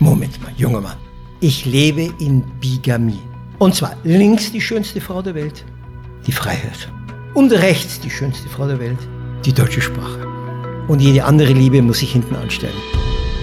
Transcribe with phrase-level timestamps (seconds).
[0.00, 0.96] Moment mal, junger Mann.
[1.40, 3.20] Ich lebe in Bigamie.
[3.58, 5.64] Und zwar links die schönste Frau der Welt,
[6.26, 6.90] die Freiheit.
[7.34, 8.98] Und rechts die schönste Frau der Welt,
[9.44, 10.26] die deutsche Sprache.
[10.88, 12.72] Und jede andere Liebe muss ich hinten anstellen.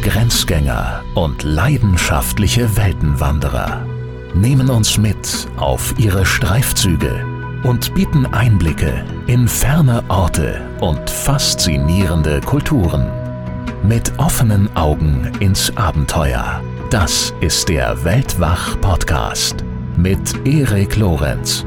[0.01, 3.85] Grenzgänger und leidenschaftliche Weltenwanderer
[4.33, 7.23] nehmen uns mit auf ihre Streifzüge
[7.63, 13.16] und bieten Einblicke in ferne Orte und faszinierende Kulturen.
[13.83, 16.61] Mit offenen Augen ins Abenteuer.
[16.89, 19.63] Das ist der Weltwach-Podcast
[19.95, 21.63] mit Erik Lorenz.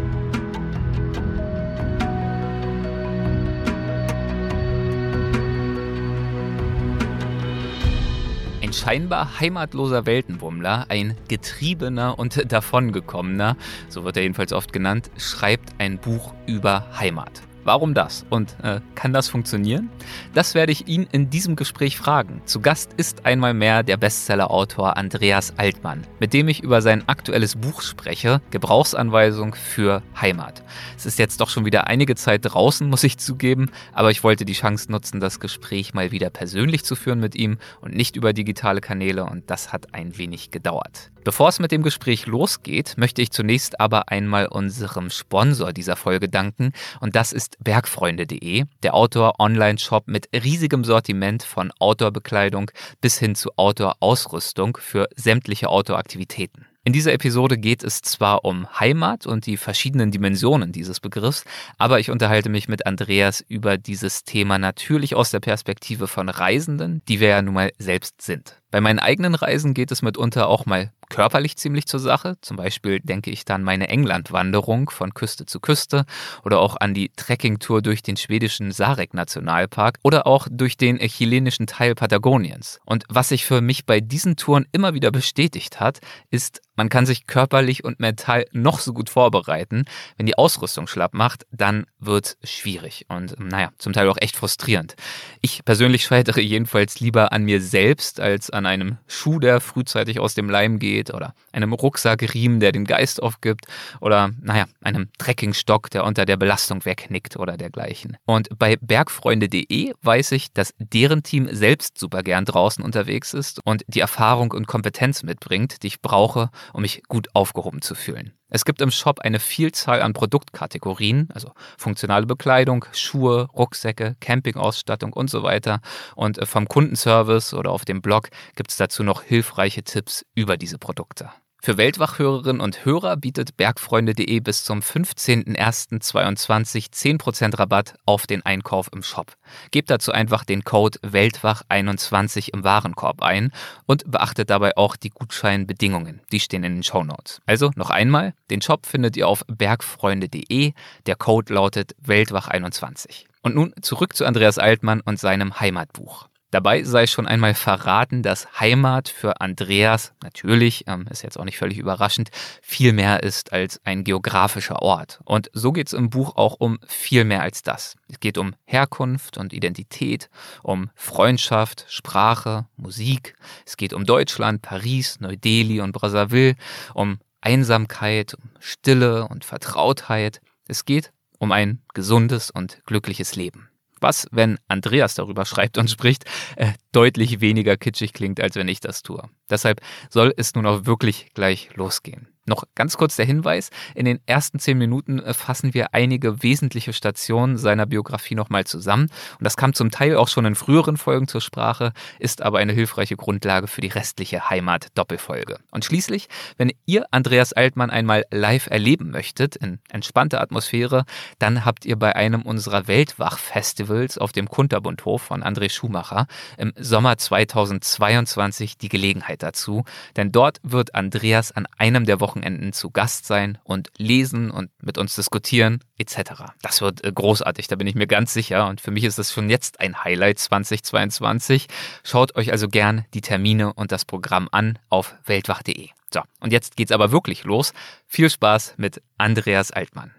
[8.61, 13.57] Ein scheinbar heimatloser Weltenbummler, ein getriebener und davongekommener,
[13.89, 17.43] so wird er jedenfalls oft genannt, schreibt ein Buch über Heimat.
[17.65, 18.25] Warum das?
[18.31, 19.91] Und äh, kann das funktionieren?
[20.33, 22.41] Das werde ich ihn in diesem Gespräch fragen.
[22.47, 27.57] Zu Gast ist einmal mehr der Bestsellerautor Andreas Altmann, mit dem ich über sein aktuelles
[27.57, 30.63] Buch spreche, Gebrauchsanweisung für Heimat.
[30.97, 34.47] Es ist jetzt doch schon wieder einige Zeit draußen, muss ich zugeben, aber ich wollte
[34.47, 38.33] die Chance nutzen, das Gespräch mal wieder persönlich zu führen mit ihm und nicht über
[38.33, 41.11] digitale Kanäle und das hat ein wenig gedauert.
[41.23, 46.31] Bevor es mit dem Gespräch losgeht, möchte ich zunächst aber einmal unserem Sponsor dieser Folge
[46.31, 52.71] danken und das ist bergfreunde.de, der Outdoor-Online-Shop mit riesigem Sortiment von Outdoor-Bekleidung
[53.03, 56.65] bis hin zu Outdoor-Ausrüstung für sämtliche Outdoor-Aktivitäten.
[56.85, 61.45] In dieser Episode geht es zwar um Heimat und die verschiedenen Dimensionen dieses Begriffs,
[61.77, 67.03] aber ich unterhalte mich mit Andreas über dieses Thema natürlich aus der Perspektive von Reisenden,
[67.07, 68.60] die wir ja nun mal selbst sind.
[68.71, 72.37] Bei meinen eigenen Reisen geht es mitunter auch mal körperlich ziemlich zur Sache.
[72.41, 76.07] Zum Beispiel denke ich dann meine Englandwanderung von Küste zu Küste
[76.45, 81.95] oder auch an die Trekkingtour durch den schwedischen Sarek-Nationalpark oder auch durch den chilenischen Teil
[81.95, 82.81] Patagoniens.
[82.87, 85.99] Und was sich für mich bei diesen Touren immer wieder bestätigt hat,
[86.31, 89.85] ist, man kann sich körperlich und mental noch so gut vorbereiten.
[90.17, 94.95] Wenn die Ausrüstung schlapp macht, dann wird schwierig und naja, zum Teil auch echt frustrierend.
[95.43, 100.35] Ich persönlich scheitere jedenfalls lieber an mir selbst als an einem Schuh, der frühzeitig aus
[100.35, 103.67] dem Leim geht oder einem Rucksackriemen, der den Geist aufgibt
[104.01, 108.17] oder naja, einem Trekkingstock, der unter der Belastung wegknickt oder dergleichen.
[108.27, 113.83] Und bei bergfreunde.de weiß ich, dass deren Team selbst super gern draußen unterwegs ist und
[113.89, 118.33] die Erfahrung und Kompetenz mitbringt, die ich brauche, um mich gut aufgehoben zu fühlen.
[118.51, 125.31] Es gibt im Shop eine Vielzahl an Produktkategorien, also funktionale Bekleidung, Schuhe, Rucksäcke, Campingausstattung und
[125.31, 125.81] so weiter.
[126.17, 130.57] Und äh, vom Kundenservice oder auf dem Blog gibt es dazu noch hilfreiche Tipps über
[130.57, 131.31] diese Produkte.
[131.63, 139.03] Für Weltwachhörerinnen und Hörer bietet bergfreunde.de bis zum 15.01.2022 10% Rabatt auf den Einkauf im
[139.03, 139.35] Shop.
[139.71, 143.53] Gebt dazu einfach den Code Weltwach21 im Warenkorb ein
[143.85, 146.23] und beachtet dabei auch die Gutscheinbedingungen.
[146.33, 147.43] Die stehen in den Show Notes.
[147.45, 150.73] Also noch einmal, den Shop findet ihr auf bergfreunde.de.
[151.05, 153.27] Der Code lautet Weltwach21.
[153.43, 156.30] Und nun zurück zu Andreas Altmann und seinem Heimatbuch.
[156.51, 161.59] Dabei sei schon einmal verraten, dass Heimat für Andreas natürlich, ähm, ist jetzt auch nicht
[161.59, 162.31] völlig überraschend,
[162.61, 165.21] viel mehr ist als ein geografischer Ort.
[165.25, 167.97] Und so geht es im Buch auch um viel mehr als das.
[168.09, 170.29] Es geht um Herkunft und Identität,
[170.65, 173.37] um Freundschaft, Sprache, Musik.
[173.65, 176.57] Es geht um Deutschland, Paris, Neu-Delhi und Brazzaville,
[176.95, 180.41] um Einsamkeit, um Stille und Vertrautheit.
[180.67, 186.25] Es geht um ein gesundes und glückliches Leben was, wenn Andreas darüber schreibt und spricht,
[186.57, 189.29] äh, deutlich weniger kitschig klingt, als wenn ich das tue.
[189.49, 192.29] Deshalb soll es nun auch wirklich gleich losgehen.
[192.51, 196.93] Noch ganz kurz der Hinweis, in den ersten zehn Minuten äh, fassen wir einige wesentliche
[196.93, 199.05] Stationen seiner Biografie nochmal zusammen.
[199.39, 202.73] Und das kam zum Teil auch schon in früheren Folgen zur Sprache, ist aber eine
[202.73, 205.59] hilfreiche Grundlage für die restliche Heimat-Doppelfolge.
[205.71, 211.05] Und schließlich, wenn ihr Andreas Altmann einmal live erleben möchtet, in entspannter Atmosphäre,
[211.39, 216.27] dann habt ihr bei einem unserer Weltwach-Festivals auf dem Kunterbundhof von André Schumacher
[216.59, 219.85] im Sommer 2022 die Gelegenheit dazu.
[220.17, 224.71] Denn dort wird Andreas an einem der Wochen Wochenenden zu Gast sein und lesen und
[224.83, 226.45] mit uns diskutieren etc.
[226.63, 229.33] Das wird äh, großartig, da bin ich mir ganz sicher und für mich ist das
[229.33, 231.67] schon jetzt ein Highlight 2022.
[232.03, 235.89] Schaut euch also gern die Termine und das Programm an auf weltwach.de.
[236.13, 237.73] So, und jetzt geht's aber wirklich los.
[238.07, 240.13] Viel Spaß mit Andreas Altmann.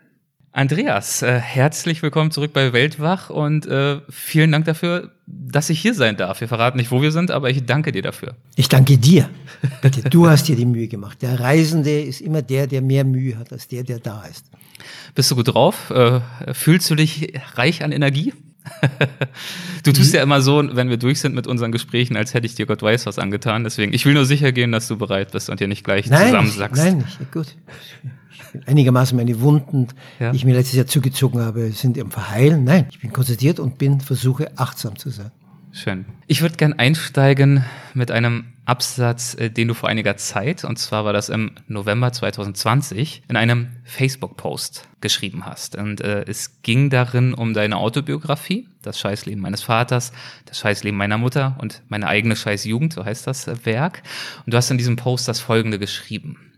[0.54, 5.94] Andreas, äh, herzlich willkommen zurück bei Weltwach und äh, vielen Dank dafür, dass ich hier
[5.94, 6.42] sein darf.
[6.42, 8.36] Wir verraten nicht, wo wir sind, aber ich danke dir dafür.
[8.58, 9.30] Ich danke dir.
[9.82, 11.22] Bitte, du hast dir die Mühe gemacht.
[11.22, 14.46] Der Reisende ist immer der, der mehr Mühe hat als der, der da ist.
[15.16, 15.90] Bist du gut drauf?
[15.90, 16.20] Äh,
[16.54, 18.34] fühlst du dich reich an Energie?
[19.84, 22.56] du tust ja immer so, wenn wir durch sind mit unseren Gesprächen, als hätte ich
[22.56, 23.64] dir Gott weiß was angetan.
[23.64, 26.26] Deswegen, ich will nur sicher gehen, dass du bereit bist und dir nicht gleich nein,
[26.26, 26.84] zusammensackst.
[26.84, 27.56] Nein, nicht, gut.
[28.66, 29.88] Einigermaßen meine Wunden,
[30.20, 30.32] ja.
[30.32, 32.64] die ich mir letztes Jahr zugezogen habe, sind im Verheilen.
[32.64, 35.32] Nein, ich bin konzentriert und bin, versuche achtsam zu sein.
[35.74, 36.06] Schön.
[36.28, 37.64] Ich würde gern einsteigen
[37.94, 42.12] mit einem Absatz, äh, den du vor einiger Zeit, und zwar war das im November
[42.12, 45.76] 2020, in einem Facebook-Post geschrieben hast.
[45.78, 50.12] Und äh, es ging darin um deine Autobiografie, das Scheißleben meines Vaters,
[50.46, 54.04] das Scheißleben meiner Mutter und meine eigene Scheißjugend, so heißt das Werk.
[54.46, 56.51] Und du hast in diesem Post das folgende geschrieben.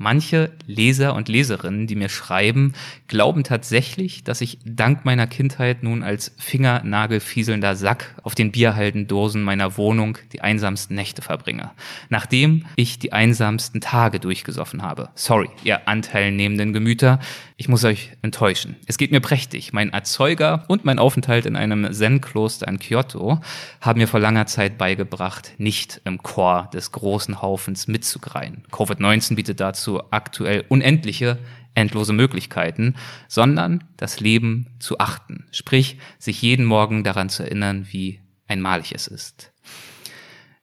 [0.00, 2.72] Manche Leser und Leserinnen, die mir schreiben,
[3.08, 9.76] glauben tatsächlich, dass ich dank meiner Kindheit nun als fingernagelfieselnder Sack auf den Bierhaldendosen meiner
[9.76, 11.72] Wohnung die einsamsten Nächte verbringe.
[12.10, 15.10] Nachdem ich die einsamsten Tage durchgesoffen habe.
[15.16, 17.18] Sorry, ihr anteilnehmenden Gemüter,
[17.60, 18.76] ich muss euch enttäuschen.
[18.86, 19.72] Es geht mir prächtig.
[19.72, 23.40] Mein Erzeuger und mein Aufenthalt in einem Zen-Kloster in Kyoto
[23.80, 28.62] haben mir vor langer Zeit beigebracht, nicht im Chor des großen Haufens mitzugreien.
[28.70, 31.36] Covid-19 bietet dazu aktuell unendliche,
[31.74, 32.94] endlose Möglichkeiten,
[33.26, 35.44] sondern das Leben zu achten.
[35.50, 39.50] Sprich, sich jeden Morgen daran zu erinnern, wie einmalig es ist.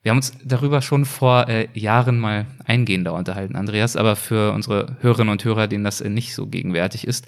[0.06, 4.98] Wir haben uns darüber schon vor äh, Jahren mal eingehender unterhalten, Andreas, aber für unsere
[5.00, 7.26] Hörerinnen und Hörer, denen das äh, nicht so gegenwärtig ist,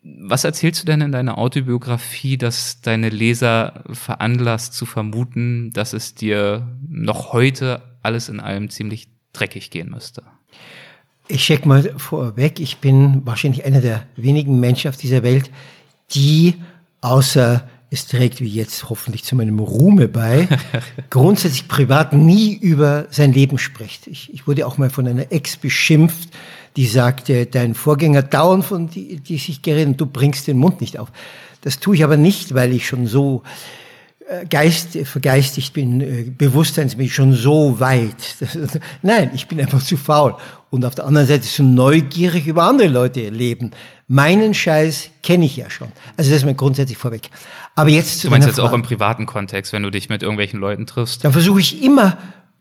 [0.00, 6.14] was erzählst du denn in deiner Autobiografie, dass deine Leser veranlasst zu vermuten, dass es
[6.14, 10.22] dir noch heute alles in allem ziemlich dreckig gehen müsste?
[11.28, 15.50] Ich check mal vorweg, ich bin wahrscheinlich einer der wenigen Menschen auf dieser Welt,
[16.14, 16.54] die
[17.02, 20.48] außer es trägt wie jetzt hoffentlich zu meinem Ruhme bei,
[21.10, 24.08] grundsätzlich privat nie über sein Leben spricht.
[24.08, 26.30] Ich, ich wurde auch mal von einer Ex beschimpft,
[26.76, 30.98] die sagte, dein Vorgänger dauernd von die, die sich geredet, du bringst den Mund nicht
[30.98, 31.12] auf.
[31.60, 33.42] Das tue ich aber nicht, weil ich schon so
[34.28, 38.16] äh, Geist, vergeistigt bin, äh, bewusstseinsmäßig schon so weit.
[39.02, 40.34] nein, ich bin einfach zu faul.
[40.70, 43.70] Und auf der anderen Seite so neugierig über andere Leute leben.
[44.06, 45.88] Meinen Scheiß kenne ich ja schon.
[46.16, 47.30] Also das ist mir grundsätzlich vorweg.
[47.74, 48.68] Aber jetzt zu Du meinst jetzt Frage.
[48.68, 51.24] auch im privaten Kontext, wenn du dich mit irgendwelchen Leuten triffst?
[51.24, 52.18] Dann versuche ich immer,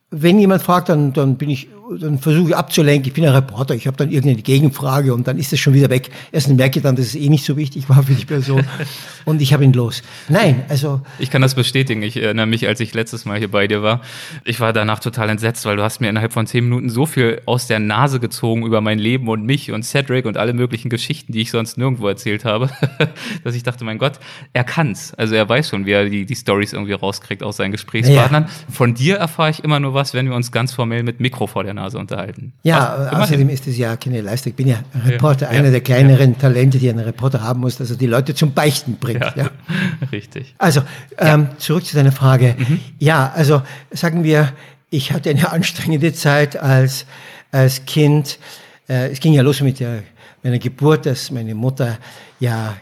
[0.10, 1.68] wenn jemand fragt, dann, dann bin ich
[2.00, 3.08] dann versuche ich abzulenken.
[3.08, 5.90] Ich bin ein Reporter, ich habe dann irgendeine Gegenfrage und dann ist es schon wieder
[5.90, 6.12] weg.
[6.32, 8.66] Erstens merke ich dann, dass es eh nicht so wichtig war für die Person
[9.26, 10.02] und ich habe ihn los.
[10.30, 11.02] Nein, also.
[11.20, 12.02] Ich kann das bestätigen.
[12.02, 14.02] Ich erinnere mich, als ich letztes Mal hier bei dir war.
[14.46, 17.42] Ich war danach total entsetzt, weil du hast mir innerhalb von zehn Minuten so viel
[17.46, 21.34] aus der Nase gezogen über mein Leben und mich und Cedric und alle möglichen Geschichten,
[21.34, 22.70] die ich sonst nirgendwo erzählt habe,
[23.44, 24.20] dass ich dachte, mein Gott,
[24.54, 25.14] er kann's.
[25.16, 28.44] Also er weiß schon, wie er die, die Stories irgendwie rauskriegt aus seinen Gesprächspartnern.
[28.44, 28.50] Ja.
[28.72, 31.64] Von dir erfahre ich immer nur was, wenn wir uns ganz formell mit Mikro vor
[31.64, 32.54] der Nase unterhalten.
[32.64, 34.52] Ja, also, außerdem ist es ja keine Leistung.
[34.52, 37.78] Ich bin ja Reporter, ja, einer ja, der kleineren Talente, die ein Reporter haben muss,
[37.78, 39.24] dass er die Leute zum Beichten bringt.
[39.36, 39.50] Ja,
[40.12, 40.56] Richtig.
[40.58, 40.82] Also,
[41.18, 42.56] ähm, zurück zu deiner Frage.
[42.58, 42.80] Mhm.
[43.00, 43.62] Ja, also
[43.92, 44.54] sagen wir,
[44.90, 47.06] ich hatte eine anstrengende Zeit als,
[47.52, 48.40] als Kind.
[48.88, 50.04] Äh, es ging ja los mit der,
[50.44, 51.98] meiner Geburt, dass meine Mutter
[52.40, 52.76] ja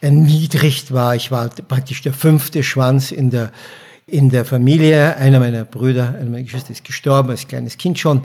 [0.00, 1.16] erniedrigt war.
[1.16, 3.50] Ich war praktisch der fünfte Schwanz in der
[4.06, 5.16] in der Familie.
[5.16, 8.22] Einer meiner Brüder, einer meiner Geschwister ist gestorben als kleines Kind schon.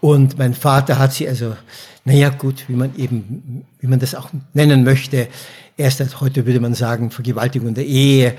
[0.00, 1.56] Und mein Vater hat sie also,
[2.04, 5.28] naja gut, wie man eben, wie man das auch nennen möchte,
[5.76, 8.34] erst heute würde man sagen, Vergewaltigung der Ehe.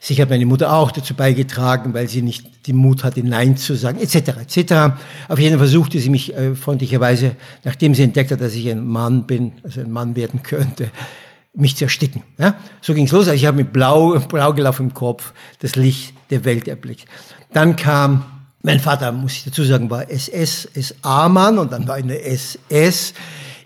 [0.00, 3.74] Sich hat meine Mutter auch dazu beigetragen, weil sie nicht den Mut hatte, Nein zu
[3.74, 4.16] sagen, etc.
[4.42, 4.72] etc.
[5.28, 8.86] Auf jeden Fall versuchte sie mich äh, freundlicherweise, nachdem sie entdeckt hat, dass ich ein
[8.86, 10.90] Mann bin, also ein Mann werden könnte,
[11.54, 12.22] mich zu ersticken.
[12.36, 12.56] Ja?
[12.82, 13.28] So ging's los.
[13.28, 17.06] Also ich habe mit blau, blau gelaufen im Kopf das Licht der Welt erblickt.
[17.52, 18.24] Dann kam,
[18.62, 23.14] mein Vater, muss ich dazu sagen, war SS, SA-Mann und dann war in der SS.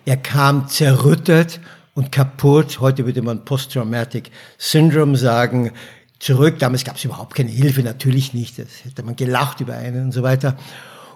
[0.05, 1.61] Er kam zerrüttet
[1.95, 2.81] und kaputt.
[2.81, 5.73] Heute würde man Post-Traumatic Syndrome sagen.
[6.19, 6.59] Zurück.
[6.59, 8.59] Damals gab es überhaupt keine Hilfe, natürlich nicht.
[8.59, 10.57] Das hätte man gelacht über einen und so weiter.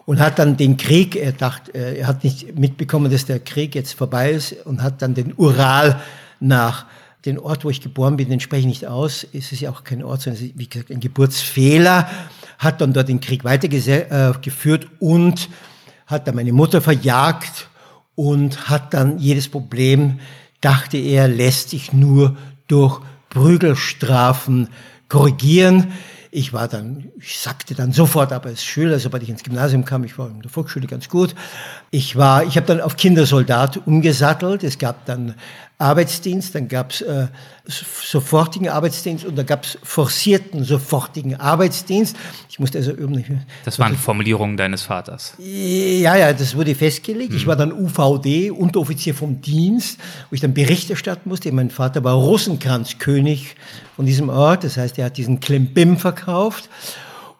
[0.07, 3.95] Und hat dann den Krieg, er dachte, er hat nicht mitbekommen, dass der Krieg jetzt
[3.95, 6.01] vorbei ist und hat dann den Ural
[6.41, 6.87] nach
[7.25, 9.27] den Ort, wo ich geboren bin, den spreche ich nicht aus.
[9.33, 12.09] Es ist ja auch kein Ort, sondern ist, wie gesagt, ein Geburtsfehler.
[12.59, 15.49] Hat dann dort den Krieg weitergeführt äh, und
[16.07, 17.69] hat dann meine Mutter verjagt
[18.15, 20.21] und hat dann jedes Problem,
[20.61, 22.37] dachte er, lässt sich nur
[22.69, 23.01] durch
[23.31, 24.69] Prügelstrafen
[25.09, 25.93] korrigieren.
[26.31, 30.05] Ich war dann, ich sagte dann sofort aber als Schüler, sobald ich ins Gymnasium kam,
[30.05, 31.35] ich war in der Volksschule ganz gut.
[31.95, 34.65] Ich war, ich habe dann auf Kindersoldat umgesattelt.
[34.65, 35.35] Es gab dann
[35.77, 37.27] Arbeitsdienst, dann gab es äh,
[37.67, 42.17] sofortigen Arbeitsdienst und dann gab es forcierten sofortigen Arbeitsdienst.
[42.49, 43.37] Ich musste also irgendwie.
[43.67, 45.35] Das waren Formulierungen deines Vaters.
[45.37, 47.33] Ja, ja, das wurde festgelegt.
[47.33, 47.37] Mhm.
[47.37, 51.53] Ich war dann UVD, Unteroffizier vom Dienst, wo ich dann Bericht erstatten musste.
[51.53, 53.55] Mein Vater war Rosenkranzkönig
[53.97, 56.71] von diesem Ort, das heißt, er hat diesen Klembim verkauft.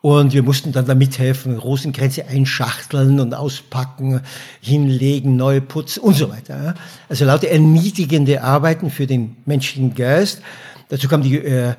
[0.03, 4.21] Und wir mussten dann da mithelfen, Rosenkränze einschachteln und auspacken,
[4.61, 6.75] hinlegen, neu putzen und so weiter.
[7.09, 10.43] Also lauter erniedigende Arbeiten für den menschlichen Geist.
[10.89, 11.75] Dazu kam die äh,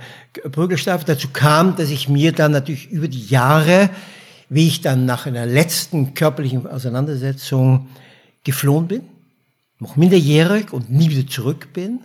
[0.52, 3.90] Prügelstrafe, dazu kam, dass ich mir dann natürlich über die Jahre,
[4.48, 7.90] wie ich dann nach einer letzten körperlichen Auseinandersetzung
[8.46, 9.02] geflohen bin,
[9.80, 12.00] noch minderjährig und nie wieder zurück bin.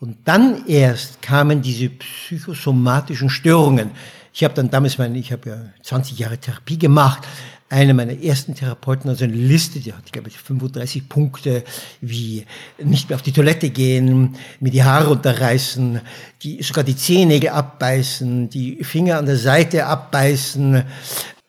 [0.00, 3.92] Und dann erst kamen diese psychosomatischen Störungen.
[4.36, 7.22] Ich habe dann damals meine, ich habe ja 20 Jahre Therapie gemacht.
[7.70, 11.62] Eine meiner ersten Therapeuten, also eine Liste, die hat, glaube ich, 35 Punkte,
[12.00, 12.44] wie
[12.82, 16.00] nicht mehr auf die Toilette gehen, mir die Haare unterreißen,
[16.42, 20.82] die, sogar die Zehennägel abbeißen, die Finger an der Seite abbeißen.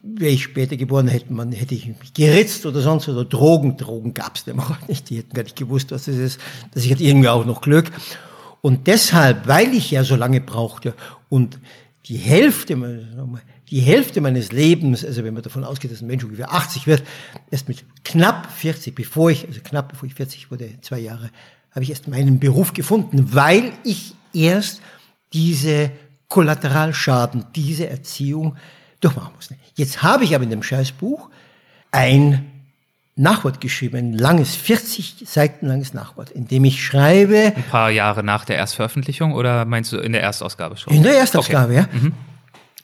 [0.03, 3.77] Wäre ich später geboren, hätte man, hätte ich mich geritzt oder sonst oder Drogen.
[3.77, 5.09] Drogen gab es nämlich nicht.
[5.09, 6.39] Die hätten gar nicht gewusst, was das ist.
[6.71, 7.91] Dass ich hatte irgendwie auch noch Glück.
[8.61, 10.93] Und deshalb, weil ich ja so lange brauchte
[11.29, 11.59] und
[12.05, 12.77] die Hälfte,
[13.69, 17.03] die Hälfte meines Lebens, also wenn man davon ausgeht, dass ein Mensch ungefähr 80 wird,
[17.49, 21.31] erst mit knapp 40, bevor ich, also knapp bevor ich 40 wurde, zwei Jahre,
[21.71, 24.81] habe ich erst meinen Beruf gefunden, weil ich erst
[25.33, 25.91] diese
[26.27, 28.55] Kollateralschaden, diese Erziehung
[28.99, 29.55] durchmachen musste.
[29.75, 31.29] Jetzt habe ich aber in dem Scheißbuch
[31.91, 32.51] ein
[33.17, 37.53] Nachwort geschrieben, ein langes, 40 Seiten langes Nachwort, in dem ich schreibe.
[37.55, 40.93] Ein paar Jahre nach der Erstveröffentlichung oder meinst du in der Erstausgabe schon?
[40.93, 41.87] In der Erstausgabe, okay.
[41.93, 41.99] ja.
[41.99, 42.11] Mhm.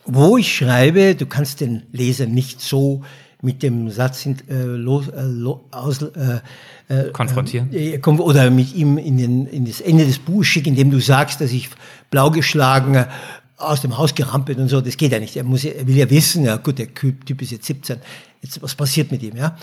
[0.05, 3.03] Wo ich schreibe, du kannst den Leser nicht so
[3.41, 6.39] mit dem Satz äh, los, äh, aus, äh,
[6.87, 10.91] äh, konfrontieren äh, oder mit ihm in, den, in das Ende des Buches schicken, indem
[10.91, 11.69] du sagst, dass ich
[12.09, 13.07] blau geschlagen äh,
[13.57, 14.79] aus dem Haus gerampelt und so.
[14.79, 15.35] Das geht ja nicht.
[15.35, 17.97] Er muss, er will ja wissen, ja gut, der Typ ist jetzt 17.
[18.41, 19.57] Jetzt was passiert mit ihm, ja?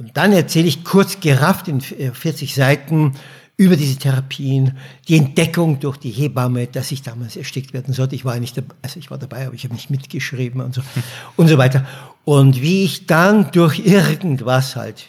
[0.00, 3.12] Und dann erzähle ich kurz gerafft in 40 Seiten
[3.58, 8.14] über diese Therapien, die Entdeckung durch die Hebamme, dass ich damals erstickt werden sollte.
[8.14, 10.80] Ich war nicht dabei, also ich war dabei, aber ich habe nicht mitgeschrieben und so
[11.36, 11.86] und so weiter.
[12.24, 15.08] Und wie ich dann durch irgendwas halt,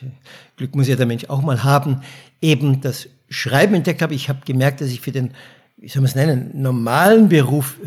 [0.57, 2.01] Glück muss ja der Mensch auch mal haben,
[2.41, 4.13] eben das Schreiben entdeckt habe.
[4.13, 5.31] Ich habe gemerkt, dass ich für den,
[5.77, 7.77] wie soll man es nennen, normalen Beruf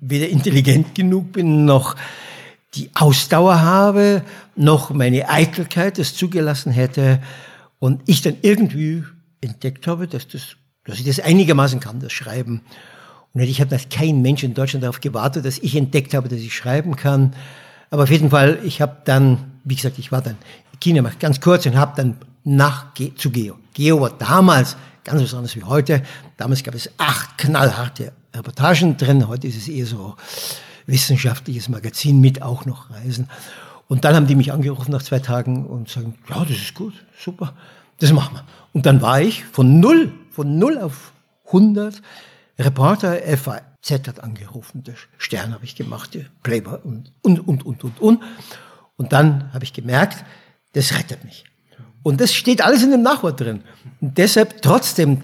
[0.00, 1.96] weder intelligent genug bin, noch
[2.74, 4.22] die Ausdauer habe,
[4.56, 7.20] noch meine Eitelkeit das zugelassen hätte
[7.78, 9.04] und ich dann irgendwie
[9.40, 12.62] entdeckt habe, dass, das, dass ich das einigermaßen kann, das Schreiben.
[13.32, 16.54] Und ich habe kein Mensch in Deutschland darauf gewartet, dass ich entdeckt habe, dass ich
[16.54, 17.34] schreiben kann.
[17.90, 20.36] Aber auf jeden Fall, ich habe dann, wie gesagt, ich war dann
[20.72, 23.58] in China ganz kurz und habe dann nach zu Geo.
[23.72, 26.02] Geo war damals ganz was anderes wie heute.
[26.36, 29.28] Damals gab es acht knallharte Reportagen drin.
[29.28, 30.16] Heute ist es eher so
[30.86, 33.28] wissenschaftliches Magazin mit auch noch Reisen.
[33.88, 36.94] Und dann haben die mich angerufen nach zwei Tagen und sagen, ja, das ist gut,
[37.18, 37.54] super,
[37.98, 38.44] das machen wir.
[38.72, 41.12] Und dann war ich von null, von null auf
[41.46, 42.02] 100
[42.58, 47.84] Reporter FAZ hat angerufen, der Stern habe ich gemacht, der Playboy und, und, und, und,
[47.84, 48.22] und, und.
[48.96, 50.24] Und dann habe ich gemerkt,
[50.72, 51.44] das rettet mich.
[52.02, 53.62] Und das steht alles in dem Nachwort drin.
[54.00, 55.22] Und deshalb trotzdem,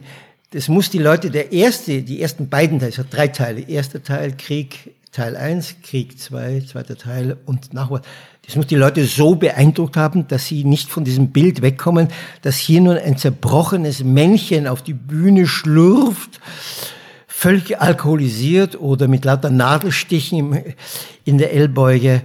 [0.50, 3.60] das muss die Leute, der erste, die ersten beiden Teile, es hat drei Teile.
[3.60, 8.06] Erster Teil, Krieg, Teil 1, Krieg 2, zweiter Teil und Nachwort.
[8.46, 12.08] Das muss die Leute so beeindruckt haben, dass sie nicht von diesem Bild wegkommen,
[12.42, 16.40] dass hier nun ein zerbrochenes Männchen auf die Bühne schlurft,
[17.26, 20.74] völlig alkoholisiert oder mit lauter Nadelstichen
[21.24, 22.22] in der Ellbeuge.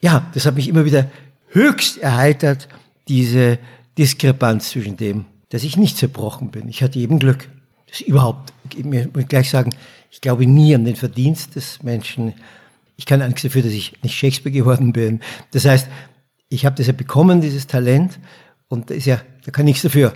[0.00, 1.10] Ja, das hat mich immer wieder
[1.48, 2.68] höchst erheitert,
[3.08, 3.58] diese
[3.98, 6.68] Diskrepanz zwischen dem, dass ich nicht zerbrochen bin.
[6.68, 7.48] Ich hatte eben Glück.
[7.88, 9.70] Das überhaupt, ich muss gleich sagen,
[10.12, 12.34] ich glaube nie an den Verdienst des Menschen.
[12.96, 15.20] Ich kann Angst dafür, dass ich nicht Shakespeare geworden bin.
[15.52, 15.88] Das heißt,
[16.50, 18.20] ich habe das ja bekommen, dieses Talent,
[18.68, 20.12] und da ist ja, da kann nichts dafür.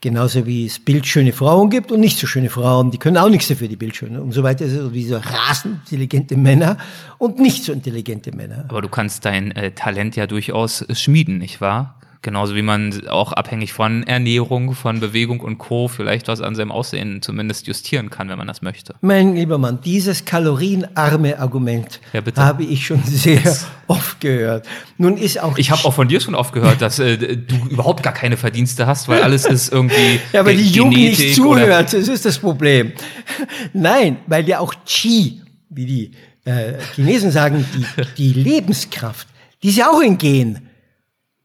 [0.00, 3.48] Genauso wie es bildschöne Frauen gibt und nicht so schöne Frauen, die können auch nichts
[3.48, 4.22] dafür, die bildschöne.
[4.22, 6.78] Und so weiter es wie so rasend intelligente Männer
[7.18, 8.64] und nicht so intelligente Männer.
[8.68, 11.99] Aber du kannst dein äh, Talent ja durchaus schmieden, nicht wahr?
[12.22, 15.88] Genauso wie man auch abhängig von Ernährung, von Bewegung und Co.
[15.88, 18.94] vielleicht was an seinem Aussehen zumindest justieren kann, wenn man das möchte.
[19.00, 23.40] Mein lieber Mann, dieses kalorienarme Argument ja, habe ich schon sehr
[23.86, 24.68] oft gehört.
[24.98, 28.02] Nun ist auch ich habe auch von dir schon oft gehört, dass äh, du überhaupt
[28.02, 32.06] gar keine Verdienste hast, weil alles ist irgendwie ja, weil die Jugend nicht zuhört, das
[32.06, 32.92] ist das Problem.
[33.72, 36.10] Nein, weil ja auch Qi, wie die
[36.44, 39.26] äh, Chinesen sagen, die, die Lebenskraft,
[39.62, 40.69] die ist ja auch in Gen.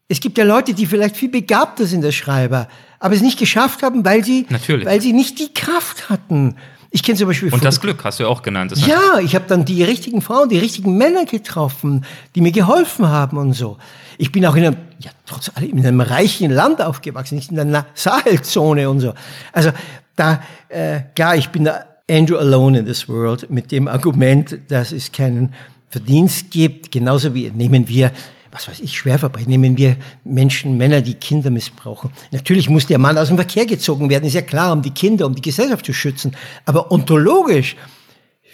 [0.08, 2.68] Es gibt ja Leute, die vielleicht viel begabter sind als Schreiber,
[3.00, 4.86] aber es nicht geschafft haben, weil sie, Natürlich.
[4.86, 6.56] weil sie nicht die Kraft hatten.
[6.92, 8.72] Ich kenne zum Beispiel Und das Glück hast du ja auch genannt.
[8.72, 13.08] Das ja, ich habe dann die richtigen Frauen, die richtigen Männer getroffen, die mir geholfen
[13.08, 13.78] haben und so.
[14.16, 17.58] Ich bin auch in einem, ja, trotz allem in einem reichen Land aufgewachsen, nicht in
[17.58, 19.12] einer Sahelzone und so.
[19.52, 19.72] Also
[20.14, 24.92] da, äh, klar, ich bin da Andrew alone in this world mit dem Argument, dass
[24.92, 25.52] es keinen
[25.90, 28.12] Verdienst gibt, genauso wie nehmen wir
[28.56, 32.10] was weiß ich, Schwerverbrechen, nehmen wir Menschen, Männer, die Kinder missbrauchen.
[32.30, 35.26] Natürlich muss der Mann aus dem Verkehr gezogen werden, ist ja klar, um die Kinder,
[35.26, 36.34] um die Gesellschaft zu schützen.
[36.64, 37.76] Aber ontologisch,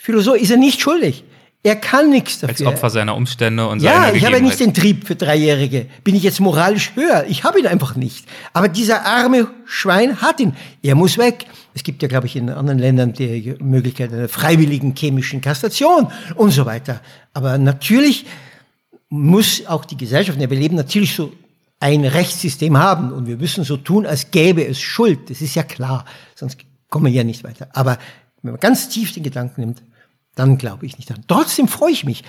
[0.01, 1.23] Philosoph ist er nicht schuldig.
[1.63, 2.67] Er kann nichts dafür.
[2.67, 5.87] Als Opfer seiner Umstände und ja, seiner ich habe ja nicht den Trieb für Dreijährige.
[6.03, 7.25] Bin ich jetzt moralisch höher?
[7.29, 8.27] Ich habe ihn einfach nicht.
[8.53, 10.57] Aber dieser arme Schwein hat ihn.
[10.83, 11.47] Er muss weg.
[11.75, 16.51] Es gibt ja, glaube ich, in anderen Ländern die Möglichkeit einer freiwilligen chemischen Kastration und
[16.51, 17.01] so weiter.
[17.33, 18.27] Aber natürlich
[19.13, 21.35] muss auch die Gesellschaft, in der wir leben, natürlich so
[21.81, 23.13] ein Rechtssystem haben.
[23.13, 25.29] Und wir müssen so tun, als gäbe es Schuld.
[25.29, 26.07] Das ist ja klar.
[26.35, 27.69] Sonst kommen wir ja nicht weiter.
[27.75, 27.99] Aber
[28.41, 29.83] wenn man ganz tief den Gedanken nimmt,
[30.35, 31.25] dann glaube ich nicht daran.
[31.29, 32.25] Trotzdem freue ich mich.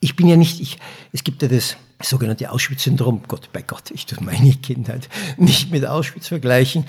[0.00, 0.78] Ich bin ja nicht, ich,
[1.12, 3.22] es gibt ja das sogenannte Auschwitz-Syndrom.
[3.28, 6.84] Gott bei Gott, ich tue meine Kindheit nicht mit Auschwitz vergleichen.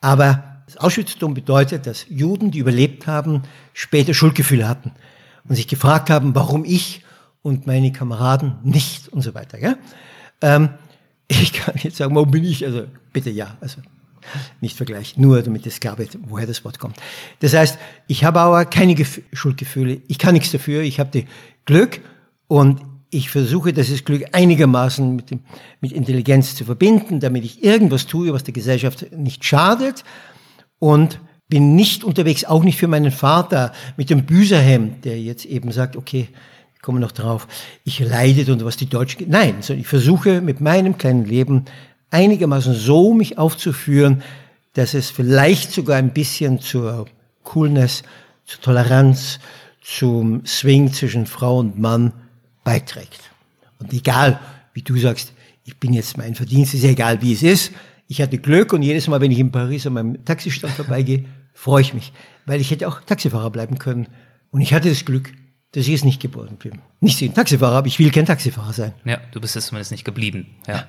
[0.00, 3.42] Aber das Auschwitz-Syndrom bedeutet, dass Juden, die überlebt haben,
[3.72, 4.92] später Schuldgefühle hatten
[5.48, 7.02] und sich gefragt haben, warum ich
[7.42, 9.58] und meine Kameraden nicht und so weiter.
[9.58, 9.76] Gell?
[10.40, 10.70] Ähm,
[11.28, 12.64] ich kann jetzt sagen, warum bin ich?
[12.64, 13.80] Also bitte ja, also
[14.60, 16.96] nicht vergleichen, nur damit es klar wird, woher das Wort kommt.
[17.40, 21.24] Das heißt, ich habe aber keine Gef Schuldgefühle, ich kann nichts dafür, ich habe
[21.64, 22.00] Glück
[22.46, 22.80] und
[23.10, 25.40] ich versuche, dieses Glück einigermaßen mit, dem,
[25.80, 30.04] mit Intelligenz zu verbinden, damit ich irgendwas tue, was der Gesellschaft nicht schadet
[30.78, 35.72] und bin nicht unterwegs, auch nicht für meinen Vater mit dem Büserhemd, der jetzt eben
[35.72, 36.28] sagt, okay,
[36.82, 37.46] komme noch drauf,
[37.84, 41.64] ich leide und was die Deutschen, nein, ich versuche mit meinem kleinen Leben
[42.10, 44.22] einigermaßen so mich aufzuführen,
[44.74, 47.06] dass es vielleicht sogar ein bisschen zur
[47.44, 48.02] Coolness,
[48.44, 49.38] zur Toleranz,
[49.80, 52.12] zum Swing zwischen Frau und Mann
[52.64, 53.20] beiträgt.
[53.78, 54.40] Und egal,
[54.74, 55.32] wie du sagst,
[55.64, 57.72] ich bin jetzt mein Verdienst, ist ja egal, wie es ist.
[58.08, 61.24] Ich hatte Glück und jedes Mal, wenn ich in Paris an meinem Taxistand vorbeigehe,
[61.54, 62.12] freue ich mich,
[62.46, 64.08] weil ich hätte auch Taxifahrer bleiben können.
[64.50, 65.32] Und ich hatte das Glück,
[65.72, 66.80] dass ich es nicht geworden bin.
[67.00, 68.92] Nicht so ein Taxifahrer, aber ich will kein Taxifahrer sein.
[69.04, 70.46] Ja, du bist es zumindest nicht geblieben.
[70.66, 70.86] Ja.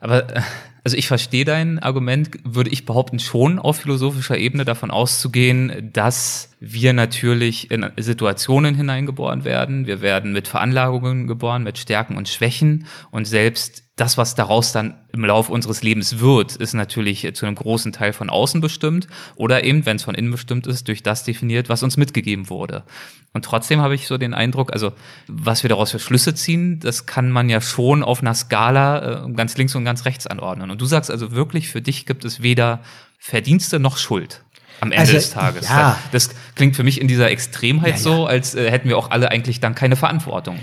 [0.00, 0.42] Aber äh,
[0.86, 6.50] also ich verstehe dein Argument, würde ich behaupten, schon auf philosophischer Ebene davon auszugehen, dass
[6.60, 9.86] wir natürlich in Situationen hineingeboren werden.
[9.86, 12.86] Wir werden mit Veranlagungen geboren, mit Stärken und Schwächen.
[13.10, 17.54] Und selbst das, was daraus dann im Laufe unseres Lebens wird, ist natürlich zu einem
[17.54, 19.06] großen Teil von außen bestimmt
[19.36, 22.84] oder eben, wenn es von innen bestimmt ist, durch das definiert, was uns mitgegeben wurde.
[23.32, 24.92] Und trotzdem habe ich so den Eindruck, also
[25.28, 29.32] was wir daraus für Schlüsse ziehen, das kann man ja schon auf einer Skala äh,
[29.32, 30.70] ganz links und ganz rechts anordnen.
[30.70, 32.82] Und du sagst also wirklich, für dich gibt es weder
[33.18, 34.44] Verdienste noch Schuld
[34.80, 35.68] am Ende Also, des Tages.
[35.68, 35.98] ja.
[36.12, 39.30] Das klingt für mich in dieser Extremheit Ja, so, als äh, hätten wir auch alle
[39.30, 40.58] eigentlich dann keine Verantwortung.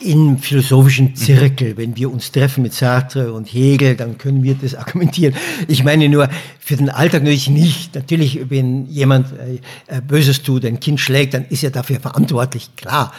[0.00, 4.74] Im philosophischen Zirkel, wenn wir uns treffen mit Sartre und Hegel, dann können wir das
[4.76, 5.34] argumentieren.
[5.68, 6.28] Ich meine nur,
[6.58, 7.94] für den Alltag natürlich nicht.
[7.94, 12.70] Natürlich, wenn jemand äh, äh, Böses tut, ein Kind schlägt, dann ist er dafür verantwortlich,
[12.76, 13.12] klar.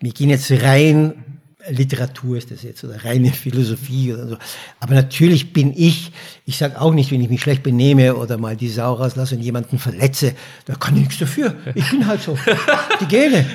[0.00, 1.14] Wir gehen jetzt rein,
[1.68, 4.36] Literatur ist das jetzt, oder reine Philosophie oder so.
[4.80, 6.10] Aber natürlich bin ich,
[6.44, 9.42] ich sage auch nicht, wenn ich mich schlecht benehme oder mal die Sau rauslasse und
[9.42, 11.54] jemanden verletze, da kann ich nichts dafür.
[11.74, 12.36] Ich bin halt so.
[13.00, 13.46] Die Gene.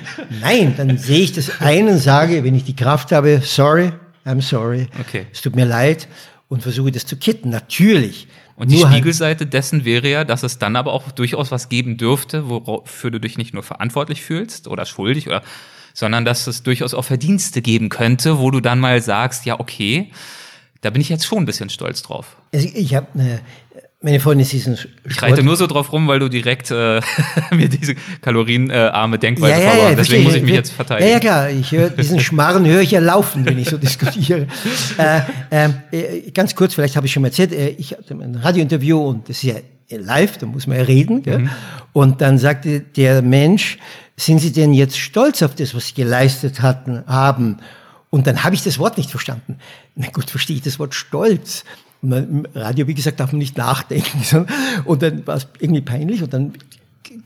[0.42, 3.92] Nein, dann sehe ich das ein und sage, wenn ich die Kraft habe, sorry,
[4.26, 4.88] I'm sorry.
[5.02, 5.28] Okay.
[5.34, 6.08] Es tut mir leid
[6.48, 7.50] und versuche das zu kitten.
[7.50, 8.28] Natürlich.
[8.56, 11.98] Und die halt- Spiegelseite dessen wäre ja, dass es dann aber auch durchaus was geben
[11.98, 15.44] dürfte, wofür du dich nicht nur verantwortlich fühlst oder schuldig oder,
[15.98, 20.12] sondern dass es durchaus auch Verdienste geben könnte, wo du dann mal sagst, ja, okay,
[20.82, 22.38] da bin ich jetzt schon ein bisschen stolz drauf.
[22.54, 23.40] Also ich habe eine,
[24.00, 24.78] meine Freundin ist ein
[25.10, 27.02] Ich reite nur so drauf rum, weil du direkt äh,
[27.52, 29.74] mir diese kalorienarme Denkweise ja, ja, ja.
[29.74, 30.24] Deswegen verstehe.
[30.24, 31.08] muss ich mich jetzt verteidigen.
[31.08, 31.50] Ja, ja, klar.
[31.50, 34.46] Ich höre, diesen Schmarren höre ich ja laufen, wenn ich so diskutiere.
[35.00, 38.36] äh, ähm, äh, ganz kurz, vielleicht habe ich schon mal erzählt, äh, ich hatte ein
[38.36, 39.56] Radiointerview und das ist ja
[39.90, 41.24] live, da muss man ja reden.
[41.24, 41.40] Gell?
[41.40, 41.50] Mhm.
[41.92, 43.80] Und dann sagte der Mensch,
[44.20, 47.58] sind Sie denn jetzt stolz auf das, was Sie geleistet hatten, haben?
[48.10, 49.60] Und dann habe ich das Wort nicht verstanden.
[49.96, 51.64] Na gut, verstehe ich das Wort Stolz.
[52.02, 54.20] Und Im Radio, wie gesagt, darf man nicht nachdenken.
[54.24, 54.54] sondern-
[54.86, 56.54] Und dann war es irgendwie peinlich und dann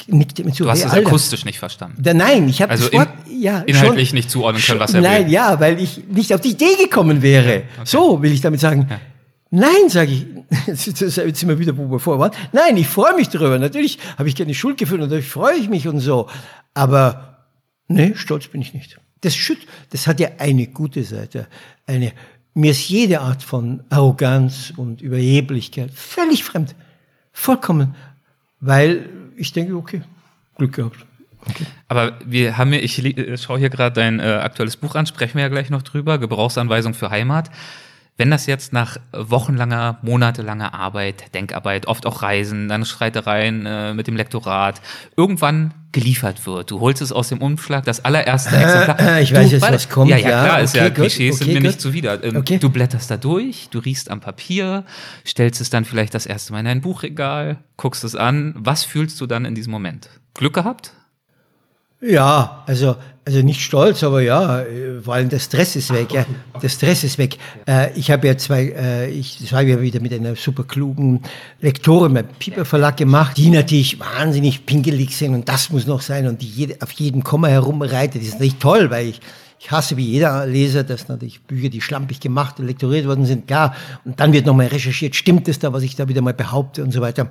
[0.08, 0.63] nickte mir zu.
[0.63, 1.08] Du hast hey, es Alter.
[1.08, 2.01] akustisch nicht verstanden.
[2.01, 4.93] Da, nein, ich habe Also das Wort in- ja, inhaltlich schon, nicht zuordnen können, was
[4.93, 5.10] er will.
[5.10, 7.63] Nein, ja, weil ich nicht auf die Idee gekommen wäre.
[7.86, 8.89] So will ich damit sagen.
[9.52, 10.26] Nein, sage ich.
[10.68, 12.32] Jetzt sind wir wieder, vorher waren.
[12.54, 13.60] Nein, ich freue mich darüber.
[13.60, 16.30] Natürlich habe ich keine Schuldgefühle und natürlich freue ich mich und so.
[16.74, 17.46] Aber
[17.88, 18.98] nee, stolz bin ich nicht.
[19.20, 19.60] Das, schütt,
[19.92, 21.48] das hat ja eine gute Seite.
[21.86, 22.14] Eine
[22.54, 26.76] mir ist jede Art von Arroganz und Überheblichkeit völlig fremd.
[27.32, 27.96] Vollkommen.
[28.60, 30.02] Weil ich denke, okay,
[30.58, 31.06] Glück gehabt.
[31.46, 31.66] Okay.
[31.88, 33.02] Aber wir haben ja, ich
[33.42, 36.94] schaue hier gerade dein äh, aktuelles Buch an, sprechen wir ja gleich noch drüber, Gebrauchsanweisung
[36.94, 37.50] für Heimat.
[38.21, 44.05] Wenn das jetzt nach wochenlanger, monatelanger Arbeit, Denkarbeit, oft auch Reisen, dann Streitereien äh, mit
[44.05, 44.79] dem Lektorat,
[45.17, 48.99] irgendwann geliefert wird, du holst es aus dem Umschlag, das allererste äh, Exemplar.
[48.99, 50.12] Äh, ich du, weiß jetzt, was kommt.
[50.12, 51.67] Ja, ja, klar, okay, ist ja, Klischees okay, sind mir gut.
[51.67, 52.23] nicht zuwider.
[52.23, 52.60] Ähm, okay.
[52.60, 54.86] Du blätterst da durch, du riechst am Papier,
[55.25, 58.53] stellst es dann vielleicht das erste Mal in dein Buchregal, guckst es an.
[58.55, 60.10] Was fühlst du dann in diesem Moment?
[60.36, 60.93] Glück gehabt?
[62.04, 64.64] Ja, also, also nicht stolz, aber ja,
[65.04, 66.12] vor allem der Stress ist weg.
[66.12, 66.26] Ja,
[66.60, 67.38] der Stress ist weg.
[67.68, 71.22] Äh, ich habe ja zwei, äh, ich schreibe ja wieder mit einer super klugen
[71.60, 76.26] Lektorin beim Piper Verlag gemacht, die natürlich wahnsinnig pingelig sind und das muss noch sein
[76.26, 78.20] und die jede, auf jedem Komma herumreitet.
[78.22, 79.20] Das ist natürlich toll, weil ich,
[79.60, 83.46] ich hasse wie jeder Leser, dass natürlich Bücher, die schlampig gemacht und lektoriert worden sind,
[83.46, 83.76] klar.
[84.06, 86.92] Und dann wird nochmal recherchiert, stimmt es da, was ich da wieder mal behaupte und
[86.92, 87.30] so weiter.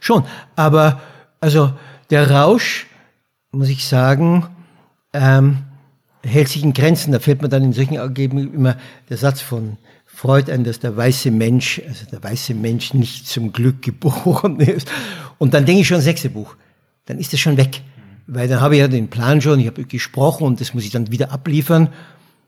[0.00, 0.24] Schon,
[0.56, 1.00] aber
[1.38, 1.72] also
[2.10, 2.86] der Rausch,
[3.52, 4.46] muss ich sagen,
[5.12, 5.58] ähm,
[6.22, 7.12] hält sich in Grenzen.
[7.12, 8.76] Da fällt mir dann in solchen Ergebnissen immer
[9.08, 13.52] der Satz von Freud ein, dass der weiße Mensch, also der weiße Mensch nicht zum
[13.52, 14.90] Glück geboren ist.
[15.38, 16.56] Und dann denke ich schon, sechste Buch.
[17.06, 17.82] Dann ist das schon weg.
[18.26, 20.90] Weil dann habe ich ja den Plan schon, ich habe gesprochen und das muss ich
[20.90, 21.88] dann wieder abliefern.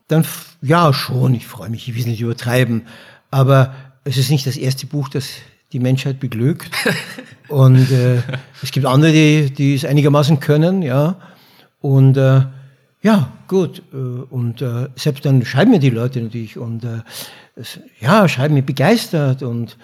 [0.07, 0.25] Dann,
[0.61, 2.83] ja, schon, ich freue mich, ich will es nicht übertreiben.
[3.31, 5.29] Aber es ist nicht das erste Buch, das
[5.73, 6.71] die Menschheit beglückt.
[7.49, 8.21] Und äh,
[8.61, 11.17] es gibt andere, die, die es einigermaßen können, ja.
[11.81, 12.43] Und äh,
[13.01, 13.83] ja, gut.
[13.93, 17.01] Äh, und äh, selbst dann schreiben mir die Leute natürlich und äh,
[17.99, 19.77] ja, schreiben mir begeistert und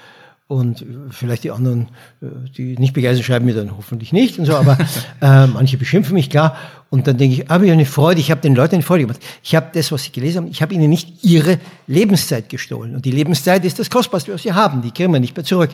[0.49, 1.89] und vielleicht die anderen,
[2.23, 2.25] äh,
[2.57, 4.79] die nicht begeistert, schreiben mir dann hoffentlich nicht und so, aber
[5.21, 6.57] äh, manche beschimpfen mich, klar.
[6.89, 9.21] Und dann denke ich, habe ich eine Freude, ich habe den Leuten eine Freude gemacht.
[9.43, 12.95] Ich habe das, was sie gelesen haben, ich habe ihnen nicht ihre Lebenszeit gestohlen.
[12.95, 14.81] Und die Lebenszeit ist das Kostbarste, was sie haben.
[14.81, 15.69] Die kriegen wir nicht mehr zurück.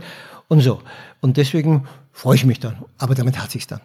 [0.49, 0.81] Und so.
[1.21, 2.75] Und deswegen freue ich mich dann.
[2.97, 3.79] Aber damit hat sich's dann.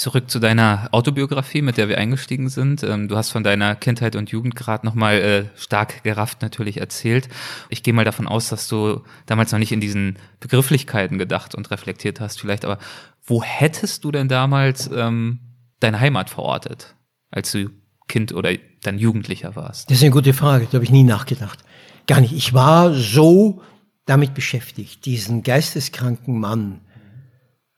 [0.00, 2.82] Zurück zu deiner Autobiografie, mit der wir eingestiegen sind.
[2.82, 7.28] Ähm, du hast von deiner Kindheit und Jugend gerade nochmal äh, stark gerafft natürlich erzählt.
[7.68, 11.70] Ich gehe mal davon aus, dass du damals noch nicht in diesen Begrifflichkeiten gedacht und
[11.70, 12.64] reflektiert hast vielleicht.
[12.64, 12.78] Aber
[13.26, 15.40] wo hättest du denn damals ähm,
[15.80, 16.94] deine Heimat verortet,
[17.30, 17.68] als du
[18.08, 19.90] Kind oder dann Jugendlicher warst?
[19.90, 21.58] Das ist eine gute Frage, da habe ich nie nachgedacht.
[22.06, 22.32] Gar nicht.
[22.32, 23.60] Ich war so
[24.06, 26.80] damit beschäftigt, diesen geisteskranken Mann,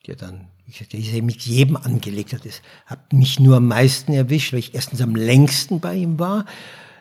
[0.07, 2.33] der dann der ist mit jedem angelegt.
[2.33, 6.47] Das hat mich nur am meisten erwischt, weil ich erstens am längsten bei ihm war.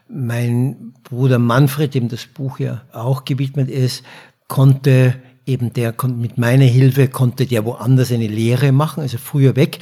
[0.08, 4.04] Mein Bruder Manfred, dem das Buch ja auch gewidmet ist,
[4.48, 9.80] konnte eben der mit meiner Hilfe konnte der woanders eine Lehre machen, also früher weg.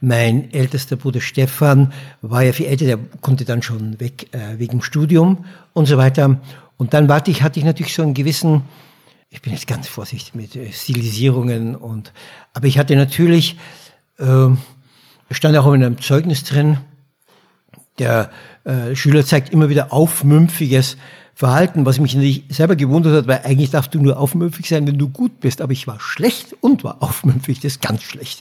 [0.00, 4.82] Mein ältester Bruder Stefan war ja viel älter, der konnte dann schon weg äh, wegen
[4.82, 6.40] Studium und so weiter.
[6.76, 8.62] Und dann warte ich, hatte ich natürlich so einen gewissen
[9.32, 12.12] ich bin jetzt ganz vorsichtig mit äh, Stilisierungen und,
[12.52, 13.56] aber ich hatte natürlich,
[14.18, 14.48] äh,
[15.30, 16.78] stand auch in einem Zeugnis drin,
[17.98, 18.30] der
[18.64, 20.98] äh, Schüler zeigt immer wieder aufmümpfiges
[21.34, 24.98] Verhalten, was mich natürlich selber gewundert hat, weil eigentlich darfst du nur aufmümpfig sein, wenn
[24.98, 28.40] du gut bist, aber ich war schlecht und war aufmümpfig, das ist ganz schlecht.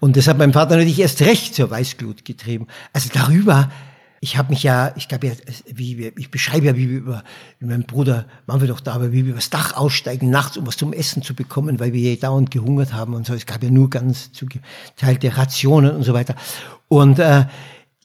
[0.00, 2.66] Und das hat mein Vater natürlich erst recht zur Weißglut getrieben.
[2.92, 3.70] Also darüber
[4.24, 5.32] ich habe mich ja, ich glaube ja,
[5.66, 7.24] wie, ich beschreibe ja, wie wir über,
[7.58, 10.64] wie mein Bruder, waren wir doch da, aber wie wir übers Dach aussteigen nachts, um
[10.64, 13.34] was zum Essen zu bekommen, weil wir ja dauernd gehungert haben und so.
[13.34, 16.36] Es gab ja nur ganz zugeteilte Rationen und so weiter.
[16.86, 17.46] Und äh,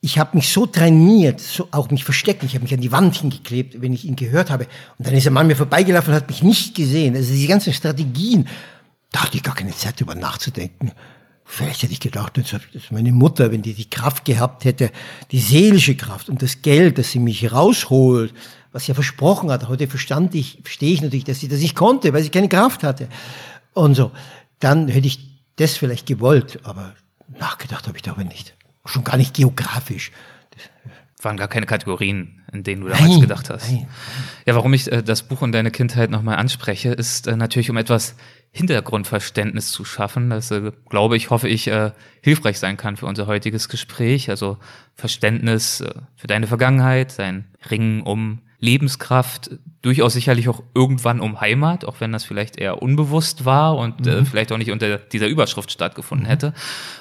[0.01, 2.41] ich habe mich so trainiert, so auch mich versteckt.
[2.41, 4.65] Ich habe mich an die Wand hingeklebt, wenn ich ihn gehört habe.
[4.97, 7.15] Und dann ist ein Mann mir vorbeigelaufen und hat mich nicht gesehen.
[7.15, 8.47] Also diese ganzen Strategien,
[9.11, 10.93] da hatte ich gar keine Zeit, drüber nachzudenken.
[11.49, 14.91] Vielleicht hätte ich gedacht, dass meine Mutter, wenn die die Kraft gehabt hätte,
[15.31, 18.33] die seelische Kraft und das Geld, dass sie mich rausholt,
[18.73, 19.69] was sie ja versprochen hat.
[19.69, 22.83] Heute verstand ich, verstehe ich natürlich, dass sie das nicht konnte, weil sie keine Kraft
[22.83, 23.07] hatte.
[23.73, 24.11] Und so.
[24.59, 25.19] Dann hätte ich
[25.55, 26.93] das vielleicht gewollt, aber
[27.39, 28.53] nachgedacht habe ich darüber nicht.
[28.85, 30.11] Schon gar nicht geografisch.
[31.15, 33.71] Das waren gar keine Kategorien, in denen du damals nein, gedacht hast.
[33.71, 33.87] Nein.
[34.45, 37.77] Ja, warum ich äh, das Buch und deine Kindheit nochmal anspreche, ist äh, natürlich um
[37.77, 38.15] etwas
[38.51, 43.27] Hintergrundverständnis zu schaffen, das, äh, glaube ich, hoffe ich, äh, hilfreich sein kann für unser
[43.27, 44.29] heutiges Gespräch.
[44.29, 44.57] Also
[44.95, 49.51] Verständnis äh, für deine Vergangenheit, dein Ringen um Lebenskraft,
[49.83, 54.21] durchaus sicherlich auch irgendwann um Heimat, auch wenn das vielleicht eher unbewusst war und äh,
[54.21, 54.25] mhm.
[54.25, 56.31] vielleicht auch nicht unter dieser Überschrift stattgefunden mhm.
[56.31, 56.53] hätte.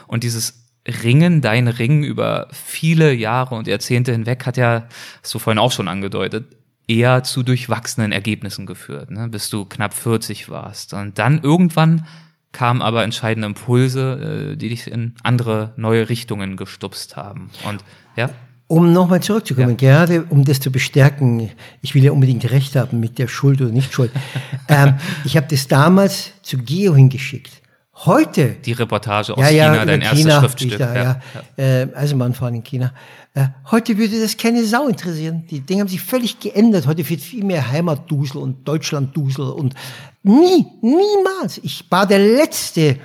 [0.06, 0.66] Und dieses
[1.02, 4.86] Ringen, dein Ringen über viele Jahre und Jahrzehnte hinweg hat ja,
[5.22, 6.54] hast du vorhin auch schon angedeutet,
[6.88, 10.94] eher zu durchwachsenen Ergebnissen geführt, ne, bis du knapp 40 warst.
[10.94, 12.06] Und dann irgendwann
[12.52, 17.50] kamen aber entscheidende Impulse, äh, die dich in andere neue Richtungen gestupst haben.
[17.68, 17.84] Und
[18.16, 18.30] ja.
[18.68, 20.04] Um nochmal zurückzukommen, ja.
[20.04, 21.50] gerade um das zu bestärken,
[21.82, 24.10] ich will ja unbedingt recht haben mit der Schuld oder nicht Schuld.
[24.68, 24.94] ähm,
[25.24, 27.62] ich habe das damals zu Geo hingeschickt.
[28.04, 28.56] Heute.
[28.64, 30.78] Die Reportage aus ja, ja, China, dein erstes China, Schriftstück.
[30.78, 31.20] Da, ja,
[31.56, 31.82] ja.
[31.82, 32.92] Äh, Eisenbahnfahren in China.
[33.34, 35.46] Äh, heute würde das keine Sau interessieren.
[35.50, 36.86] Die Dinge haben sich völlig geändert.
[36.86, 39.74] Heute wird viel mehr Heimatdusel und Deutschlanddusel und
[40.22, 41.58] nie, niemals.
[41.62, 42.98] Ich war der letzte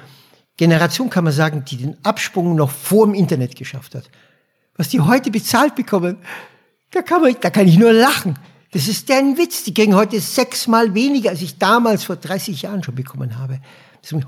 [0.58, 4.10] Generation, kann man sagen, die den Absprung noch vor dem Internet geschafft hat
[4.82, 6.17] was die heute bezahlt bekommen,
[6.89, 8.38] da kann, man, da kann ich nur lachen.
[8.71, 9.63] Das ist deren Witz.
[9.63, 13.60] Die kriegen heute sechsmal weniger, als ich damals vor 30 Jahren schon bekommen habe.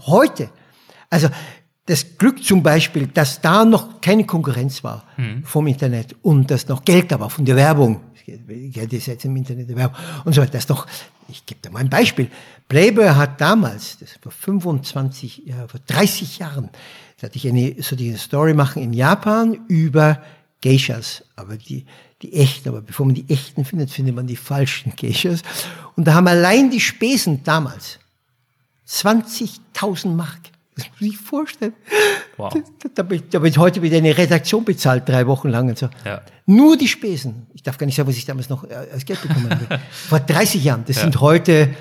[0.07, 0.49] Heute.
[1.09, 1.29] Also
[1.85, 5.43] das Glück zum Beispiel, dass da noch keine Konkurrenz war mhm.
[5.43, 7.99] vom Internet und dass noch Geld da war von der Werbung.
[8.25, 10.53] Geld ist jetzt im Internet der Werbung und so weiter.
[10.53, 10.87] Das noch,
[11.27, 12.29] ich gebe da mal ein Beispiel.
[12.69, 16.69] Playboy hat damals, das vor 25, ja, vor 30 Jahren,
[17.19, 20.21] da hatte ich eine, so die Story machen in Japan über
[20.61, 21.85] Geishas, aber die,
[22.21, 25.41] die echten, aber bevor man die echten findet, findet man die falschen Geishas.
[25.97, 27.99] Und da haben allein die Spesen damals
[28.87, 30.39] 20.000 Mark.
[30.75, 31.73] Das muss ich vorstellen.
[32.37, 32.51] Wow.
[32.93, 35.89] Da, da, da wird heute wieder eine Redaktion bezahlt, drei Wochen lang und so.
[36.03, 36.21] Ja.
[36.47, 37.47] Nur die Spesen.
[37.53, 39.79] Ich darf gar nicht sagen, was ich damals noch äh, als Geld bekommen habe.
[39.91, 40.83] Vor 30 Jahren.
[40.87, 41.03] Das ja.
[41.03, 41.75] sind heute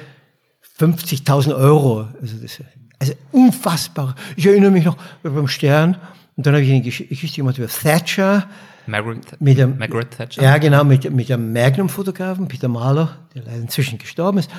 [0.78, 2.08] 50.000 Euro.
[2.20, 2.60] Also, das,
[2.98, 4.14] also unfassbar.
[4.36, 5.96] Ich erinnere mich noch beim Stern.
[6.36, 8.48] Und dann habe ich eine Geschichte gemacht über Thatcher
[8.86, 10.42] Margaret, mit dem, Margaret Thatcher?
[10.42, 14.50] Ja, genau, mit, mit dem Magnum-Fotografen, Peter Mahler, der leider inzwischen gestorben ist,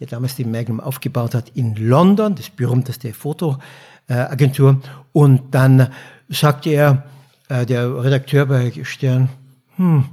[0.00, 4.80] der damals die Magnum aufgebaut hat in London, das berühmteste Fotoagentur.
[5.12, 5.90] Und dann
[6.28, 7.04] sagte er,
[7.48, 9.28] äh, der Redakteur bei Stern,
[9.76, 10.04] hm,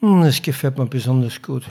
[0.00, 1.64] hm, das gefällt mir besonders gut.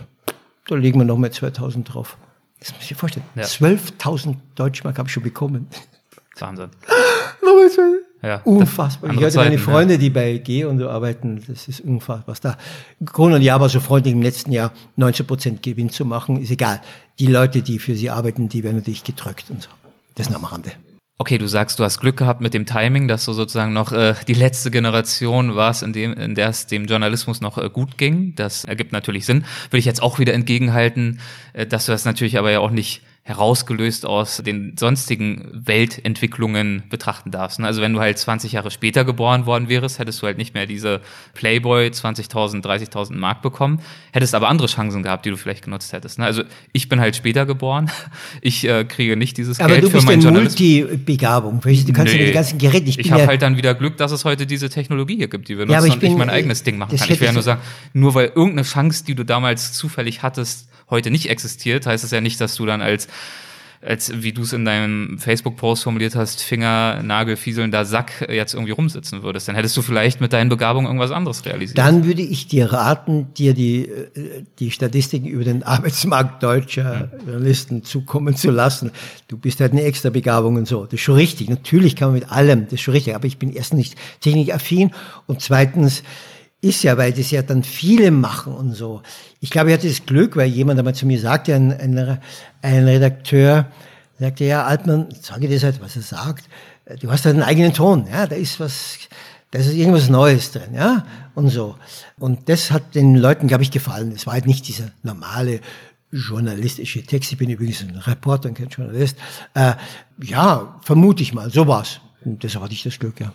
[0.67, 2.17] Da legen wir noch mal 2000 drauf.
[2.59, 3.25] Das muss ich mir vorstellen.
[3.35, 3.43] Ja.
[3.43, 5.67] 12.000 Deutschmark habe ich schon bekommen.
[6.39, 6.69] Wahnsinn.
[8.21, 9.13] Ja, unfassbar.
[9.13, 9.99] Ich hatte meine Freunde, ja.
[9.99, 12.23] die bei G und so arbeiten, das ist unfassbar.
[12.27, 12.57] Was da
[13.05, 16.49] Kronen und Jahr war so freundlich im letzten Jahr 90 Prozent Gewinn zu machen, ist
[16.49, 16.81] egal.
[17.19, 19.69] Die Leute, die für sie arbeiten, die werden natürlich gedrückt und so.
[20.15, 20.71] Das noch am Rande.
[21.19, 24.13] Okay, du sagst, du hast Glück gehabt mit dem Timing, dass du sozusagen noch äh,
[24.27, 28.35] die letzte Generation warst, in, dem, in der es dem Journalismus noch äh, gut ging.
[28.35, 29.43] Das ergibt natürlich Sinn.
[29.71, 31.19] Würde ich jetzt auch wieder entgegenhalten,
[31.53, 37.29] äh, dass du das natürlich aber ja auch nicht herausgelöst aus den sonstigen Weltentwicklungen betrachten
[37.29, 37.59] darfst.
[37.59, 40.65] Also wenn du halt 20 Jahre später geboren worden wärst, hättest du halt nicht mehr
[40.65, 41.01] diese
[41.33, 43.81] Playboy 20.000, 30.000 Mark bekommen,
[44.13, 46.21] hättest aber andere Chancen gehabt, die du vielleicht genutzt hättest.
[46.21, 47.91] Also ich bin halt später geboren.
[48.41, 50.61] Ich äh, kriege nicht dieses aber Geld für meinen Journalismus.
[50.61, 51.59] Aber du bist Multibegabung.
[51.59, 52.19] Du kannst nee.
[52.19, 52.87] ja die ganzen Geräte.
[52.87, 55.49] Ich, ich habe ja halt dann wieder Glück, dass es heute diese Technologie hier gibt,
[55.49, 57.09] die wir nutzen ja, ich und bin, ich mein eigenes Ding machen kann.
[57.11, 57.61] Ich will ja nur sagen,
[57.93, 62.21] nur weil irgendeine Chance, die du damals zufällig hattest, heute nicht existiert, heißt es ja
[62.21, 63.07] nicht, dass du dann als
[63.85, 68.71] als wie du es in deinem Facebook-Post formuliert hast, Finger, Nagel, fieselnder Sack jetzt irgendwie
[68.71, 69.47] rumsitzen würdest.
[69.47, 71.77] Dann hättest du vielleicht mit deinen Begabungen irgendwas anderes realisiert.
[71.77, 73.89] Dann würde ich dir raten, dir die,
[74.59, 77.27] die Statistiken über den Arbeitsmarkt deutscher hm.
[77.27, 78.91] Journalisten zukommen zu lassen.
[79.27, 80.85] Du bist halt eine extra Begabung und so.
[80.85, 81.49] Das ist schon richtig.
[81.49, 83.15] Natürlich kann man mit allem, das ist schon richtig.
[83.15, 84.91] Aber ich bin erstens nicht technikaffin
[85.27, 86.03] und zweitens,
[86.61, 89.01] ist ja, weil das ja dann viele machen und so.
[89.39, 92.19] Ich glaube, ich hatte das Glück, weil jemand einmal zu mir sagte, ein, ein,
[92.61, 93.67] ein Redakteur,
[94.19, 96.49] sagte, ja, Altmann, sage das halt, was er sagt,
[96.99, 98.97] du hast halt einen eigenen Ton, ja, da ist was,
[99.51, 101.75] da ist irgendwas Neues drin, ja, und so.
[102.17, 104.11] Und das hat den Leuten, glaube ich, gefallen.
[104.11, 105.61] Es war halt nicht dieser normale
[106.11, 107.31] journalistische Text.
[107.31, 109.17] Ich bin übrigens ein Reporter und kein Journalist.
[109.53, 109.73] Äh,
[110.23, 111.99] ja, vermute ich mal, so war's.
[112.25, 113.33] Und deshalb hatte ich das Glück, ja.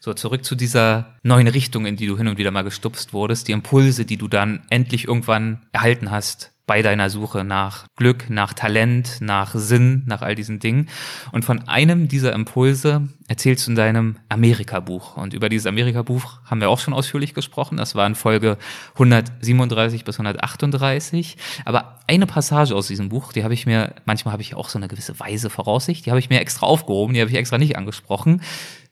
[0.00, 3.48] So, zurück zu dieser neuen Richtung, in die du hin und wieder mal gestupst wurdest,
[3.48, 8.52] die Impulse, die du dann endlich irgendwann erhalten hast bei deiner Suche nach Glück, nach
[8.52, 10.88] Talent, nach Sinn, nach all diesen Dingen.
[11.30, 15.16] Und von einem dieser Impulse erzählst du in deinem Amerika-Buch.
[15.16, 17.76] Und über dieses Amerika-Buch haben wir auch schon ausführlich gesprochen.
[17.76, 18.58] Das war in Folge
[18.94, 21.36] 137 bis 138.
[21.64, 24.78] Aber eine Passage aus diesem Buch, die habe ich mir, manchmal habe ich auch so
[24.78, 27.76] eine gewisse weise Voraussicht, die habe ich mir extra aufgehoben, die habe ich extra nicht
[27.76, 28.40] angesprochen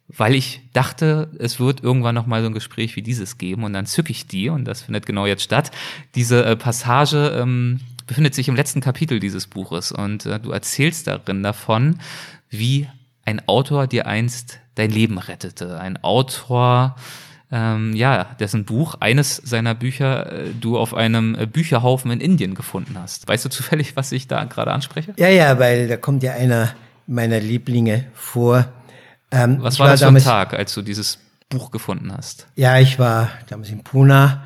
[0.09, 3.73] weil ich dachte, es wird irgendwann noch mal so ein Gespräch wie dieses geben und
[3.73, 5.71] dann zücke ich die und das findet genau jetzt statt.
[6.14, 11.07] Diese äh, Passage ähm, befindet sich im letzten Kapitel dieses Buches und äh, du erzählst
[11.07, 12.01] darin davon,
[12.51, 12.87] wie
[13.25, 15.81] ein Autor dir einst dein Leben rettete.
[15.81, 16.97] Ein Autor,
[17.51, 22.55] ähm, ja, dessen Buch, eines seiner Bücher, äh, du auf einem äh, Bücherhaufen in Indien
[22.55, 23.27] gefunden hast.
[23.27, 25.14] Weißt du zufällig, was ich da gerade anspreche?
[25.17, 26.75] Ja, ja, weil da kommt ja einer
[27.07, 28.67] meiner Lieblinge vor
[29.35, 31.18] ähm, Was war das für ein Tag, als du dieses
[31.49, 32.47] Buch gefunden hast?
[32.57, 34.42] Ja, ich war damals in Pune.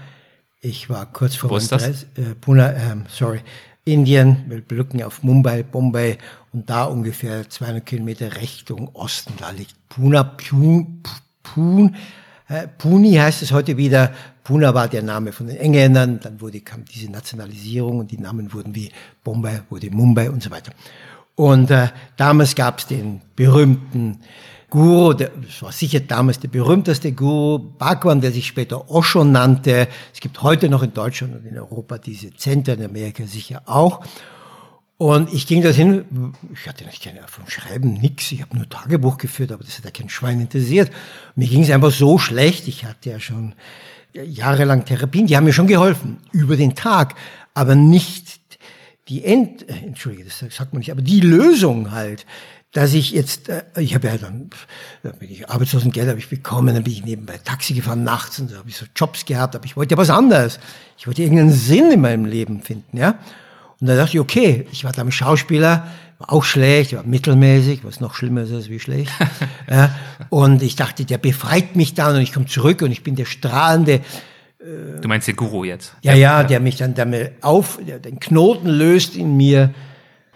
[0.61, 1.85] Ich war kurz vor Wo ist das?
[1.85, 3.41] Äh, Pune, ähm, sorry,
[3.85, 4.45] Indien.
[4.49, 6.19] Wir blicken auf Mumbai, Bombay
[6.53, 9.35] und da ungefähr 200 Kilometer Richtung Osten.
[9.39, 10.87] Da liegt Pune, Pune,
[11.43, 11.93] Pune
[12.49, 14.13] Äh, Puni heißt es heute wieder.
[14.43, 16.19] Puna war der Name von den Engländern.
[16.21, 18.91] Dann wurde, kam diese Nationalisierung und die Namen wurden wie
[19.23, 20.73] Bombay, wurde Mumbai und so weiter.
[21.35, 24.21] Und äh, damals gab es den berühmten
[24.71, 29.89] Guru, der, war sicher damals der berühmteste Guru, Bhagwan, der sich später Osho nannte.
[30.13, 34.05] Es gibt heute noch in Deutschland und in Europa diese Zentren, in Amerika sicher auch.
[34.99, 39.17] Und ich ging dorthin, ich hatte nicht keine von Schreiben, nix, ich habe nur Tagebuch
[39.17, 40.91] geführt, aber das hat ja kein Schwein interessiert.
[41.37, 43.55] Mir ging es einfach so schlecht, ich hatte ja schon
[44.13, 47.15] jahrelang Therapien, die haben mir schon geholfen, über den Tag,
[47.55, 48.41] aber nicht
[49.09, 52.27] die End, äh, entschuldige, das sagt man nicht, aber die Lösung halt,
[52.73, 54.51] dass ich jetzt, äh, ich habe ja dann,
[55.03, 58.51] dann bin ich Arbeitslosengeld habe ich bekommen, dann bin ich nebenbei Taxi gefahren nachts und
[58.51, 60.61] so habe ich so Jobs gehabt, aber ich wollte ja was anderes.
[60.99, 63.19] Ich wollte irgendeinen Sinn in meinem Leben finden, ja.
[63.81, 65.87] Und da dachte ich, okay, ich war damals Schauspieler,
[66.19, 69.13] war auch schlecht, war mittelmäßig, was noch schlimmer ist als wie schlecht.
[69.71, 69.95] ja,
[70.31, 73.25] und ich dachte, der befreit mich dann und ich komme zurück und ich bin der
[73.25, 73.93] strahlende.
[74.59, 75.95] Äh, du meinst den Guru jetzt?
[76.03, 79.73] Ja, ja, der mich dann damit auf, der den Knoten löst in mir.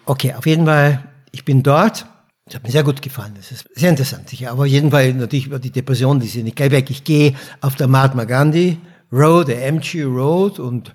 [0.07, 2.07] Okay, auf jeden Fall, ich bin dort.
[2.47, 3.35] Das hat mir sehr gut gefallen.
[3.37, 4.29] Das ist sehr interessant.
[4.29, 4.51] Sicher.
[4.51, 6.91] Aber auf jeden Fall natürlich war die Depression, die sind nicht geil weg.
[6.91, 8.79] Ich gehe auf der Mahatma Gandhi
[9.13, 10.95] Road, der MG Road und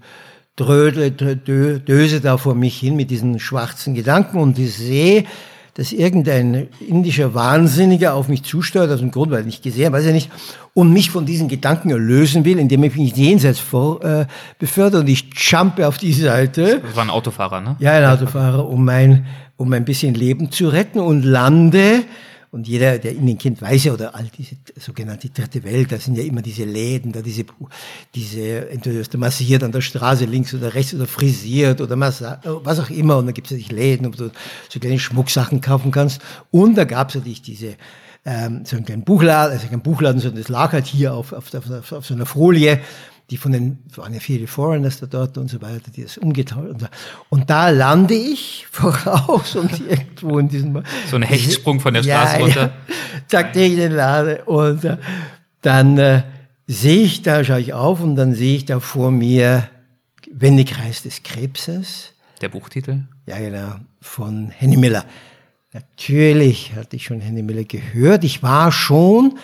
[0.55, 5.25] drödle, döse da vor mich hin mit diesen schwarzen Gedanken und ich sehe,
[5.75, 10.07] dass irgendein indischer Wahnsinniger auf mich zusteuert, aus dem Grund, weil ich nicht gesehen, weiß
[10.07, 10.31] ich nicht,
[10.73, 14.25] und mich von diesen Gedanken erlösen will, indem ich mich jenseits vor, äh,
[14.57, 16.81] befördere und ich jumpe auf die Seite.
[16.83, 17.75] Das war ein Autofahrer, ne?
[17.77, 19.27] Ja, ein Autofahrer, um mein,
[19.58, 22.06] um ein bisschen Leben zu retten und lande
[22.50, 25.98] und jeder, der in den kennt, weiß ja, oder all diese sogenannte dritte Welt, da
[25.98, 27.43] sind ja immer diese Läden, da diese,
[28.15, 32.80] diese, entweder ist der massiert an der Straße links oder rechts oder frisiert oder was
[32.80, 33.17] auch immer.
[33.17, 34.32] Und da gibt es natürlich Läden, wo du
[34.70, 36.22] so kleine Schmucksachen kaufen kannst.
[36.50, 37.76] Und da gab es natürlich diese,
[38.26, 41.54] ähm, so einen kleinen Buchladen, also kein Buchladen, sondern das lag halt hier auf, auf,
[41.54, 42.80] auf, auf so einer Folie
[43.30, 46.70] die von den, waren ja viele Foreigners da dort und so weiter, die das umgetaucht
[46.70, 46.88] und so.
[47.30, 50.84] Und da lande ich voraus und irgendwo in diesem.
[51.10, 52.62] So ein Hechtsprung von der Straße ja, runter.
[52.88, 52.94] Ja,
[53.28, 54.98] zack, ich den Lade und äh,
[55.62, 56.24] dann äh,
[56.68, 59.70] sehe ich da, schaue ich auf und dann sehe ich da vor mir
[60.32, 62.13] Wendekreis des Krebses.
[62.42, 63.04] Der Buchtitel?
[63.26, 65.06] Ja, genau, von Henny Miller.
[65.74, 68.24] Natürlich hatte ich schon Henny Miller gehört.
[68.24, 69.38] Ich war schon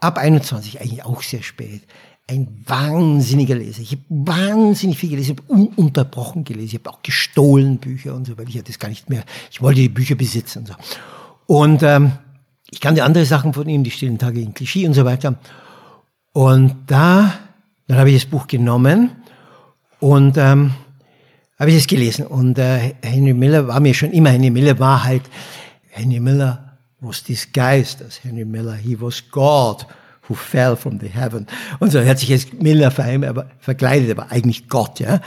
[0.00, 1.82] ab 21, eigentlich auch sehr spät,
[2.30, 3.80] ein wahnsinniger Leser.
[3.80, 8.26] Ich habe wahnsinnig viel gelesen, ich habe ununterbrochen gelesen, ich habe auch gestohlen Bücher und
[8.26, 10.74] so, weil ich ja das gar nicht mehr, ich wollte die Bücher besitzen und so.
[11.46, 12.12] Und ähm,
[12.70, 15.38] ich kannte andere Sachen von ihm, die stillen Tage in Klischee und so weiter.
[16.34, 17.32] Und da,
[17.86, 19.10] dann habe ich das Buch genommen
[19.98, 20.74] und ähm,
[21.58, 22.26] habe ich es gelesen.
[22.26, 25.22] Und äh, Henry Miller war mir schon immer, Henry Miller war halt,
[25.88, 29.86] Henry Miller was disguised as Henry Miller, he was God
[30.28, 31.46] who fell from the heaven.
[31.78, 35.16] Und so hat sich jetzt Miller verkleidet, aber eigentlich Gott, ja.
[35.16, 35.20] Mhm.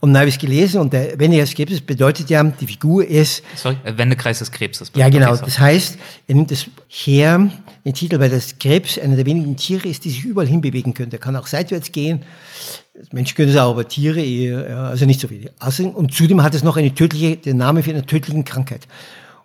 [0.00, 3.06] Und dann habe ich es gelesen und der Wendekreis des Krebses bedeutet ja, die Figur
[3.06, 3.42] ist.
[3.54, 4.92] Sorry, äh, Wendekreis des Krebses.
[4.94, 5.34] Ja, genau.
[5.34, 7.50] Das heißt, er nimmt das her,
[7.86, 11.08] den Titel, weil das Krebs einer der wenigen Tiere ist, die sich überall hinbewegen können.
[11.08, 12.20] Der kann auch seitwärts gehen.
[13.12, 15.52] Mensch können es auch, aber Tiere eher, ja, also nicht so viele.
[15.58, 18.86] Also, und zudem hat es noch eine tödliche, den Namen für eine tödliche Krankheit.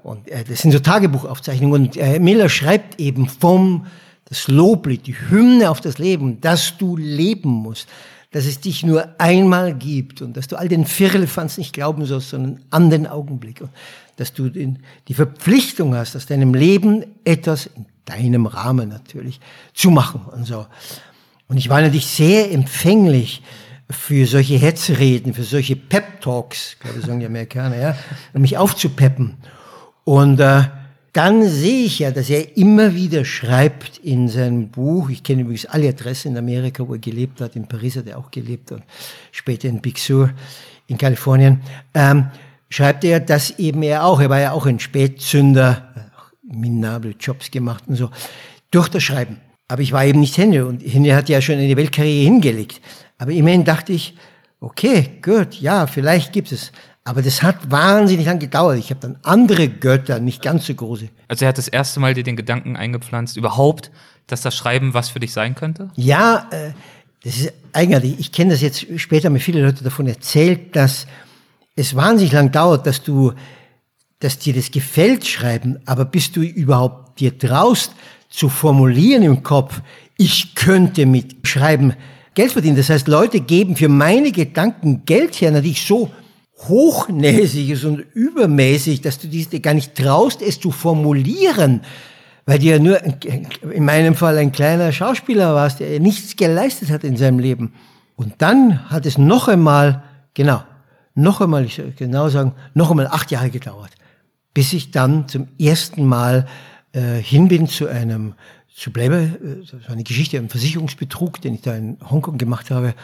[0.03, 1.87] Und äh, das sind so Tagebuchaufzeichnungen.
[1.87, 3.85] Und äh, Miller schreibt eben vom
[4.29, 7.87] das Loblied, die Hymne auf das Leben, dass du leben musst,
[8.31, 12.29] dass es dich nur einmal gibt und dass du all den Firlefanz nicht glauben sollst,
[12.29, 13.61] sondern an den Augenblick.
[13.61, 13.71] Und
[14.17, 19.39] dass du die Verpflichtung hast, aus deinem Leben etwas in deinem Rahmen natürlich
[19.73, 20.67] zu machen und so.
[21.47, 23.41] Und ich war natürlich sehr empfänglich
[23.89, 27.97] für solche Hetzreden, für solche Pep-Talks, glaube ich, sagen die Amerikaner, ja,
[28.33, 29.37] um mich aufzupeppen.
[30.03, 30.63] Und äh,
[31.13, 35.65] dann sehe ich ja, dass er immer wieder schreibt in seinem Buch, ich kenne übrigens
[35.65, 38.83] alle Adressen in Amerika, wo er gelebt hat, in Paris hat er auch gelebt und
[39.31, 40.31] später in Big Sur
[40.87, 41.61] in Kalifornien,
[41.93, 42.27] ähm,
[42.69, 46.09] schreibt er, dass eben er auch, er war ja auch ein Spätzünder,
[46.43, 48.09] minable Jobs gemacht und so,
[48.71, 49.37] durch das Schreiben.
[49.67, 52.81] Aber ich war eben nicht Henry und Henry hat ja schon eine Weltkarriere hingelegt.
[53.17, 54.15] Aber immerhin dachte ich,
[54.59, 56.71] okay, gut, ja, vielleicht gibt es.
[57.09, 58.77] Aber das hat wahnsinnig lang gedauert.
[58.77, 61.09] Ich habe dann andere Götter, nicht ganz so große.
[61.27, 63.89] Also er hat das erste Mal dir den Gedanken eingepflanzt, überhaupt,
[64.27, 65.89] dass das Schreiben was für dich sein könnte?
[65.95, 66.69] Ja, äh,
[67.23, 68.13] das ist eigenartig.
[68.19, 71.07] Ich kenne das jetzt später, mir viele Leute davon erzählt, dass
[71.75, 73.33] es wahnsinnig lang dauert, dass du,
[74.19, 77.95] dass dir das gefällt, schreiben, aber bis du überhaupt dir traust,
[78.29, 79.81] zu formulieren im Kopf,
[80.15, 81.95] ich könnte mit Schreiben
[82.35, 82.77] Geld verdienen.
[82.77, 86.11] Das heißt, Leute geben für meine Gedanken Geld her, natürlich so
[86.67, 91.81] hochnäsig ist und übermäßig, dass du dir gar nicht traust, es zu formulieren.
[92.45, 97.03] weil du ja nur in meinem Fall ein kleiner Schauspieler warst, der nichts geleistet hat
[97.03, 97.73] in seinem Leben.
[98.15, 100.03] Und dann hat es noch einmal,
[100.33, 100.63] genau,
[101.13, 103.91] noch einmal, ich soll genau sagen, noch einmal acht Jahre gedauert,
[104.53, 106.47] bis ich dann zum ersten Mal
[106.91, 108.33] äh, hin bin zu einem,
[108.73, 112.95] zu Bleibe, äh, so eine Geschichte, einen Versicherungsbetrug, den ich da in Hongkong gemacht habe.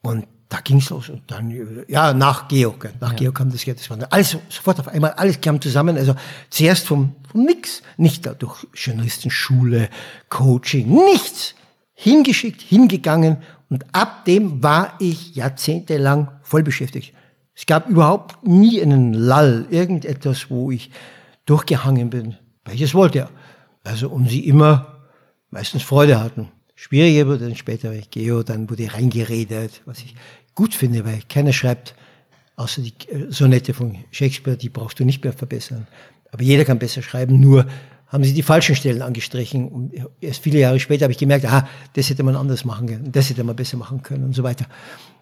[0.00, 3.16] Und da ging's los und dann, ja, nach Georg, nach ja.
[3.16, 6.14] Georg kam das jetzt, alles sofort auf einmal, alles kam zusammen, also
[6.50, 9.88] zuerst vom, vom nix, nicht durch Journalistenschule,
[10.28, 11.54] Coaching, nichts,
[11.94, 13.38] hingeschickt, hingegangen
[13.70, 17.14] und ab dem war ich jahrzehntelang voll beschäftigt.
[17.54, 20.90] Es gab überhaupt nie einen Lall, irgendetwas, wo ich
[21.46, 23.28] durchgehangen bin, weil ich es wollte.
[23.84, 25.04] Also, und sie immer
[25.50, 26.50] meistens Freude hatten.
[26.74, 30.14] Schwieriger wurde dann später, weil ich Geo, dann wurde reingeredet, was ich
[30.54, 31.94] gut finde, weil keiner schreibt,
[32.56, 35.86] außer die äh, Sonette von Shakespeare, die brauchst du nicht mehr verbessern.
[36.32, 37.66] Aber jeder kann besser schreiben, nur
[38.08, 39.68] haben sie die falschen Stellen angestrichen.
[39.68, 43.12] Und erst viele Jahre später habe ich gemerkt, aha, das hätte man anders machen können,
[43.12, 44.66] das hätte man besser machen können und so weiter.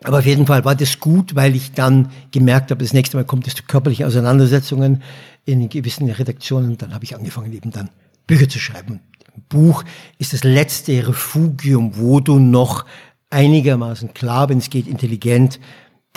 [0.05, 3.25] Aber auf jeden Fall war das gut, weil ich dann gemerkt habe, das nächste Mal
[3.25, 5.03] kommt es zu körperlichen Auseinandersetzungen
[5.45, 6.77] in gewissen Redaktionen.
[6.77, 7.89] Dann habe ich angefangen, eben dann
[8.27, 9.01] Bücher zu schreiben.
[9.49, 9.85] Buch
[10.18, 12.85] ist das letzte Refugium, wo du noch
[13.30, 15.59] einigermaßen klar, wenn es geht, intelligent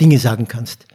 [0.00, 0.86] Dinge sagen kannst,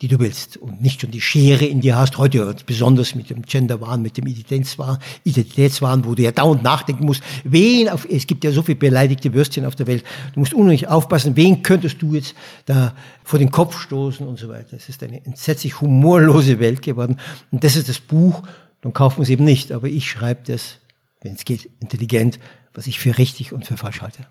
[0.00, 3.42] die du willst und nicht schon die Schere in dir hast, heute besonders mit dem
[3.42, 8.44] Genderwahn, mit dem Identitätswahn, Identitätswahn, wo du ja dauernd nachdenken musst, wen auf, es gibt
[8.44, 10.04] ja so viele beleidigte Würstchen auf der Welt,
[10.34, 14.48] du musst unheimlich aufpassen, wen könntest du jetzt da vor den Kopf stoßen und so
[14.48, 14.76] weiter.
[14.76, 17.18] Es ist eine entsetzlich humorlose Welt geworden.
[17.50, 18.44] Und das ist das Buch,
[18.82, 20.78] dann kaufen wir es eben nicht, aber ich schreibe das
[21.22, 22.38] wenn es geht, intelligent,
[22.74, 24.26] was ich für richtig und für falsch halte.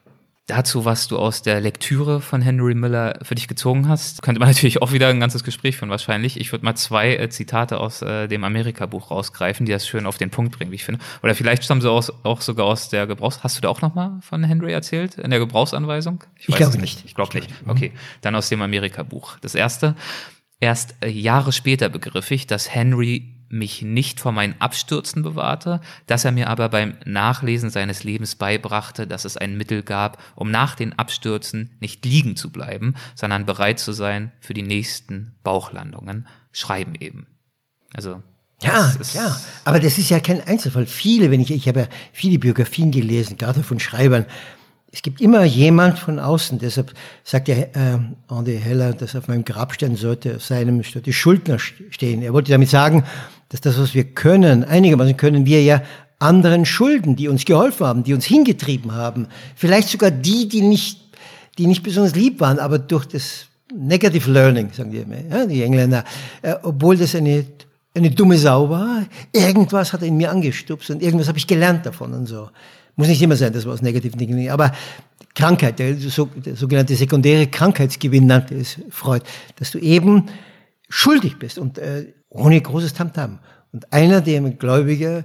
[0.48, 4.48] Dazu, was du aus der Lektüre von Henry Miller für dich gezogen hast, könnte man
[4.54, 6.40] natürlich auch wieder ein ganzes Gespräch führen, wahrscheinlich.
[6.40, 10.18] Ich würde mal zwei äh, Zitate aus äh, dem Amerika-Buch rausgreifen, die das schön auf
[10.18, 11.02] den Punkt bringen, wie ich finde.
[11.22, 13.44] Oder vielleicht stammen sie aus, auch sogar aus der Gebrauchs...
[13.44, 16.24] Hast du da auch nochmal von Henry erzählt, in der Gebrauchsanweisung?
[16.38, 17.04] Ich, ich glaube nicht.
[17.04, 17.50] Ich glaube nicht.
[17.68, 19.40] Okay, dann aus dem Amerika-Buch.
[19.42, 19.96] Das erste.
[20.62, 26.26] Erst äh, Jahre später begriff ich, dass Henry mich nicht vor meinen Abstürzen bewahrte, dass
[26.26, 30.76] er mir aber beim Nachlesen seines Lebens beibrachte, dass es ein Mittel gab, um nach
[30.76, 36.28] den Abstürzen nicht liegen zu bleiben, sondern bereit zu sein für die nächsten Bauchlandungen.
[36.52, 37.28] Schreiben eben.
[37.94, 38.22] Also
[38.62, 40.88] ja, ja, aber das ist ja kein Einzelfall.
[40.88, 44.26] Viele, wenn ich, ich habe ja viele Biografien gelesen, gerade von Schreibern,
[44.92, 46.94] es gibt immer jemand von außen, deshalb
[47.24, 52.22] sagt ja äh, André Heller, dass auf meinem Grabstein sollte auf seinem die Schuldner stehen.
[52.22, 53.04] Er wollte damit sagen,
[53.50, 55.82] dass das, was wir können, einigermaßen können wir ja
[56.20, 59.28] anderen schulden, die uns geholfen haben, die uns hingetrieben haben.
[59.56, 61.00] Vielleicht sogar die, die nicht,
[61.58, 63.46] die nicht besonders lieb waren, aber durch das
[63.76, 66.04] Negative Learning, sagen immer, ja, die Engländer,
[66.42, 67.46] äh, obwohl das eine,
[67.94, 71.86] eine dumme Sau war, irgendwas hat er in mir angestupst und irgendwas habe ich gelernt
[71.86, 72.50] davon und so.
[72.96, 74.72] Muss nicht immer sein, das war aus negativen Dingen, aber
[75.36, 79.24] Krankheit, der, der sogenannte sekundäre Krankheitsgewinn nannte es Freud,
[79.58, 80.28] dass du eben
[80.90, 83.40] schuldig bist und äh, ohne großes Tamtam.
[83.72, 85.24] Und einer der Gläubiger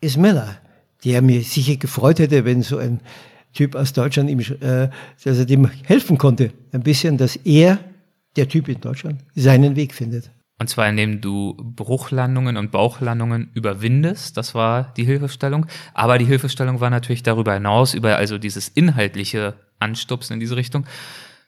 [0.00, 0.56] ist Miller,
[1.04, 3.00] der mir sicher gefreut hätte, wenn so ein
[3.52, 4.88] Typ aus Deutschland ihm, äh,
[5.24, 7.78] dass er dem helfen konnte, ein bisschen, dass er,
[8.36, 10.30] der Typ in Deutschland, seinen Weg findet.
[10.58, 14.36] Und zwar indem du Bruchlandungen und Bauchlandungen überwindest.
[14.36, 15.66] Das war die Hilfestellung.
[15.92, 20.86] Aber die Hilfestellung war natürlich darüber hinaus, über also dieses inhaltliche Anstupsen in diese Richtung,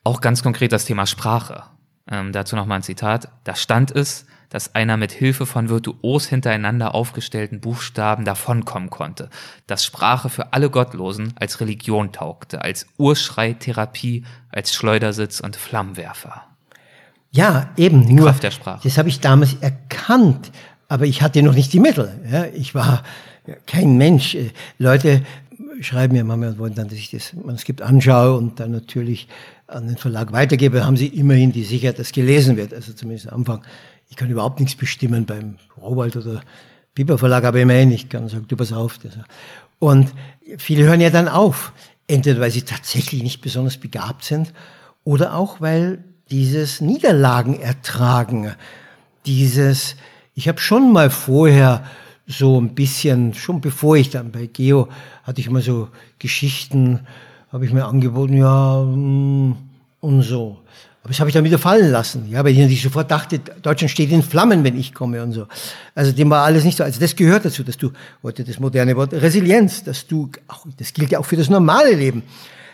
[0.02, 1.62] auch ganz konkret das Thema Sprache.
[2.10, 3.28] Ähm, dazu nochmal ein Zitat.
[3.44, 9.28] Da stand es, dass einer mit Hilfe von virtuos hintereinander aufgestellten Buchstaben davonkommen konnte,
[9.66, 16.44] dass Sprache für alle Gottlosen als Religion taugte, als Urschreitherapie, als Schleudersitz und Flammenwerfer.
[17.32, 18.06] Ja, eben.
[18.06, 18.82] Die nur, Kraft der Sprache.
[18.84, 20.52] Das habe ich damals erkannt,
[20.86, 22.16] aber ich hatte noch nicht die Mittel.
[22.30, 23.02] Ja, ich war
[23.66, 24.36] kein Mensch.
[24.36, 25.22] Äh, Leute
[25.80, 29.26] schreiben mir manchmal und wollen dann, dass ich das Manuskript anschaue und dann natürlich
[29.66, 32.72] an den Verlag weitergebe, haben sie immerhin die Sicherheit, dass gelesen wird.
[32.72, 33.62] Also zumindest am Anfang.
[34.08, 36.42] Ich kann überhaupt nichts bestimmen beim Robald oder
[36.94, 38.98] Biber Verlag, aber immerhin, ich kann sagen, du pass auf.
[39.80, 40.12] Und
[40.58, 41.72] viele hören ja dann auf.
[42.06, 44.52] Entweder weil sie tatsächlich nicht besonders begabt sind
[45.04, 48.54] oder auch weil dieses Niederlagen ertragen,
[49.26, 49.96] dieses,
[50.34, 51.84] ich habe schon mal vorher
[52.26, 54.88] so ein bisschen, schon bevor ich dann bei Geo,
[55.22, 55.88] hatte ich mal so
[56.18, 57.00] Geschichten,
[57.52, 59.56] habe ich mir angeboten, ja, mm,
[60.00, 60.58] und so.
[61.04, 64.10] Aber das habe ich dann wieder fallen lassen, ja, weil ich sofort dachte, Deutschland steht
[64.10, 65.46] in Flammen, wenn ich komme und so.
[65.94, 66.82] Also dem war alles nicht so.
[66.82, 67.92] Also das gehört dazu, dass du,
[68.22, 71.94] heute das moderne Wort Resilienz, dass du, auch, das gilt ja auch für das normale
[71.94, 72.22] Leben,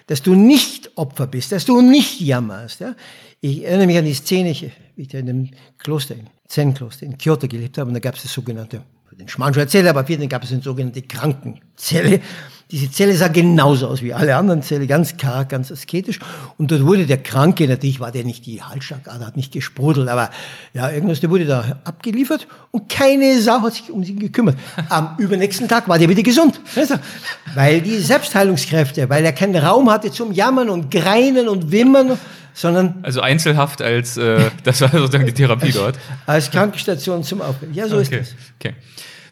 [0.07, 2.79] dass du nicht Opfer bist, dass du nicht jammerst.
[2.79, 2.95] Ja.
[3.41, 7.49] Ich erinnere mich an die Szene, wie ich in einem Kloster, in Zen-Kloster in Kyoto
[7.49, 8.81] gelebt habe, und da gab es das sogenannte
[9.21, 12.21] den Schmarrn schon erzählt, aber für den gab es eine sogenannte Krankenzelle.
[12.71, 16.21] Diese Zelle sah genauso aus wie alle anderen Zellen, ganz karg, ganz asketisch.
[16.57, 20.31] Und dort wurde der Kranke, natürlich war der nicht die Halsschlagader, hat nicht gesprudelt, aber
[20.73, 24.57] ja, irgendwas, der wurde da abgeliefert und keine Sau hat sich um ihn gekümmert.
[24.89, 26.61] Am übernächsten Tag war der wieder gesund.
[27.55, 32.19] Weil die Selbstheilungskräfte, weil er keinen Raum hatte zum Jammern und Greinen und Wimmern,
[32.55, 35.99] sondern Also Einzelhaft als, äh, das war sozusagen die Therapie dort.
[36.27, 37.75] als Krankenstation zum Aufbringen.
[37.75, 38.21] Ja, so ist okay.
[38.23, 38.35] es.
[38.61, 38.75] Okay.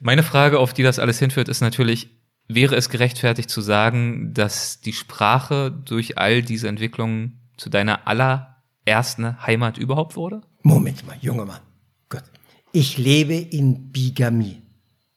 [0.00, 2.08] Meine Frage, auf die das alles hinführt, ist natürlich,
[2.48, 9.46] wäre es gerechtfertigt zu sagen, dass die Sprache durch all diese Entwicklungen zu deiner allerersten
[9.46, 10.40] Heimat überhaupt wurde?
[10.62, 11.60] Moment mal, junger Mann.
[12.08, 12.24] Gut.
[12.72, 14.62] Ich lebe in Bigamie.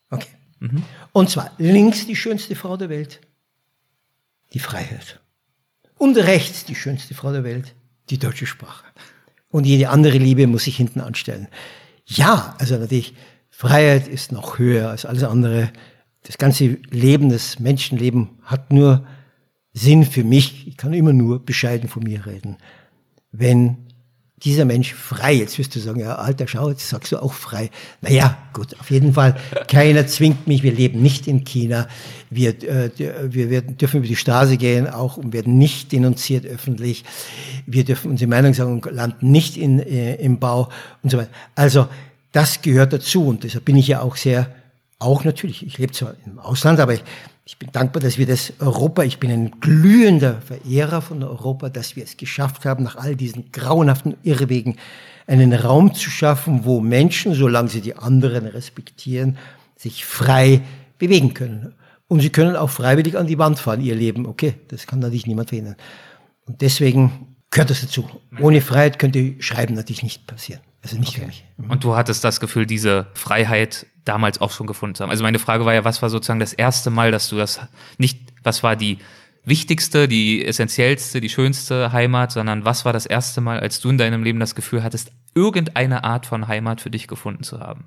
[0.09, 0.27] Okay.
[1.11, 3.21] Und zwar links die schönste Frau der Welt,
[4.53, 5.19] die Freiheit.
[5.97, 7.73] Und rechts die schönste Frau der Welt,
[8.09, 8.85] die deutsche Sprache.
[9.49, 11.47] Und jede andere Liebe muss sich hinten anstellen.
[12.05, 13.15] Ja, also natürlich,
[13.49, 15.71] Freiheit ist noch höher als alles andere.
[16.23, 19.05] Das ganze Leben, das Menschenleben hat nur
[19.73, 20.67] Sinn für mich.
[20.67, 22.57] Ich kann immer nur bescheiden von mir reden.
[23.31, 23.77] Wenn
[24.43, 27.69] dieser Mensch frei, jetzt wirst du sagen, ja, alter, schau, jetzt sagst du auch frei.
[28.01, 29.35] Naja, gut, auf jeden Fall,
[29.67, 31.87] keiner zwingt mich, wir leben nicht in China,
[32.31, 37.03] wir, äh, wir werden, dürfen über die Straße gehen auch und werden nicht denunziert öffentlich,
[37.67, 40.69] wir dürfen unsere Meinung sagen und landen nicht in, äh, im Bau
[41.03, 41.31] und so weiter.
[41.53, 41.87] Also,
[42.31, 44.49] das gehört dazu und deshalb bin ich ja auch sehr,
[45.01, 47.03] auch natürlich, ich lebe zwar im Ausland, aber ich,
[47.45, 51.95] ich bin dankbar, dass wir das Europa, ich bin ein glühender Verehrer von Europa, dass
[51.95, 54.77] wir es geschafft haben, nach all diesen grauenhaften Irrwegen
[55.27, 59.37] einen Raum zu schaffen, wo Menschen, solange sie die anderen respektieren,
[59.75, 60.61] sich frei
[60.99, 61.73] bewegen können.
[62.07, 64.25] Und sie können auch freiwillig an die Wand fahren, ihr Leben.
[64.25, 65.77] Okay, das kann natürlich niemand verhindern.
[66.45, 68.07] Und deswegen gehört das dazu.
[68.39, 70.61] Ohne Freiheit könnte Schreiben natürlich nicht passieren.
[70.83, 71.45] Also nicht für mich.
[71.57, 75.11] Und du hattest das Gefühl, diese Freiheit damals auch schon gefunden zu haben.
[75.11, 77.59] Also meine Frage war ja, was war sozusagen das erste Mal, dass du das
[77.97, 78.97] nicht, was war die
[79.43, 83.97] wichtigste, die essentiellste, die schönste Heimat, sondern was war das erste Mal, als du in
[83.97, 87.85] deinem Leben das Gefühl hattest, irgendeine Art von Heimat für dich gefunden zu haben?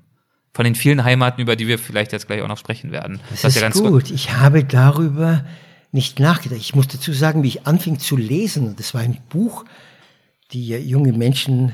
[0.53, 3.19] Von den vielen Heimaten, über die wir vielleicht jetzt gleich auch noch sprechen werden.
[3.29, 4.09] Das, ist gut.
[4.09, 5.43] Ich habe darüber
[5.91, 6.59] nicht nachgedacht.
[6.61, 9.65] Ich muss dazu sagen, wie ich anfing zu lesen, das war ein Buch,
[10.51, 11.73] die junge Menschen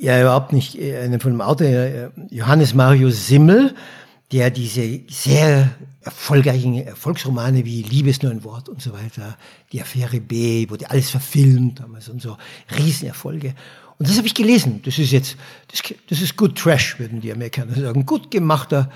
[0.00, 3.74] ja überhaupt nicht äh, von dem Autor, äh, Johannes Marius Simmel,
[4.32, 5.70] der diese sehr
[6.02, 9.36] erfolgreichen Erfolgsromane wie Liebe ist nur ein Wort und so weiter,
[9.72, 12.36] die Affäre B, wurde alles verfilmt damals und so,
[12.78, 13.54] Riesenerfolge.
[13.98, 14.80] Und das habe ich gelesen.
[14.84, 15.36] Das ist jetzt,
[15.68, 18.06] das, das ist gut Trash, würden die Amerikaner sagen.
[18.06, 18.90] Gut gemachter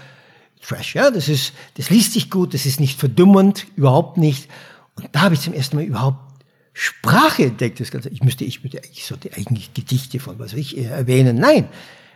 [0.65, 1.11] Trash, ja.
[1.11, 4.49] Das ist, das liest sich gut, das ist nicht verdummernd, überhaupt nicht.
[4.97, 6.32] Und da habe ich zum ersten Mal überhaupt
[6.73, 7.81] Sprache entdeckt.
[7.81, 8.09] Das Ganze.
[8.09, 11.37] Ich müsste, ich müsste ich sollte eigentlich Gedichte von was ich äh, erwähnen.
[11.37, 11.69] Nein.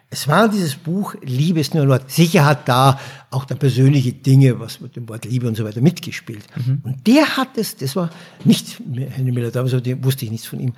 [0.09, 2.11] Es war dieses Buch Liebe ist nur ein Wort.
[2.11, 3.01] Sicher hat da
[3.31, 6.45] auch der persönliche Dinge, was mit dem Wort Liebe und so weiter mitgespielt.
[6.55, 6.81] Mhm.
[6.85, 8.11] Und der hat es, das war
[8.45, 10.75] nicht Henry Miller, damals wusste ich nichts von ihm,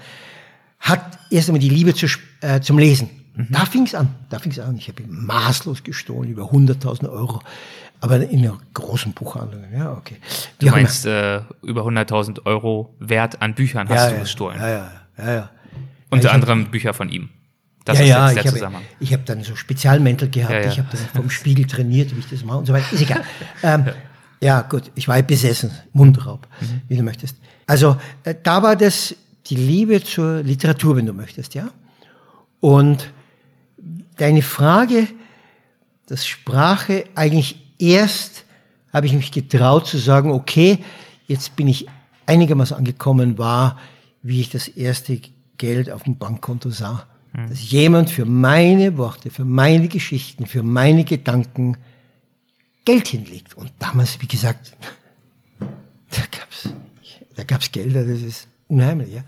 [0.80, 2.06] hat erst einmal die Liebe zu,
[2.40, 3.10] äh, zum Lesen.
[3.34, 3.48] Mhm.
[3.50, 4.14] Da fing es an.
[4.30, 4.76] Da fing es an.
[4.78, 7.40] Ich habe ihn maßlos gestohlen, über 100.000 Euro.
[8.01, 9.64] Aber in einer großen Buchhandlung.
[9.76, 10.16] Ja, okay.
[10.59, 14.61] Du ja, meinst äh, über 100.000 Euro Wert an Büchern hast ja, du ja, gestohlen?
[14.61, 15.32] Ja, ja, ja.
[15.34, 15.51] ja.
[16.11, 17.30] Unter anderem hab, Bücher von ihm.
[17.84, 20.53] Das ja, ist ja, der ich habe, ich habe dann so Spezialmäntel gehabt.
[20.53, 20.68] Ja, ja.
[20.68, 22.92] Ich habe dann vom Spiegel trainiert, wie ich das mache und so weiter.
[22.92, 23.24] Ist egal.
[23.62, 23.86] ähm,
[24.40, 24.90] ja, gut.
[24.94, 25.70] Ich war besessen.
[25.92, 26.82] Mundraub, mhm.
[26.86, 27.36] wie du möchtest.
[27.66, 29.14] Also, äh, da war das
[29.46, 31.70] die Liebe zur Literatur, wenn du möchtest, ja.
[32.61, 33.11] Und
[34.16, 35.09] deine Frage,
[36.07, 38.44] dass Sprache eigentlich erst
[38.92, 40.78] habe ich mich getraut zu sagen, okay,
[41.26, 41.86] jetzt bin ich
[42.26, 43.78] einigermaßen angekommen, war,
[44.22, 45.20] wie ich das erste
[45.56, 47.06] Geld auf dem Bankkonto sah.
[47.32, 47.48] Mhm.
[47.50, 51.76] Dass jemand für meine Worte, für meine Geschichten, für meine Gedanken
[52.84, 53.54] Geld hinlegt.
[53.54, 54.72] Und damals, wie gesagt,
[55.60, 56.70] da gab's,
[57.34, 59.22] da gab's Gelder, das ist unheimlich, ja.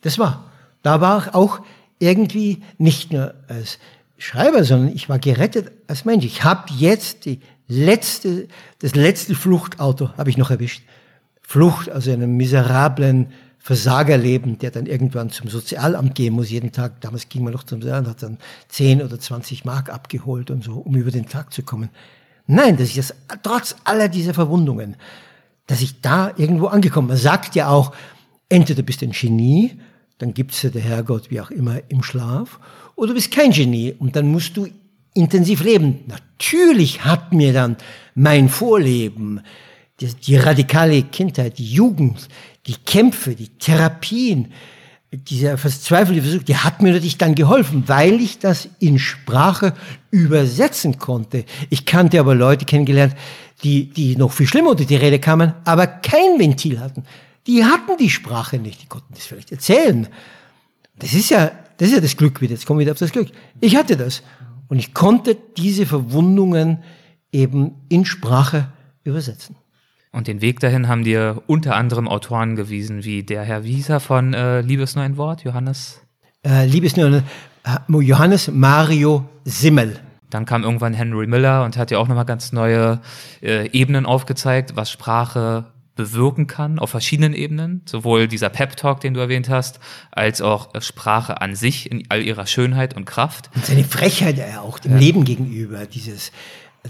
[0.00, 0.50] Das war.
[0.82, 1.60] Da war auch
[1.98, 3.78] irgendwie nicht nur als
[4.16, 6.24] Schreiber, sondern ich war gerettet als Mensch.
[6.24, 8.48] Ich habe jetzt die letzte,
[8.80, 10.82] das letzte Fluchtauto habe ich noch erwischt.
[11.42, 17.00] Flucht aus einem miserablen Versagerleben, der dann irgendwann zum Sozialamt gehen muss, jeden Tag.
[17.00, 18.38] Damals ging man noch zum Sozialamt, hat dann
[18.68, 21.90] 10 oder 20 Mark abgeholt und so, um über den Tag zu kommen.
[22.46, 24.96] Nein, dass ich das, trotz aller dieser Verwundungen,
[25.66, 27.08] dass ich da irgendwo angekommen.
[27.08, 27.94] Man sagt ja auch,
[28.48, 29.78] entweder bist du ein Genie,
[30.16, 32.58] dann gibt's ja der Herrgott, wie auch immer, im Schlaf,
[32.96, 34.68] oder du bist kein Genie und dann musst du
[35.14, 36.04] intensiv leben.
[36.06, 37.76] Natürlich hat mir dann
[38.14, 39.40] mein Vorleben,
[40.00, 42.28] die, die radikale Kindheit, die Jugend,
[42.66, 44.52] die Kämpfe, die Therapien,
[45.10, 49.72] dieser verzweifelte Versuch, der hat mir natürlich dann geholfen, weil ich das in Sprache
[50.10, 51.44] übersetzen konnte.
[51.70, 53.16] Ich kannte aber Leute kennengelernt,
[53.64, 57.04] die, die noch viel schlimmer unter die Rede kamen, aber kein Ventil hatten.
[57.46, 60.06] Die hatten die Sprache nicht, die konnten das vielleicht erzählen.
[60.98, 62.52] Das ist ja, das ist ja das Glück wieder.
[62.52, 63.28] Jetzt kommen wir wieder auf das Glück.
[63.60, 64.22] Ich hatte das.
[64.68, 66.82] Und ich konnte diese Verwundungen
[67.32, 68.68] eben in Sprache
[69.04, 69.56] übersetzen.
[70.12, 74.34] Und den Weg dahin haben dir unter anderem Autoren gewiesen, wie der Herr Wieser von
[74.34, 76.00] äh, Liebes nur ein Wort, Johannes?
[76.44, 77.24] Äh, Liebes nur ein
[77.64, 80.00] äh, Johannes Mario Simmel.
[80.30, 83.00] Dann kam irgendwann Henry Miller und hat ja auch nochmal ganz neue
[83.42, 85.66] äh, Ebenen aufgezeigt, was Sprache
[85.98, 87.82] bewirken kann auf verschiedenen Ebenen.
[87.84, 89.80] Sowohl dieser Pep-Talk, den du erwähnt hast,
[90.12, 93.50] als auch Sprache an sich in all ihrer Schönheit und Kraft.
[93.56, 94.98] Und seine Frechheit ja auch dem ja.
[94.98, 96.30] Leben gegenüber, dieses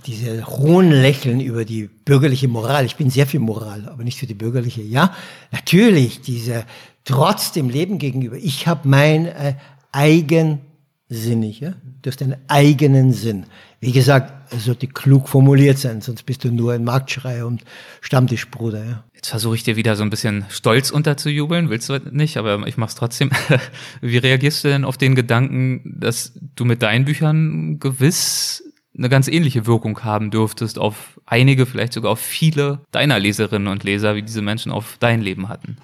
[0.07, 2.85] diese hohen Lächeln über die bürgerliche Moral.
[2.85, 4.83] Ich bin sehr für Moral, aber nicht für die bürgerliche.
[4.83, 5.15] Ja,
[5.51, 6.67] natürlich, diese
[7.05, 8.37] trotz dem Leben gegenüber.
[8.37, 9.55] Ich habe mein äh,
[9.91, 11.73] eigensinnig, ja?
[12.03, 13.47] Du hast deinen eigenen Sinn.
[13.81, 17.63] Wie gesagt, es sollte klug formuliert sein, sonst bist du nur ein Marktschreier und
[18.01, 18.85] Stammtischbruder.
[18.85, 19.05] Ja?
[19.15, 22.77] Jetzt versuche ich dir wieder so ein bisschen stolz unterzujubeln, willst du nicht, aber ich
[22.77, 23.31] mach's trotzdem.
[24.01, 28.65] Wie reagierst du denn auf den Gedanken, dass du mit deinen Büchern gewiss
[28.97, 33.85] eine ganz ähnliche Wirkung haben dürftest auf einige, vielleicht sogar auf viele deiner Leserinnen und
[33.85, 35.77] Leser, wie diese Menschen auf dein Leben hatten?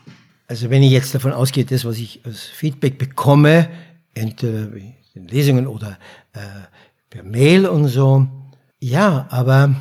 [0.49, 3.71] Also wenn ich jetzt davon ausgehe, das, was ich als Feedback bekomme,
[4.15, 4.69] entweder
[5.15, 5.99] in Lesungen oder
[6.33, 6.41] äh,
[7.15, 8.27] per Mail und so,
[8.81, 9.75] ja, aber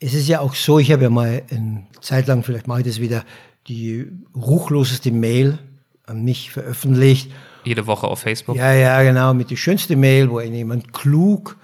[0.00, 2.86] es ist ja auch so, ich habe ja mal eine Zeit lang, vielleicht mache ich
[2.86, 3.24] das wieder,
[3.68, 5.58] die ruchloseste Mail
[6.06, 7.30] an mich veröffentlicht.
[7.64, 8.56] Jede Woche auf Facebook?
[8.56, 11.56] Ja, ja, genau, mit der schönste Mail, wo jemand klug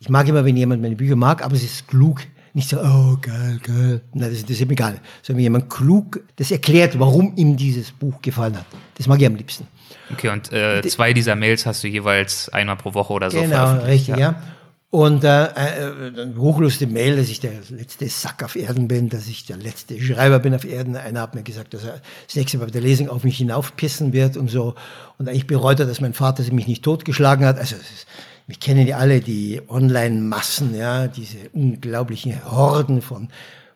[0.00, 2.22] ich mag immer, wenn jemand meine Bücher mag, aber es ist klug.
[2.52, 4.00] Nicht so, oh, geil, geil.
[4.12, 5.00] Nein, das, das ist ihm egal.
[5.22, 8.66] Sondern wenn jemand klug das erklärt, warum ihm dieses Buch gefallen hat.
[8.96, 9.66] Das mag ich am liebsten.
[10.12, 13.74] Okay, und äh, zwei dieser Mails hast du jeweils einmal pro Woche oder so Genau,
[13.84, 14.18] richtig, ja.
[14.18, 14.42] ja.
[14.90, 19.46] Und äh, äh, hochlustige Mail, dass ich der letzte Sack auf Erden bin, dass ich
[19.46, 20.96] der letzte Schreiber bin auf Erden.
[20.96, 24.12] Einer hat mir gesagt, dass er das nächste Mal bei der Lesung auf mich hinaufpissen
[24.12, 24.74] wird und so.
[25.16, 27.56] Und eigentlich bereut er, dass mein Vater mich nicht totgeschlagen hat.
[27.56, 28.06] Also es ist
[28.50, 33.28] wir kennen ja alle die Online-Massen, ja, diese unglaublichen Horden von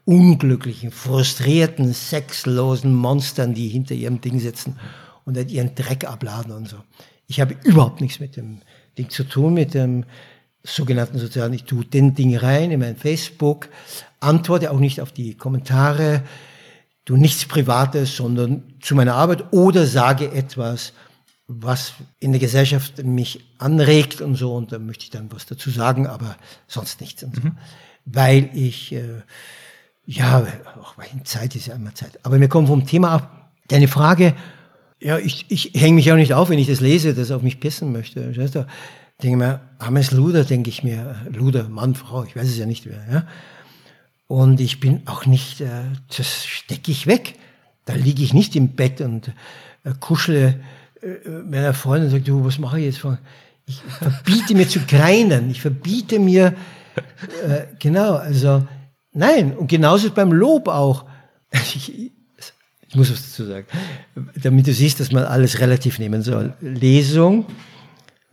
[0.04, 4.76] unglücklichen, frustrierten, sexlosen Monstern, die hinter ihrem Ding sitzen
[5.24, 6.78] und ihren Dreck abladen und so.
[7.28, 8.62] Ich habe überhaupt nichts mit dem
[8.98, 10.06] Ding zu tun, mit dem
[10.64, 11.52] sogenannten sozialen.
[11.52, 13.68] Ich tue den Ding rein in mein Facebook,
[14.18, 16.24] antworte auch nicht auf die Kommentare,
[17.04, 20.94] tue nichts Privates, sondern zu meiner Arbeit oder sage etwas,
[21.46, 25.70] was in der Gesellschaft mich anregt und so, und da möchte ich dann was dazu
[25.70, 26.36] sagen, aber
[26.66, 27.22] sonst nichts.
[27.22, 27.42] Und so.
[27.42, 27.58] Mhm.
[28.06, 29.22] Weil ich, äh,
[30.06, 30.46] ja,
[30.80, 32.18] auch weil Zeit ist ja immer Zeit.
[32.22, 33.50] Aber wir kommen vom Thema ab.
[33.68, 34.34] Deine Frage,
[35.00, 37.60] ja, ich, ich hänge mich auch nicht auf, wenn ich das lese, das auf mich
[37.60, 38.36] pissen möchte.
[38.36, 38.66] Weißt du?
[39.22, 42.86] Denke mir, Ames Luder, denke ich mir, Luder, Mann, Frau, ich weiß es ja nicht
[42.86, 43.04] mehr.
[43.10, 43.26] Ja?
[44.26, 45.84] Und ich bin auch nicht, äh,
[46.16, 47.34] das stecke ich weg.
[47.84, 49.28] Da liege ich nicht im Bett und
[49.84, 50.60] äh, kuschle
[51.44, 53.06] meiner Freundin sagt, du, was mache ich jetzt?
[53.66, 55.50] Ich verbiete mir zu greinen.
[55.50, 56.54] Ich verbiete mir,
[57.46, 58.66] äh, genau, also,
[59.12, 59.56] nein.
[59.56, 61.04] Und genauso ist beim Lob auch.
[61.74, 62.12] Ich,
[62.94, 63.66] ich muss was dazu sagen,
[64.40, 66.54] damit du siehst, dass man alles relativ nehmen soll.
[66.60, 67.46] Lesung,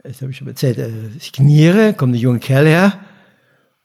[0.03, 2.99] das habe ich schon erzählt, äh, signiere, kommt ein junger Kerl her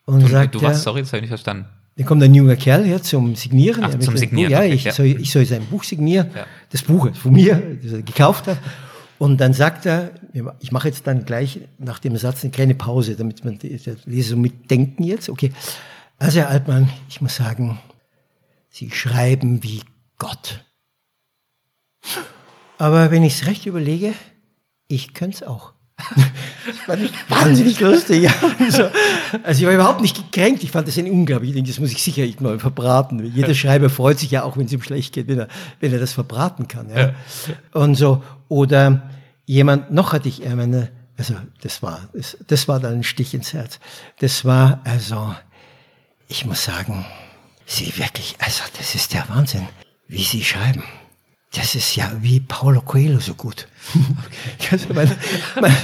[0.05, 1.67] und du, sagt, du was, sorry, das habe ich nicht verstanden.
[1.97, 3.83] Dann kommt ein junger Kerl her zum Signieren.
[3.85, 4.53] Ach, zum Signieren.
[4.53, 6.31] Ja, ich, Soll, ich soll sein Buch signieren.
[6.35, 6.47] Ja.
[6.71, 8.59] Das Buch von mir, das er gekauft hat.
[9.19, 10.11] Und dann sagt er,
[10.61, 13.97] ich mache jetzt dann gleich nach dem Satz eine kleine Pause, damit man die, die
[14.05, 15.31] Leser mitdenken jetzt.
[15.31, 15.53] Okay.
[16.19, 17.79] Also Herr Altmann, ich muss sagen,
[18.69, 19.81] Sie schreiben wie
[20.19, 20.65] Gott.
[22.77, 24.13] Aber wenn ich es recht überlege,
[24.87, 25.73] ich könnte es auch.
[25.97, 28.29] Das ich wahnsinnig lustig.
[28.59, 28.91] Also,
[29.43, 30.63] also, ich war überhaupt nicht gekränkt.
[30.63, 31.51] Ich fand das ein unglaublich.
[31.51, 33.25] Ich denke, das muss ich sicher mal verbraten.
[33.35, 35.49] Jeder Schreiber freut sich ja auch, wenn es ihm schlecht geht, wenn er,
[35.81, 36.89] wenn er das verbraten kann.
[36.95, 37.15] Ja.
[37.73, 38.23] Und so.
[38.49, 39.11] Oder
[39.47, 43.53] jemand, noch hatte ich meine, also das war, das, das war dann ein Stich ins
[43.53, 43.79] Herz.
[44.19, 45.35] Das war, also,
[46.29, 47.05] ich muss sagen,
[47.65, 49.67] Sie wirklich, also das ist der Wahnsinn,
[50.09, 50.85] wie Sie schreiben.
[51.55, 53.67] Das ist ja wie Paulo Coelho so gut.
[53.95, 54.69] Okay.
[54.73, 55.11] Also mein,
[55.61, 55.77] mein,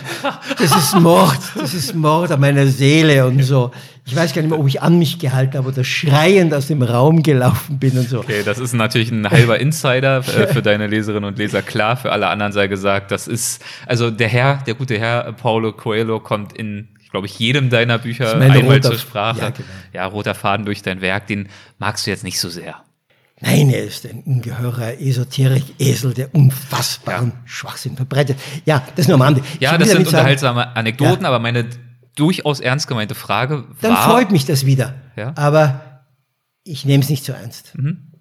[0.58, 3.70] das ist Mord, das ist Mord an meiner Seele und so.
[4.04, 6.82] Ich weiß gar nicht mehr, ob ich an mich gehalten habe oder schreiend aus dem
[6.82, 8.18] Raum gelaufen bin und so.
[8.18, 11.62] Okay, das ist natürlich ein halber Insider äh, für deine Leserinnen und Leser.
[11.62, 15.72] Klar, für alle anderen sei gesagt, das ist, also der Herr, der gute Herr Paulo
[15.72, 19.40] Coelho kommt in glaube ich, jedem deiner Bücher einmal zur Sprache.
[19.40, 19.68] Ja, genau.
[19.92, 22.82] ja, roter Faden durch dein Werk, den magst du jetzt nicht so sehr.
[23.42, 27.40] Nein, er ist ein ungeheurer Esoterik-Esel, der unfassbaren ja.
[27.44, 28.38] Schwachsinn verbreitet.
[28.64, 29.42] Ja, das ist nur am Rande.
[29.58, 31.28] Ja, das sind unterhaltsame sagen, Anekdoten, ja.
[31.28, 31.66] aber meine
[32.14, 33.74] durchaus ernst gemeinte Frage war...
[33.80, 34.94] Dann freut mich das wieder.
[35.16, 35.32] Ja.
[35.34, 36.02] Aber
[36.62, 37.76] ich nehme es nicht so ernst.
[37.76, 38.12] Mhm.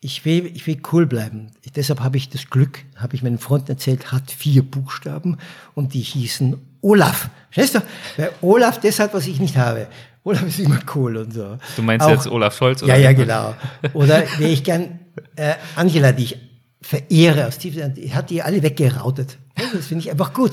[0.00, 1.52] Ich will, ich will cool bleiben.
[1.62, 5.38] Ich, deshalb habe ich das Glück, habe ich meinen Freunden erzählt, hat vier Buchstaben
[5.74, 7.30] und die hießen Olaf.
[7.50, 7.80] Verstehst du?
[8.16, 9.86] Weil Olaf das hat, was ich nicht habe.
[10.28, 11.58] Olaf ist immer cool und so.
[11.76, 12.82] Du meinst Auch, jetzt Olaf Scholz?
[12.82, 12.94] Oder?
[12.94, 13.54] Ja, ja, genau.
[13.94, 15.00] Oder wäre ich gern
[15.36, 16.38] äh, Angela, die ich
[16.80, 19.38] verehre aus tiefster hat die alle weggerautet.
[19.74, 20.52] Das finde ich einfach gut.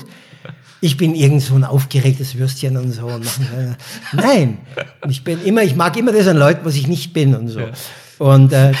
[0.80, 3.06] Ich bin irgend so ein aufgeregtes Würstchen und so.
[3.06, 4.58] Und machen, äh, nein,
[5.08, 7.60] ich bin immer, ich mag immer das an Leuten, was ich nicht bin und so.
[7.60, 7.70] Ja.
[8.18, 8.72] Und äh,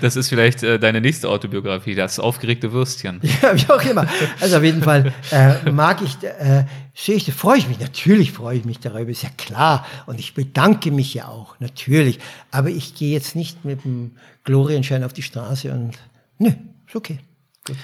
[0.00, 3.20] das ist vielleicht äh, deine nächste Autobiografie, das aufgeregte Würstchen.
[3.42, 4.06] Ja, wie auch immer.
[4.40, 6.64] Also auf jeden Fall äh, mag ich, äh,
[6.94, 7.78] sehe ich, freue ich mich.
[7.78, 9.86] Natürlich freue ich mich darüber, ist ja klar.
[10.06, 12.18] Und ich bedanke mich ja auch, natürlich.
[12.50, 14.12] Aber ich gehe jetzt nicht mit dem
[14.44, 15.98] Glorienschein auf die Straße und
[16.38, 16.52] nö,
[16.86, 17.18] ist okay.
[17.66, 17.76] Gut.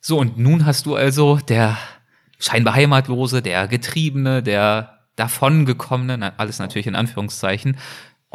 [0.00, 1.76] So, und nun hast du also der
[2.38, 7.76] scheinbar Heimatlose, der Getriebene, der davongekommene, alles natürlich in Anführungszeichen,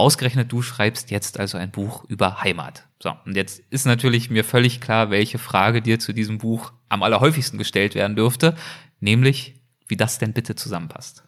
[0.01, 2.87] Ausgerechnet du schreibst jetzt also ein Buch über Heimat.
[2.99, 7.03] So, und jetzt ist natürlich mir völlig klar, welche Frage dir zu diesem Buch am
[7.03, 8.55] allerhäufigsten gestellt werden dürfte,
[8.99, 11.23] nämlich, wie das denn bitte zusammenpasst.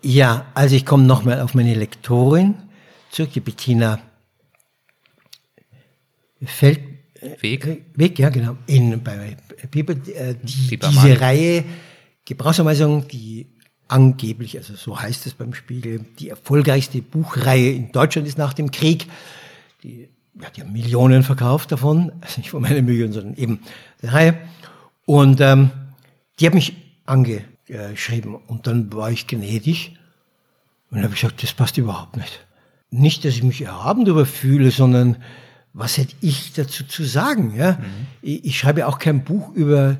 [0.00, 2.54] Ja, also ich komme nochmal auf meine Lektorin
[3.10, 3.98] zurück, die Bettina
[6.44, 6.80] Feld,
[7.40, 7.84] Weg.
[7.96, 8.56] Weg, ja, genau.
[8.66, 9.36] In, bei
[9.72, 11.64] Bibel, äh, die, diese Reihe
[12.24, 13.48] Gebrauchsanweisung, die
[13.90, 18.70] angeblich, also so heißt es beim Spiegel, die erfolgreichste Buchreihe in Deutschland ist nach dem
[18.70, 19.06] Krieg.
[19.82, 20.08] Die
[20.42, 23.60] hat ja Millionen verkauft davon, also nicht von meinen Millionen, sondern eben
[24.02, 24.38] der Reihe.
[25.06, 25.70] Und ähm,
[26.38, 26.74] die hat mich
[27.04, 29.98] angeschrieben und dann war ich gnädig
[30.90, 32.46] und habe gesagt, das passt überhaupt nicht.
[32.90, 35.16] Nicht, dass ich mich erhaben darüber fühle, sondern
[35.72, 37.54] was hätte ich dazu zu sagen?
[37.56, 37.72] Ja?
[37.72, 38.06] Mhm.
[38.22, 39.98] Ich, ich schreibe auch kein Buch über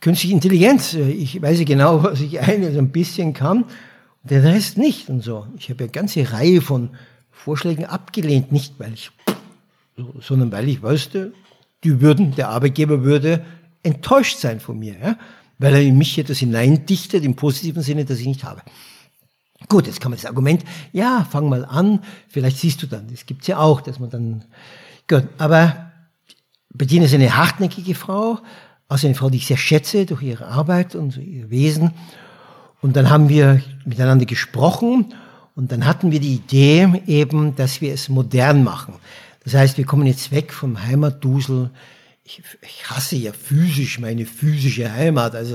[0.00, 0.94] künstliche Intelligenz.
[0.94, 3.64] Ich weiß genau, was ich eine so ein bisschen kann,
[4.22, 5.46] der Rest nicht und so.
[5.56, 6.90] Ich habe eine ganze Reihe von
[7.30, 9.10] Vorschlägen abgelehnt, nicht weil ich,
[10.20, 11.32] sondern weil ich wusste,
[11.84, 13.44] die würden, der Arbeitgeber würde
[13.82, 15.16] enttäuscht sein von mir, ja?
[15.58, 18.60] weil er in mich etwas hineindichtet, im positiven Sinne, das ich nicht habe.
[19.68, 23.26] Gut, jetzt kann man das Argument, ja, fang mal an, vielleicht siehst du dann, das
[23.26, 24.44] gibt's ja auch, dass man dann,
[25.08, 25.92] gut, aber
[26.70, 28.38] Bettina ist eine hartnäckige Frau,
[28.90, 31.92] also eine Frau, die ich sehr schätze durch ihre Arbeit und ihr Wesen.
[32.82, 35.14] Und dann haben wir miteinander gesprochen
[35.54, 38.94] und dann hatten wir die Idee eben, dass wir es modern machen.
[39.44, 41.70] Das heißt, wir kommen jetzt weg vom Heimatdusel.
[42.24, 45.54] Ich, ich hasse ja physisch meine physische Heimat, also,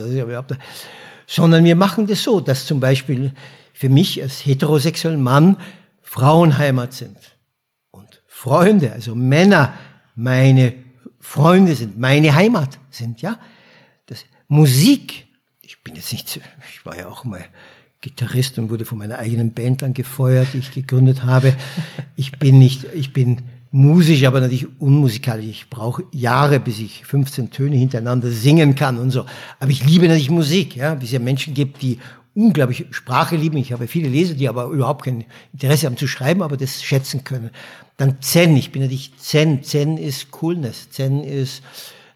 [1.28, 3.34] sondern wir machen das so, dass zum Beispiel
[3.74, 5.58] für mich als heterosexuellen Mann
[6.02, 7.18] Frauenheimat sind
[7.92, 9.74] und Freunde, also Männer
[10.16, 10.85] meine
[11.26, 13.38] Freunde sind, meine Heimat sind, ja.
[14.06, 15.26] Das, Musik,
[15.62, 16.40] ich bin jetzt nicht,
[16.72, 17.44] ich war ja auch mal
[18.00, 21.54] Gitarrist und wurde von meiner eigenen Band angefeuert, die ich gegründet habe.
[22.16, 25.46] Ich bin nicht, ich bin musisch, aber natürlich unmusikalisch.
[25.48, 29.26] Ich brauche Jahre, bis ich 15 Töne hintereinander singen kann und so.
[29.60, 32.00] Aber ich liebe natürlich Musik, ja, wie es ja Menschen gibt, die
[32.36, 33.58] unglaublich Sprache lieben.
[33.58, 37.24] Ich habe viele Leser, die aber überhaupt kein Interesse haben zu schreiben, aber das schätzen
[37.24, 37.50] können.
[37.98, 39.64] Dann Zen, ich bin natürlich Zen.
[39.64, 41.64] Zen ist Coolness, Zen ist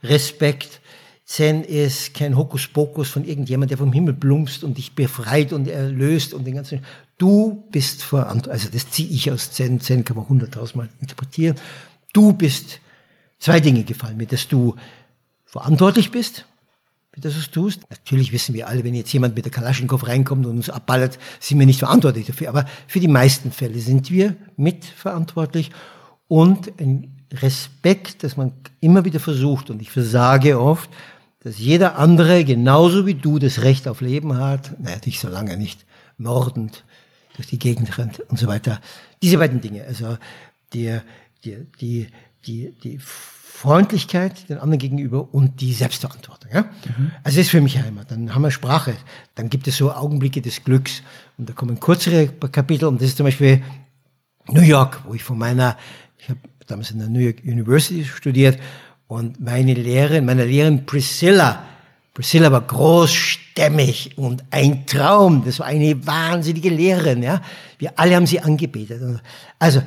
[0.03, 0.81] Respekt,
[1.23, 6.33] Zen ist kein Hokuspokus von irgendjemand, der vom Himmel plumpst und dich befreit und erlöst
[6.33, 6.83] und den ganzen.
[7.17, 8.63] Du bist verantwortlich.
[8.63, 9.79] Also das ziehe ich aus Zen.
[9.79, 11.55] Zen kann man hunderttausendmal interpretieren.
[12.13, 12.79] Du bist,
[13.39, 14.75] zwei Dinge gefallen mir, dass du
[15.45, 16.45] verantwortlich bist
[17.13, 17.81] wie du es tust.
[17.89, 21.59] Natürlich wissen wir alle, wenn jetzt jemand mit der Kalaschnikow reinkommt und uns abballert, sind
[21.59, 22.49] wir nicht verantwortlich dafür.
[22.49, 25.71] Aber für die meisten Fälle sind wir mitverantwortlich
[26.27, 30.89] und ein Respekt, dass man immer wieder versucht, und ich versage oft,
[31.41, 35.57] dass jeder andere genauso wie du das Recht auf Leben hat, naja, nicht so lange
[35.57, 35.85] nicht,
[36.17, 36.83] mordend
[37.35, 38.81] durch die Gegend rennt und so weiter.
[39.21, 40.17] Diese beiden Dinge, also
[40.73, 40.99] die,
[41.43, 42.07] die, die,
[42.45, 42.99] die, die
[43.61, 46.49] Freundlichkeit den anderen gegenüber und die Selbstverantwortung.
[46.53, 46.61] Ja?
[46.61, 47.11] Mhm.
[47.25, 48.09] Also das ist für mich Heimat.
[48.09, 48.95] Dann haben wir Sprache.
[49.35, 51.01] Dann gibt es so Augenblicke des Glücks.
[51.37, 52.85] Und da kommen kürzere Kapitel.
[52.85, 53.61] Und das ist zum Beispiel
[54.47, 55.75] New York, wo ich von meiner,
[56.17, 58.57] ich habe damals in der New York University studiert
[59.07, 61.61] und meine Lehrerin, meine Lehrerin Priscilla,
[62.13, 65.43] Priscilla war großstämmig und ein Traum.
[65.43, 67.41] Das war eine wahnsinnige Lehrerin, ja.
[67.77, 69.01] Wir alle haben sie angebetet.
[69.57, 69.81] Also,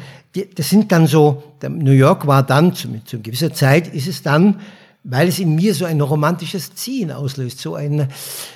[0.54, 4.60] das sind dann so, New York war dann, zu, zu gewisser Zeit ist es dann,
[5.04, 8.08] weil es in mir so ein romantisches Ziehen auslöst, so ein,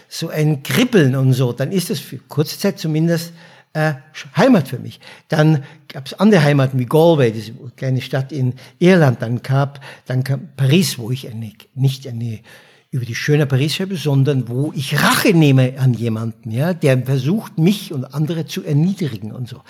[0.09, 3.33] so ein Kribbeln und so, dann ist es für kurze Zeit zumindest
[3.73, 3.95] äh,
[4.37, 5.01] Heimat für mich.
[5.29, 9.21] Dann gab es andere Heimaten wie Galway, diese kleine Stadt in Irland.
[9.21, 12.41] Dann gab, dann kam Paris, wo ich eine, nicht eine
[12.97, 17.59] über die schöne Paris schreibe, sondern wo ich Rache nehme an jemanden, ja, der versucht,
[17.59, 19.61] mich und andere zu erniedrigen und so.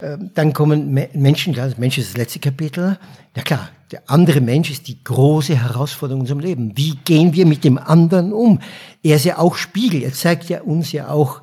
[0.00, 2.98] Ähm, dann kommen Menschen, klar, das Mensch ist das letzte Kapitel.
[3.36, 6.72] Ja klar, der andere Mensch ist die große Herausforderung in unserem Leben.
[6.76, 8.58] Wie gehen wir mit dem anderen um?
[9.04, 10.02] Er ist ja auch Spiegel.
[10.02, 11.40] Er zeigt ja uns ja auch,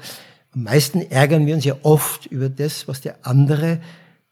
[0.51, 3.79] am meisten ärgern wir uns ja oft über das, was der andere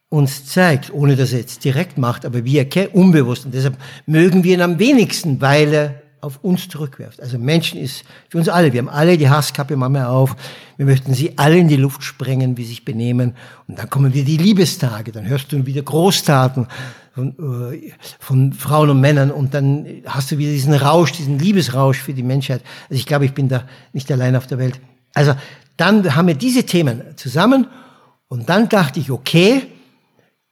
[0.09, 3.45] uns zeigt, ohne dass er jetzt direkt macht, aber wir unbewusst.
[3.45, 7.21] Und deshalb mögen wir ihn am wenigsten, weil er auf uns zurückwirft.
[7.21, 10.35] Also Menschen ist für uns alle, wir haben alle die Hasskappe manchmal auf,
[10.77, 13.35] wir möchten sie alle in die Luft sprengen, wie sie sich benehmen.
[13.67, 16.67] Und dann kommen wieder die Liebestage, dann hörst du wieder Großtaten
[17.13, 21.99] von, äh, von Frauen und Männern und dann hast du wieder diesen Rausch, diesen Liebesrausch
[21.99, 22.61] für die Menschheit.
[22.89, 23.63] Also ich glaube, ich bin da
[23.93, 24.79] nicht allein auf der Welt.
[25.13, 25.33] Also
[25.77, 27.67] dann haben wir diese Themen zusammen
[28.27, 29.67] und dann dachte ich, okay,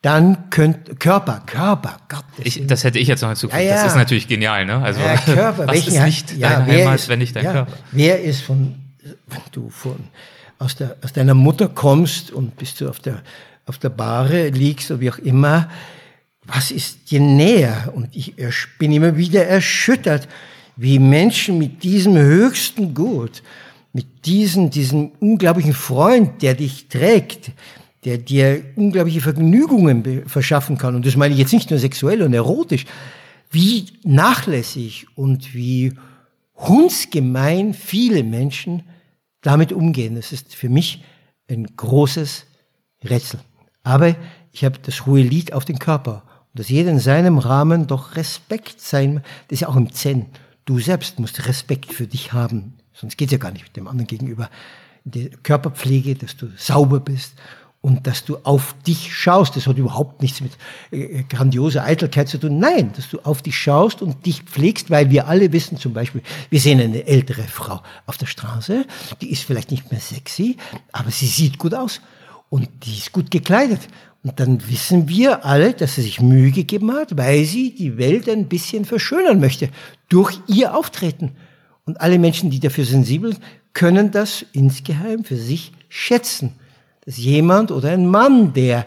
[0.05, 2.25] dann könnt Körper, Körper, Gott.
[2.37, 3.63] Ich, das hätte ich jetzt noch hinzugefügt.
[3.63, 3.83] Ja, ja.
[3.83, 4.77] Das ist natürlich genial, ne?
[4.83, 7.73] Also ja, Körper, was ist nicht ja, deine Heimat, ist, wenn nicht dein Körper?
[7.91, 9.95] Wer ist von, wenn du von
[10.59, 13.21] aus, der, aus deiner Mutter kommst und bist du auf der
[13.65, 15.69] auf der Bahre liegst oder wie auch immer,
[16.43, 17.91] was ist dir näher?
[17.95, 18.35] Und ich
[18.77, 20.27] bin immer wieder erschüttert,
[20.75, 23.41] wie Menschen mit diesem höchsten Gut,
[23.93, 27.51] mit diesem, diesem unglaublichen Freund, der dich trägt,
[28.05, 30.95] der dir unglaubliche Vergnügungen verschaffen kann.
[30.95, 32.85] Und das meine ich jetzt nicht nur sexuell und erotisch.
[33.49, 35.93] Wie nachlässig und wie
[36.55, 38.83] hundsgemein viele Menschen
[39.41, 40.15] damit umgehen.
[40.15, 41.03] Das ist für mich
[41.49, 42.45] ein großes
[43.03, 43.39] Rätsel.
[43.83, 44.15] Aber
[44.51, 46.23] ich habe das hohe Lied auf den Körper.
[46.53, 50.27] Und dass jeder in seinem Rahmen doch Respekt sein, das ist ja auch im Zen.
[50.65, 52.73] Du selbst musst Respekt für dich haben.
[52.93, 54.49] Sonst geht's ja gar nicht mit dem anderen gegenüber.
[55.03, 57.33] Die Körperpflege, dass du sauber bist
[57.85, 59.55] und dass du auf dich schaust.
[59.55, 60.53] Das hat überhaupt nichts mit
[60.89, 62.57] äh, grandioser Eitelkeit zu tun.
[62.57, 66.23] Nein, dass du auf dich schaust und dich pflegst, weil wir alle wissen zum Beispiel,
[66.49, 68.87] wir sehen eine ältere Frau auf der Straße,
[69.21, 70.57] die ist vielleicht nicht mehr sexy,
[70.91, 72.01] aber sie sieht gut aus
[72.49, 73.81] und die ist gut gekleidet.
[74.23, 78.27] Und dann wissen wir alle, dass sie sich Mühe gegeben hat, weil sie die Welt
[78.27, 79.69] ein bisschen verschönern möchte
[80.09, 81.33] durch ihr Auftreten.
[81.85, 86.55] Und alle Menschen, die dafür sensibel sind, können das insgeheim für sich schätzen
[87.05, 88.85] dass jemand oder ein Mann, der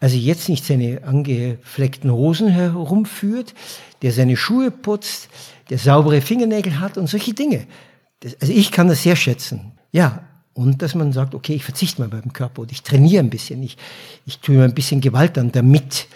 [0.00, 3.54] also jetzt nicht seine angefleckten Hosen herumführt,
[4.02, 5.28] der seine Schuhe putzt,
[5.68, 7.66] der saubere Fingernägel hat und solche Dinge.
[8.20, 9.72] Das, also ich kann das sehr schätzen.
[9.92, 13.30] Ja, und dass man sagt, okay, ich verzichte mal beim Körper und ich trainiere ein
[13.30, 13.76] bisschen, ich,
[14.26, 16.06] ich tue mir ein bisschen Gewalt an, damit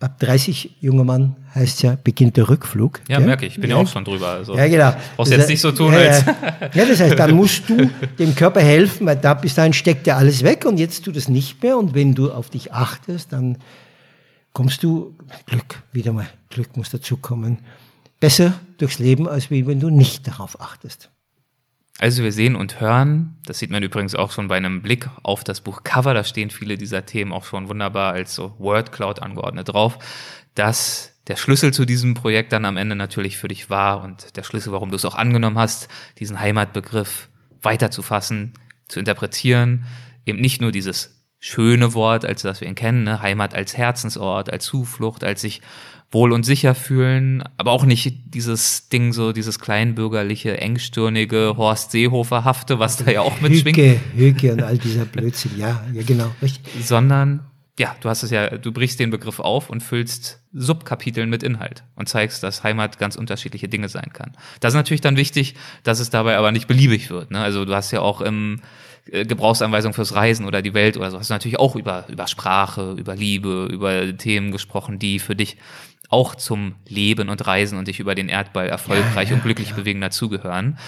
[0.00, 3.00] ab 30, junger Mann, heißt ja, beginnt der Rückflug.
[3.08, 3.26] Ja, ja?
[3.26, 3.54] merke ich.
[3.54, 3.76] Bin ja.
[3.76, 4.28] ja auch schon drüber.
[4.28, 4.92] Also ja, genau.
[5.16, 6.24] Brauchst das jetzt nicht so tun, ja, als.
[6.26, 6.84] Ja.
[6.86, 10.42] das heißt, dann musst du dem Körper helfen, weil da bis dahin steckt ja alles
[10.42, 11.78] weg und jetzt tut es nicht mehr.
[11.78, 13.58] Und wenn du auf dich achtest, dann
[14.52, 15.14] kommst du,
[15.46, 17.58] Glück, wieder mal, Glück muss dazukommen,
[18.20, 21.10] besser durchs Leben, als wenn du nicht darauf achtest.
[21.98, 25.44] Also wir sehen und hören, das sieht man übrigens auch schon bei einem Blick auf
[25.44, 29.22] das Buch Cover, da stehen viele dieser Themen auch schon wunderbar als so Word Cloud
[29.22, 29.98] angeordnet drauf,
[30.54, 34.42] dass der Schlüssel zu diesem Projekt dann am Ende natürlich für dich war und der
[34.42, 35.88] Schlüssel, warum du es auch angenommen hast,
[36.18, 37.28] diesen Heimatbegriff
[37.62, 38.52] weiterzufassen,
[38.88, 39.86] zu interpretieren,
[40.24, 43.20] eben nicht nur dieses schöne Wort, als das wir ihn kennen, ne?
[43.20, 45.62] Heimat als Herzensort, als Zuflucht, als sich
[46.10, 52.78] wohl und sicher fühlen, aber auch nicht dieses Ding so, dieses kleinbürgerliche, engstirnige, Horst Seehofer-hafte,
[52.78, 53.76] was da ja auch mitschwingt.
[53.76, 56.86] Hüke, Hüke und all dieser Blödsinn, ja, ja genau, richtig.
[56.86, 57.40] Sondern,
[57.78, 61.82] ja, du hast es ja, du brichst den Begriff auf und füllst Subkapiteln mit Inhalt
[61.96, 64.32] und zeigst, dass Heimat ganz unterschiedliche Dinge sein kann.
[64.60, 67.32] Das ist natürlich dann wichtig, dass es dabei aber nicht beliebig wird.
[67.32, 67.40] Ne?
[67.40, 68.60] Also du hast ja auch im
[69.10, 72.26] äh, Gebrauchsanweisung fürs Reisen oder die Welt oder so, hast du natürlich auch über, über
[72.26, 75.56] Sprache, über Liebe, über Themen gesprochen, die für dich
[76.08, 79.70] auch zum Leben und Reisen und dich über den Erdball erfolgreich ja, ja, und glücklich
[79.70, 79.76] ja.
[79.76, 80.78] bewegen dazugehören.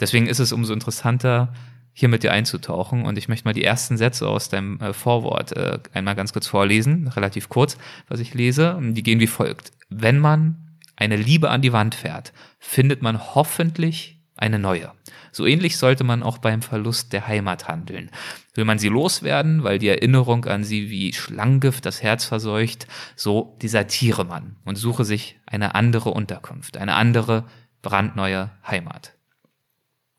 [0.00, 1.52] Deswegen ist es umso interessanter,
[1.98, 3.06] hier mit dir einzutauchen.
[3.06, 6.46] Und ich möchte mal die ersten Sätze aus deinem äh, Vorwort äh, einmal ganz kurz
[6.46, 8.78] vorlesen, relativ kurz, was ich lese.
[8.82, 9.72] Die gehen wie folgt.
[9.88, 14.92] Wenn man eine Liebe an die Wand fährt, findet man hoffentlich eine neue.
[15.32, 18.10] So ähnlich sollte man auch beim Verlust der Heimat handeln.
[18.54, 23.56] Will man sie loswerden, weil die Erinnerung an sie wie Schlangengift das Herz verseucht, so
[23.62, 27.44] desertiere man und suche sich eine andere Unterkunft, eine andere
[27.82, 29.14] brandneue Heimat.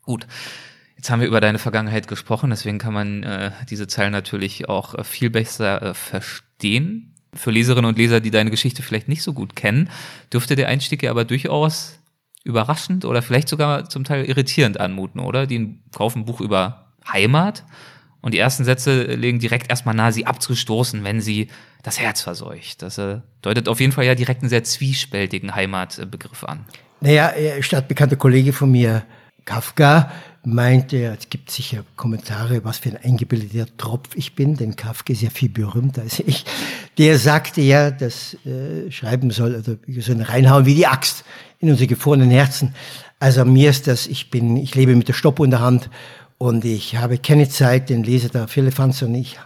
[0.03, 0.27] Gut.
[0.95, 4.95] Jetzt haben wir über deine Vergangenheit gesprochen, deswegen kann man äh, diese Zeilen natürlich auch
[4.95, 7.13] äh, viel besser äh, verstehen.
[7.33, 9.91] Für Leserinnen und Leser, die deine Geschichte vielleicht nicht so gut kennen,
[10.33, 11.96] dürfte der Einstieg ja aber durchaus
[12.47, 15.45] überraschend oder vielleicht sogar zum Teil irritierend anmuten, oder?
[15.45, 17.63] Die kaufen ein Buch über Heimat
[18.21, 21.47] Und die ersten Sätze legen direkt erstmal nahe, sie abzustoßen, wenn sie
[21.83, 22.81] das Herz verseucht.
[22.81, 26.65] Das äh, deutet auf jeden Fall ja direkt einen sehr zwiespältigen Heimatbegriff an.
[26.99, 27.31] Naja,
[27.61, 29.03] stadtbekannter Kollege von mir,
[29.45, 30.11] Kafka,
[30.43, 35.21] meinte, es gibt sicher Kommentare, was für ein eingebildeter Tropf ich bin, denn Kafka ist
[35.21, 36.45] ja viel berühmter als ich.
[36.97, 41.23] Der sagte ja, das äh, Schreiben soll, also wir sollen reinhauen wie die Axt
[41.59, 42.73] in unsere gefrorenen Herzen.
[43.19, 45.89] Also mir ist das, ich bin, ich lebe mit der Stoppuhr in der Hand
[46.37, 49.37] und ich habe keine Zeit, den Leser da Philippans und ich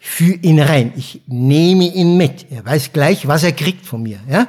[0.00, 0.92] führe ihn rein.
[0.96, 2.50] Ich nehme ihn mit.
[2.50, 4.18] Er weiß gleich, was er kriegt von mir.
[4.28, 4.48] Ja?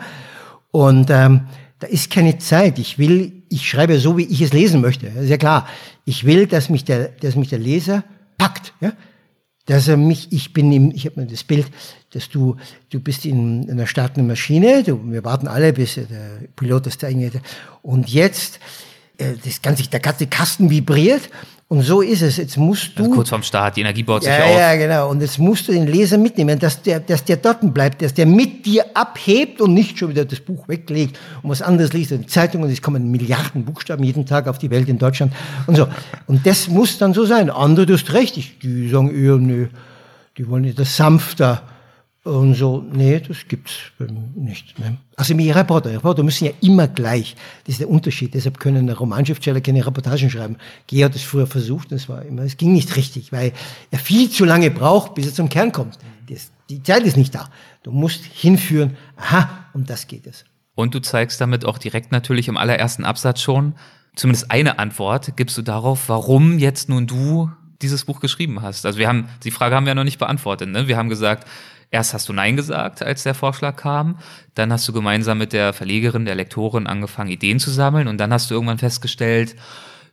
[0.71, 1.41] Und ähm,
[1.79, 2.79] da ist keine Zeit.
[2.79, 5.11] Ich will, ich schreibe so, wie ich es lesen möchte.
[5.11, 5.67] Das ist klar.
[6.05, 8.05] Ich will, dass mich der, dass mich der Leser
[8.37, 8.73] packt.
[8.79, 8.93] Ja?
[9.65, 11.67] Dass er mich, ich bin im, ich habe mir das Bild,
[12.13, 12.57] dass du,
[12.89, 16.05] du bist in einer startenden Maschine, du, wir warten alle, bis der
[16.55, 17.07] Pilot das da.
[17.81, 18.59] Und jetzt,
[19.17, 21.29] äh, das ganze, der ganze Kasten vibriert
[21.71, 22.35] und so ist es.
[22.35, 23.03] Jetzt musst du.
[23.03, 24.57] Also kurz vorm Start, die Energie baut sich ja, auf.
[24.57, 25.09] Ja, genau.
[25.09, 28.25] Und jetzt musst du den Leser mitnehmen, dass der, dass der dort bleibt, dass der
[28.25, 32.27] mit dir abhebt und nicht schon wieder das Buch weglegt und was anderes liest in
[32.27, 32.69] Zeitungen.
[32.69, 35.31] Es kommen Milliarden Buchstaben jeden Tag auf die Welt in Deutschland
[35.65, 35.87] und so.
[36.27, 37.49] Und das muss dann so sein.
[37.49, 38.35] Andere, du hast recht.
[38.35, 39.67] Ich, die sagen eher, nö,
[40.37, 41.61] die wollen das sanfter
[42.23, 43.73] und so, nee, das gibt's
[44.35, 44.77] nicht.
[44.77, 44.97] Ne?
[45.15, 47.35] Also die Reporter, Reporter müssen ja immer gleich.
[47.63, 48.35] Das ist der Unterschied.
[48.35, 50.57] Deshalb können Romanschriftsteller keine Reportagen schreiben.
[50.85, 53.53] Gea hat das früher versucht und es war immer, es ging nicht richtig, weil
[53.89, 55.97] er viel zu lange braucht, bis er zum Kern kommt.
[56.29, 57.49] Das, die Zeit ist nicht da.
[57.81, 60.45] Du musst hinführen, aha, um das geht es.
[60.75, 63.73] Und du zeigst damit auch direkt natürlich im allerersten Absatz schon,
[64.15, 67.49] zumindest eine Antwort gibst du darauf, warum jetzt nun du
[67.81, 68.85] dieses Buch geschrieben hast.
[68.85, 70.69] Also wir haben, die Frage haben wir noch nicht beantwortet.
[70.69, 70.87] Ne?
[70.87, 71.47] Wir haben gesagt,
[71.93, 74.17] Erst hast du Nein gesagt, als der Vorschlag kam.
[74.55, 78.07] Dann hast du gemeinsam mit der Verlegerin, der Lektorin angefangen, Ideen zu sammeln.
[78.07, 79.57] Und dann hast du irgendwann festgestellt,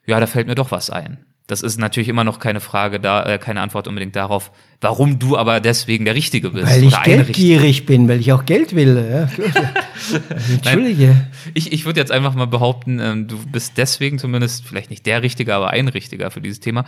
[0.04, 1.18] ja, da fällt mir doch was ein.
[1.46, 4.50] Das ist natürlich immer noch keine Frage da, äh, keine Antwort unbedingt darauf,
[4.82, 6.66] warum du aber deswegen der Richtige bist.
[6.66, 8.96] Weil ich geldgierig bin, weil ich auch Geld will.
[9.10, 9.28] Ja.
[10.52, 11.06] Entschuldige.
[11.06, 15.06] Nein, ich ich würde jetzt einfach mal behaupten, ähm, du bist deswegen zumindest vielleicht nicht
[15.06, 16.84] der Richtige, aber ein Richtiger für dieses Thema,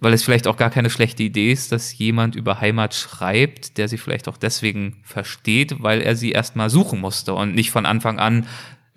[0.00, 3.88] weil es vielleicht auch gar keine schlechte Idee ist, dass jemand über Heimat schreibt, der
[3.88, 8.18] sie vielleicht auch deswegen versteht, weil er sie erstmal suchen musste und nicht von Anfang
[8.18, 8.46] an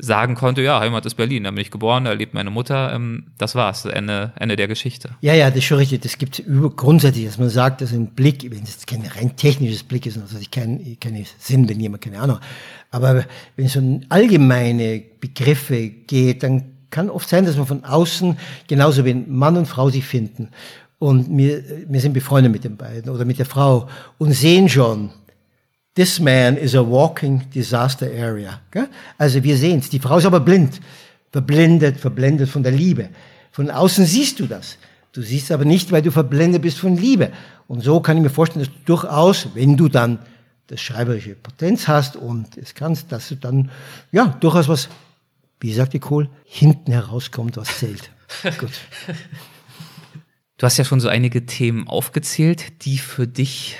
[0.03, 3.27] sagen konnte, ja, Heimat ist Berlin, da bin ich geboren, da lebt meine Mutter, ähm,
[3.37, 5.11] das war's, Ende, Ende der Geschichte.
[5.21, 6.01] Ja, ja, das ist schon richtig.
[6.01, 9.83] Das gibt über grundsätzlich, dass man sagt, dass ein Blick, wenn es kein rein technisches
[9.83, 12.39] Blick ist, also ich keinen kein Sinn, wenn jemand keine Ahnung.
[12.89, 13.25] Aber
[13.55, 18.37] wenn es um allgemeine Begriffe geht, dann kann oft sein, dass man von außen,
[18.67, 20.49] genauso wie Mann und Frau sich finden,
[21.01, 23.89] und wir, wir sind befreundet mit den beiden oder mit der Frau
[24.19, 25.09] und sehen schon,
[25.95, 28.61] this man is a walking disaster area.
[28.69, 28.87] Gell?
[29.17, 29.89] Also wir sehen es.
[29.89, 30.79] Die Frau ist aber blind,
[31.31, 33.09] verblendet, verblendet von der Liebe.
[33.51, 34.77] Von außen siehst du das.
[35.11, 37.31] Du siehst aber nicht, weil du verblendet bist von Liebe.
[37.67, 40.19] Und so kann ich mir vorstellen, dass du durchaus, wenn du dann
[40.67, 43.71] das schreiberische Potenz hast und es kannst, dass du dann,
[44.11, 44.87] ja, durchaus was,
[45.61, 48.11] wie sagte Kohl, hinten herauskommt, was zählt.
[48.59, 48.69] Gut.
[50.61, 53.77] Du hast ja schon so einige Themen aufgezählt, die für dich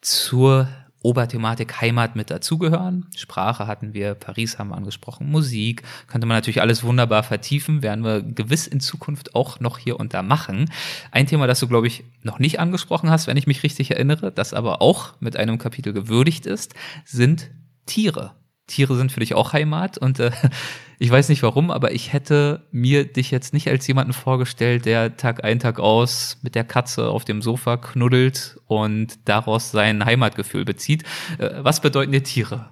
[0.00, 0.68] zur
[1.02, 3.04] Oberthematik Heimat mit dazugehören.
[3.14, 8.04] Sprache hatten wir, Paris haben wir angesprochen, Musik, könnte man natürlich alles wunderbar vertiefen, werden
[8.04, 10.70] wir gewiss in Zukunft auch noch hier und da machen.
[11.10, 14.32] Ein Thema, das du, glaube ich, noch nicht angesprochen hast, wenn ich mich richtig erinnere,
[14.32, 16.72] das aber auch mit einem Kapitel gewürdigt ist,
[17.04, 17.50] sind
[17.84, 18.32] Tiere.
[18.66, 20.30] Tiere sind für dich auch Heimat und äh,
[20.98, 25.16] ich weiß nicht warum, aber ich hätte mir dich jetzt nicht als jemanden vorgestellt, der
[25.16, 30.64] Tag ein, Tag aus mit der Katze auf dem Sofa knuddelt und daraus sein Heimatgefühl
[30.64, 31.04] bezieht.
[31.38, 32.68] Äh, was bedeuten dir Tiere?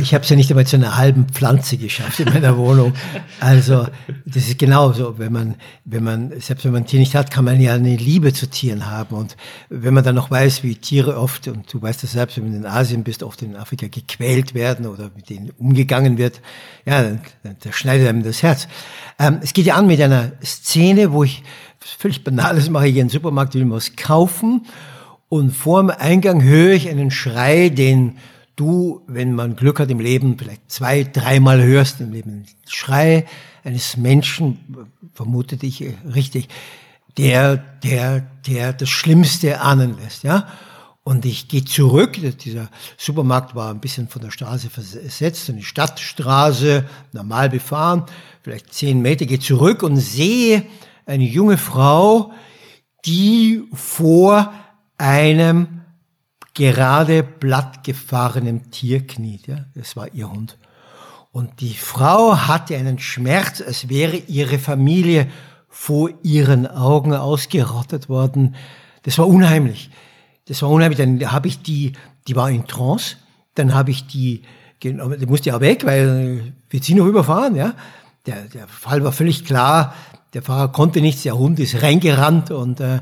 [0.00, 2.92] Ich habe es ja nicht einmal zu einer halben Pflanze geschafft in meiner Wohnung.
[3.40, 3.86] Also
[4.24, 7.44] das ist genauso, wenn man, wenn man, selbst wenn man ein Tier nicht hat, kann
[7.44, 9.16] man ja eine Liebe zu Tieren haben.
[9.16, 9.36] Und
[9.68, 12.56] wenn man dann noch weiß, wie Tiere oft, und du weißt das selbst, wenn du
[12.56, 16.40] in Asien bist, oft in Afrika gequält werden oder mit denen umgegangen wird,
[16.84, 18.68] ja, dann, dann schneidet einem das Herz.
[19.18, 21.42] Ähm, es geht ja an mit einer Szene, wo ich
[21.80, 24.66] völlig Banales mache, ich in den Supermarkt, will was kaufen
[25.28, 28.18] und vor dem Eingang höre ich einen Schrei, den
[28.56, 33.26] du, wenn man Glück hat im Leben, vielleicht zwei, dreimal hörst im Leben, Schrei
[33.62, 35.84] eines Menschen, vermutete ich
[36.14, 36.48] richtig,
[37.18, 40.48] der, der, der das Schlimmste ahnen lässt, ja.
[41.04, 46.84] Und ich gehe zurück, dieser Supermarkt war ein bisschen von der Straße versetzt, eine Stadtstraße,
[47.12, 48.04] normal befahren,
[48.42, 50.66] vielleicht zehn Meter, gehe zurück und sehe
[51.06, 52.32] eine junge Frau,
[53.04, 54.52] die vor
[54.98, 55.75] einem
[56.56, 59.46] gerade blattgefahrenem Tier kniet.
[59.46, 59.66] Ja?
[59.74, 60.58] Das war ihr Hund.
[61.30, 65.28] Und die Frau hatte einen Schmerz, als wäre ihre Familie
[65.68, 68.56] vor ihren Augen ausgerottet worden.
[69.02, 69.90] Das war unheimlich.
[70.48, 70.98] Das war unheimlich.
[70.98, 71.92] Dann habe ich die,
[72.26, 73.16] die war in Trance.
[73.54, 74.42] Dann habe ich die,
[74.82, 74.94] die
[75.26, 77.74] musste ja weg, weil wir ziehen noch überfahren, ja.
[78.24, 79.94] Der, der Fall war völlig klar.
[80.32, 83.00] Der Fahrer konnte nichts, der Hund ist reingerannt und äh,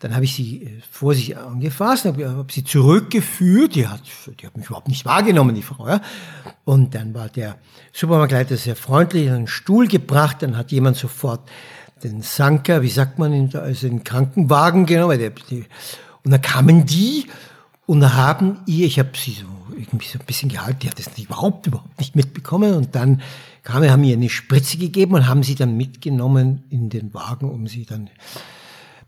[0.00, 3.74] dann habe ich sie äh, vor sich angefasst, habe hab sie zurückgeführt.
[3.74, 4.02] Die hat,
[4.40, 5.88] die hat mich überhaupt nicht wahrgenommen, die Frau.
[5.88, 6.00] Ja?
[6.64, 7.56] Und dann war der
[7.92, 10.42] Supermarktleiter sehr freundlich, einen Stuhl gebracht.
[10.42, 11.48] Dann hat jemand sofort
[12.02, 15.20] den Sanker, wie sagt man, in, also den Krankenwagen genommen.
[16.24, 17.26] Und dann kamen die
[17.86, 19.46] und haben ihr, ich habe sie so
[19.76, 22.74] irgendwie so ein bisschen gehalten, die hat das überhaupt, überhaupt nicht mitbekommen.
[22.74, 23.22] Und dann
[23.64, 27.66] kamen, haben ihr eine Spritze gegeben und haben sie dann mitgenommen in den Wagen, um
[27.66, 28.10] sie dann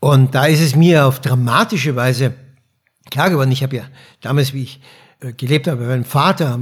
[0.01, 2.35] und da ist es mir auf dramatische Weise
[3.11, 3.53] klar geworden.
[3.53, 3.85] Ich habe ja
[4.21, 4.81] damals, wie ich
[5.21, 6.59] äh, gelebt habe bei meinem Vater,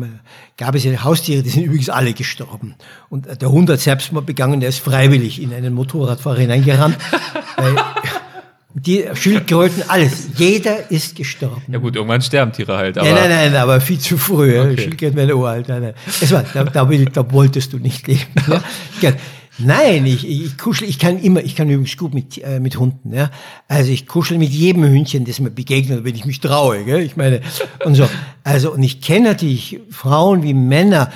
[0.56, 2.74] gab es ja Haustiere, die sind übrigens alle gestorben.
[3.08, 6.96] Und der Hund hat Selbstmord begangen, der ist freiwillig in einen Motorradfahrer hineingerannt.
[8.74, 10.30] die Schildkröten, alles.
[10.36, 11.62] Jeder ist gestorben.
[11.68, 12.98] Ja gut, irgendwann sterben Tiere halt.
[12.98, 14.58] Aber nein, nein, nein, aber viel zu früh.
[14.58, 14.78] Okay.
[14.78, 15.68] Schildkröten werden uralt.
[15.68, 15.94] Nein, nein.
[16.06, 18.26] Es war, da, da, da, wolltest du nicht leben.
[19.00, 19.12] Ja?
[19.58, 23.12] Nein, ich, ich kuschel, ich kann immer, ich kann übrigens gut mit, äh, mit Hunden,
[23.12, 23.30] ja.
[23.66, 27.02] Also ich kuschel mit jedem Hündchen, das mir begegnet, wenn ich mich traue, gell?
[27.02, 27.40] Ich meine,
[27.84, 28.08] und so.
[28.44, 31.10] Also, und ich kenne natürlich Frauen wie Männer.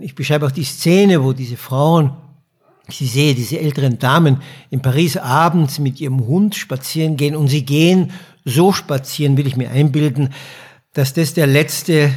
[0.00, 2.12] Ich beschreibe auch die Szene, wo diese Frauen,
[2.88, 7.48] ich sie sehe, diese älteren Damen in Paris abends mit ihrem Hund spazieren gehen und
[7.48, 8.10] sie gehen
[8.44, 10.30] so spazieren, will ich mir einbilden,
[10.94, 12.10] dass das der letzte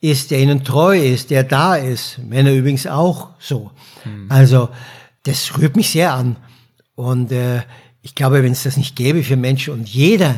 [0.00, 2.18] ist, der ihnen treu ist, der da ist.
[2.18, 3.70] Männer übrigens auch so.
[4.02, 4.26] Hm.
[4.28, 4.68] Also,
[5.24, 6.36] das rührt mich sehr an.
[6.94, 7.62] Und äh,
[8.04, 10.34] ich glaube, wenn es das nicht gäbe für Menschen und jeder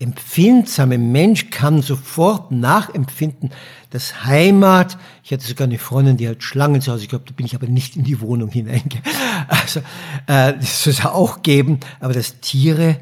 [0.00, 3.50] empfindsame Mensch kann sofort nachempfinden,
[3.90, 7.46] dass Heimat, ich hatte sogar eine Freundin, die hat Schlangen zu Hause, glaube, da bin
[7.46, 9.04] ich aber nicht in die Wohnung hineingegangen.
[9.48, 9.80] Also,
[10.26, 13.00] äh, das soll es auch geben, aber dass Tiere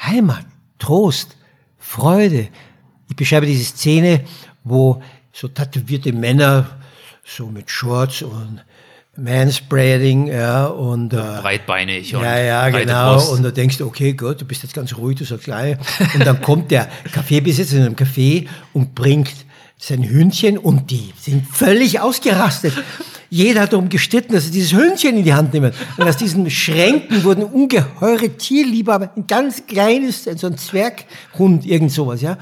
[0.00, 0.44] Heimat,
[0.78, 1.36] Trost,
[1.78, 2.48] Freude.
[3.08, 4.24] Ich beschreibe diese Szene,
[4.64, 6.78] wo so tätowierte Männer
[7.24, 8.62] so mit Shorts und
[9.16, 13.32] Manspreading, ja, und, äh, breitbeinig und ja, ja, genau, Brust.
[13.32, 15.76] und du denkst, okay, Gott, du bist jetzt ganz ruhig, du sagst gleich,
[16.14, 19.34] und dann kommt der Kaffeebesitzer in einem Café und bringt
[19.76, 22.72] sein Hündchen und die sind völlig ausgerastet.
[23.28, 25.72] Jeder hat darum gestritten, dass sie dieses Hündchen in die Hand nehmen.
[25.96, 32.22] Und aus diesen Schränken wurden ungeheure Tierliebe, ein ganz kleines, so ein Zwerghund, irgend sowas,
[32.22, 32.32] ja.
[32.32, 32.38] Und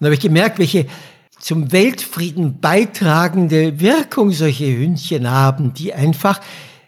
[0.00, 0.86] da habe ich gemerkt, welche
[1.44, 6.40] zum Weltfrieden beitragende Wirkung solche Hündchen haben, die einfach,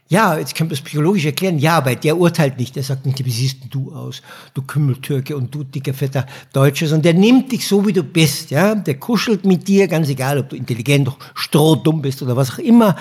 [0.09, 3.23] ja, jetzt können wir es psychologisch erklären, ja, aber der urteilt nicht, der sagt nicht,
[3.23, 4.23] wie siehst du aus,
[4.55, 8.51] du Kümmeltürke und du dicker, fetter Deutscher, sondern der nimmt dich so, wie du bist,
[8.51, 12.59] ja, der kuschelt mit dir, ganz egal, ob du intelligent, strohdumm bist oder was auch
[12.59, 12.97] immer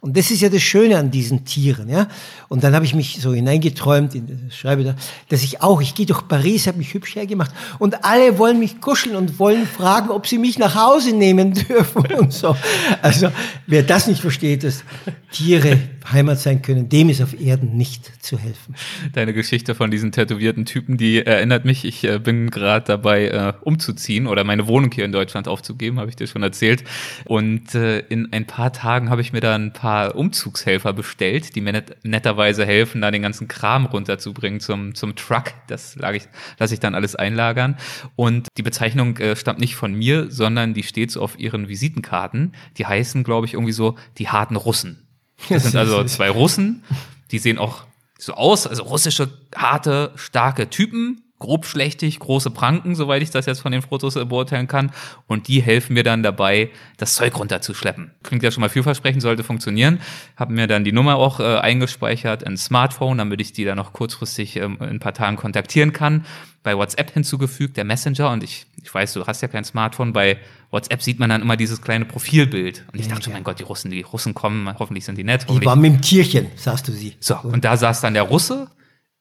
[0.00, 2.06] und das ist ja das Schöne an diesen Tieren, ja.
[2.48, 4.94] Und dann habe ich mich so hineingeträumt, in schreibe da,
[5.28, 8.80] dass ich auch, ich gehe durch Paris, habe mich hübsch hergemacht und alle wollen mich
[8.80, 12.56] kuscheln und wollen fragen, ob sie mich nach Hause nehmen dürfen und so.
[13.02, 13.30] Also
[13.66, 14.84] wer das nicht versteht, dass
[15.32, 15.78] Tiere
[16.10, 18.74] Heimat sein können, dem ist auf Erden nicht zu helfen.
[19.12, 23.52] Deine Geschichte von diesen tätowierten Typen, die erinnert mich, ich äh, bin gerade dabei äh,
[23.60, 26.84] umzuziehen oder meine Wohnung hier in Deutschland aufzugeben, habe ich dir schon erzählt.
[27.24, 31.56] Und äh, in ein paar Tagen habe ich mir da ein paar paar Umzugshelfer bestellt,
[31.56, 35.54] die mir net, netterweise helfen, da den ganzen Kram runterzubringen zum, zum Truck.
[35.66, 36.28] Das ich,
[36.58, 37.78] lasse ich dann alles einlagern.
[38.14, 42.52] Und die Bezeichnung äh, stammt nicht von mir, sondern die steht so auf ihren Visitenkarten.
[42.76, 45.08] Die heißen, glaube ich, irgendwie so die harten Russen.
[45.48, 46.84] Das sind also zwei Russen,
[47.30, 47.84] die sehen auch
[48.18, 53.72] so aus, also russische, harte, starke Typen, grobschlächtig, große Pranken, soweit ich das jetzt von
[53.72, 54.90] den Fotos beurteilen kann.
[55.26, 58.12] Und die helfen mir dann dabei, das Zeug runterzuschleppen.
[58.22, 60.00] Klingt ja schon mal vielversprechend, sollte funktionieren.
[60.36, 63.92] Haben mir dann die Nummer auch äh, eingespeichert ins Smartphone, damit ich die dann noch
[63.92, 66.24] kurzfristig ähm, in ein paar Tagen kontaktieren kann.
[66.64, 68.30] Bei WhatsApp hinzugefügt, der Messenger.
[68.30, 70.12] Und ich, ich weiß, du hast ja kein Smartphone.
[70.12, 70.38] Bei
[70.70, 72.84] WhatsApp sieht man dann immer dieses kleine Profilbild.
[72.92, 75.24] Und ich ja, dachte schon, mein Gott, die Russen, die Russen kommen, hoffentlich sind die
[75.24, 75.46] nett.
[75.48, 77.16] Die waren mit dem Tierchen, sagst du sie.
[77.20, 78.68] So, und da saß dann der Russe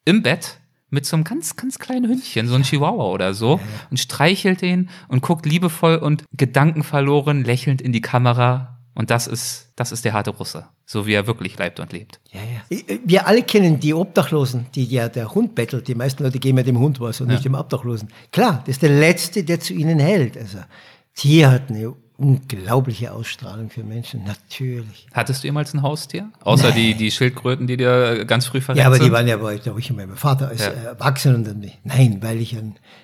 [0.03, 0.57] im Bett
[0.89, 3.59] mit so einem ganz, ganz kleinen Hündchen, so ein Chihuahua oder so,
[3.89, 8.79] und streichelt den und guckt liebevoll und gedankenverloren lächelnd in die Kamera.
[8.95, 12.19] Und das ist, das ist der harte Russe, so wie er wirklich leibt und lebt.
[12.31, 12.97] Ja, ja.
[13.05, 15.87] Wir alle kennen die Obdachlosen, die ja der Hund bettelt.
[15.87, 17.33] Die meisten Leute geben ja dem Hund was und ja.
[17.33, 18.09] nicht dem Obdachlosen.
[18.31, 20.35] Klar, das ist der Letzte, der zu ihnen hält.
[20.35, 20.59] Also,
[21.13, 25.07] Tier hat eine unglaubliche Ausstrahlung für Menschen, natürlich.
[25.13, 26.29] Hattest du jemals ein Haustier?
[26.43, 29.55] Außer die, die Schildkröten, die dir ganz früh verletzt Ja, aber die waren ja bei,
[29.55, 30.71] ich und meinem Vater als ja.
[30.71, 32.55] Erwachsenen und dann, nein, weil ich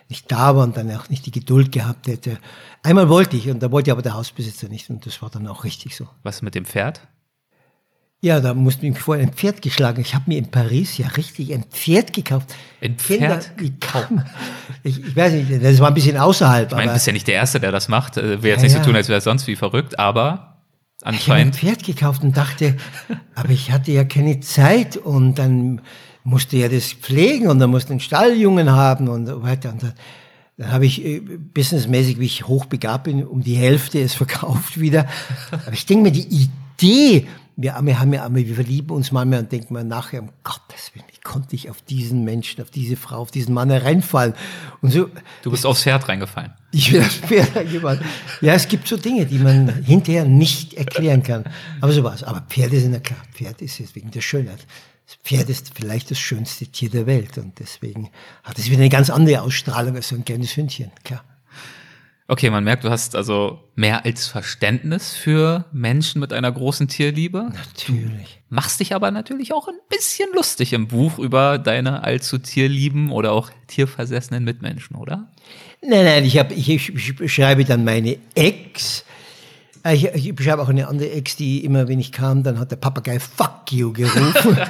[0.10, 2.40] nicht da war und dann auch nicht die Geduld gehabt hätte.
[2.82, 5.64] Einmal wollte ich und da wollte aber der Hausbesitzer nicht und das war dann auch
[5.64, 6.08] richtig so.
[6.24, 7.02] Was mit dem Pferd?
[8.24, 10.00] Ja, da musste ich vorher ein Pferd geschlagen.
[10.00, 12.56] Ich habe mir in Paris ja richtig ein Pferd gekauft.
[12.82, 13.52] Ein Kinder, Pferd?
[13.58, 14.24] wie kam,
[14.82, 16.70] ich, ich weiß nicht, das war ein bisschen außerhalb.
[16.72, 18.16] Ich meine, du bist ja nicht der Erste, der das macht.
[18.16, 20.24] Äh, Will jetzt Ja, nicht so tun, als wäre es sonst wie verrückt, aber
[21.02, 21.56] ich habe ein anscheinend.
[21.58, 22.78] Pferd gekauft und dachte,
[23.36, 25.82] aber ich hatte ja keine Zeit und dann
[26.24, 29.74] musste ja das pflegen und dann musste einen Stalljungen haben und so weiter.
[29.74, 29.94] Und dann,
[30.56, 35.08] dann habe ich äh, businessmäßig, wie ich hochbegabt bin, um die Hälfte es verkauft wieder.
[35.52, 36.48] Aber ich denke mir, die
[36.80, 40.92] Idee, wir, wir haben ja, wir verlieben uns manchmal und denken mal nachher, um Gottes
[40.94, 44.34] Willen, wie konnte ich auf diesen Menschen, auf diese Frau, auf diesen Mann hereinfallen?
[44.82, 45.10] Und so,
[45.42, 46.54] Du bist aufs Pferd reingefallen.
[46.72, 48.02] ich will das Pferd eingefallen.
[48.42, 51.44] Ja, es gibt so Dinge, die man hinterher nicht erklären kann.
[51.82, 52.24] Aber so war's.
[52.24, 53.20] Aber Pferde sind ja klar.
[53.34, 54.66] Pferd ist jetzt wegen der Schönheit.
[55.06, 58.10] Das Pferd ist vielleicht das schönste Tier der Welt und deswegen
[58.44, 61.24] hat es wieder eine ganz andere Ausstrahlung als so ein kleines Hündchen, klar.
[62.28, 67.52] Okay, man merkt, du hast also mehr als Verständnis für Menschen mit einer großen Tierliebe.
[67.54, 68.42] Natürlich.
[68.50, 73.34] Machst dich aber natürlich auch ein bisschen lustig im Buch über deine allzu tierlieben oder
[73.34, 75.32] auch tierversessenen Mitmenschen, oder?
[75.82, 79.04] Nein, nein, ich, hab, ich, ich beschreibe dann meine Ex.
[79.84, 82.72] Äh, Ich, ich beschreibe auch eine andere Ex, die immer, wenn ich kam, dann hat
[82.72, 84.58] der Papagei Fuck you gerufen.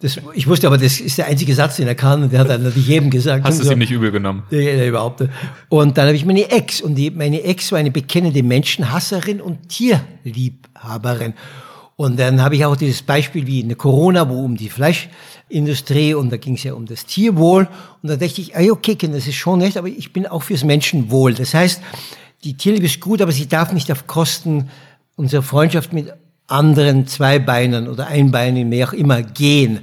[0.00, 2.48] Das, ich wusste aber, das ist der einzige Satz, den er kann, und der hat
[2.48, 3.44] dann natürlich jedem gesagt.
[3.44, 3.72] Hast du es so.
[3.72, 4.44] ihm nicht übel genommen?
[4.50, 5.32] Ja, ja, überhaupt nicht.
[5.68, 6.80] Und dann habe ich meine Ex.
[6.80, 11.34] Und die, meine Ex war eine bekennende Menschenhasserin und Tierliebhaberin.
[11.96, 16.14] Und dann habe ich auch dieses Beispiel wie in der Corona, wo um die Fleischindustrie
[16.14, 17.66] und da ging es ja um das Tierwohl.
[18.00, 20.44] Und da dachte ich, ah, okay, Kind, das ist schon recht, aber ich bin auch
[20.44, 21.34] fürs Menschenwohl.
[21.34, 21.82] Das heißt,
[22.44, 24.70] die Tierliebe ist gut, aber sie darf nicht auf Kosten
[25.16, 26.12] unserer Freundschaft mit
[26.46, 29.80] anderen Zweibeinern oder Einbeinigen, wie auch immer, gehen.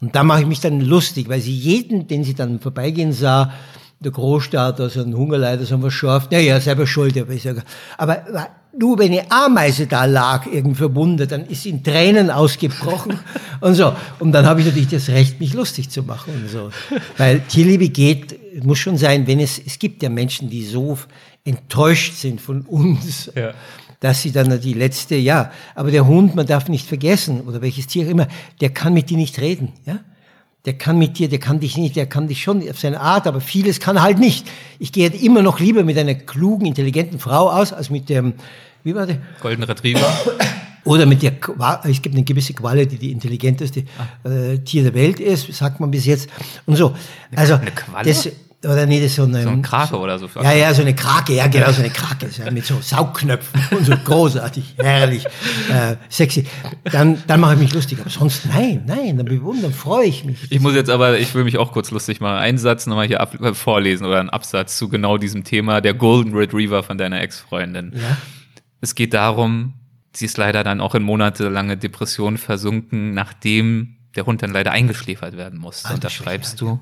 [0.00, 3.52] Und da mache ich mich dann lustig, weil sie jeden, den sie dann vorbeigehen sah,
[4.00, 7.62] der Großstaat, also ein Hungerleider, so was scharf, na ja, selber schuld, aber ich sage,
[7.96, 8.24] aber
[8.78, 13.18] nur wenn eine Ameise da lag, irgendwie verwundet, dann ist sie in Tränen ausgebrochen
[13.60, 13.94] und so.
[14.18, 16.70] Und dann habe ich natürlich das Recht, mich lustig zu machen und so.
[17.16, 20.98] Weil Tierliebe geht, muss schon sein, wenn es, es gibt ja Menschen, die so
[21.46, 23.54] enttäuscht sind von uns, Ja.
[24.00, 27.86] dass sie dann die letzte, ja, aber der Hund, man darf nicht vergessen, oder welches
[27.86, 28.28] Tier auch immer,
[28.60, 30.00] der kann mit dir nicht reden, ja.
[30.66, 33.28] Der kann mit dir, der kann dich nicht, der kann dich schon auf seine Art,
[33.28, 34.48] aber vieles kann er halt nicht.
[34.80, 38.34] Ich gehe halt immer noch lieber mit einer klugen, intelligenten Frau aus, als mit dem,
[38.82, 39.18] wie war der?
[39.40, 40.12] Golden Retriever.
[40.84, 41.32] Oder mit der,
[41.84, 43.84] es gibt eine gewisse Qualle, die die intelligenteste
[44.24, 46.28] äh, Tier der Welt ist, sagt man bis jetzt.
[46.64, 46.94] Und so.
[47.34, 48.08] Also, eine Qualle?
[48.08, 48.28] Das,
[48.64, 50.28] oder nee, das ist so eine, So ein Krake oder so.
[50.42, 53.84] ja, ja, so eine Krake, ja, genau, so eine Krake, so, mit so Saugknöpfen und
[53.84, 55.26] so großartig, herrlich,
[55.70, 56.46] äh, sexy.
[56.84, 60.50] Dann, dann mache ich mich lustig, aber sonst nein, nein, dann bewundern, freue ich mich.
[60.50, 62.36] Ich muss jetzt aber, ich will mich auch kurz lustig machen.
[62.38, 65.94] Einen Satz nochmal hier ab, äh, vorlesen oder einen Absatz zu genau diesem Thema, der
[65.94, 67.92] Golden Retriever von deiner Ex-Freundin.
[67.94, 68.16] Ja?
[68.80, 69.74] Es geht darum,
[70.14, 75.36] sie ist leider dann auch in monatelange Depression versunken, nachdem der Hund dann leider eingeschläfert
[75.36, 75.92] werden musste.
[75.92, 76.80] Und da schreibst du,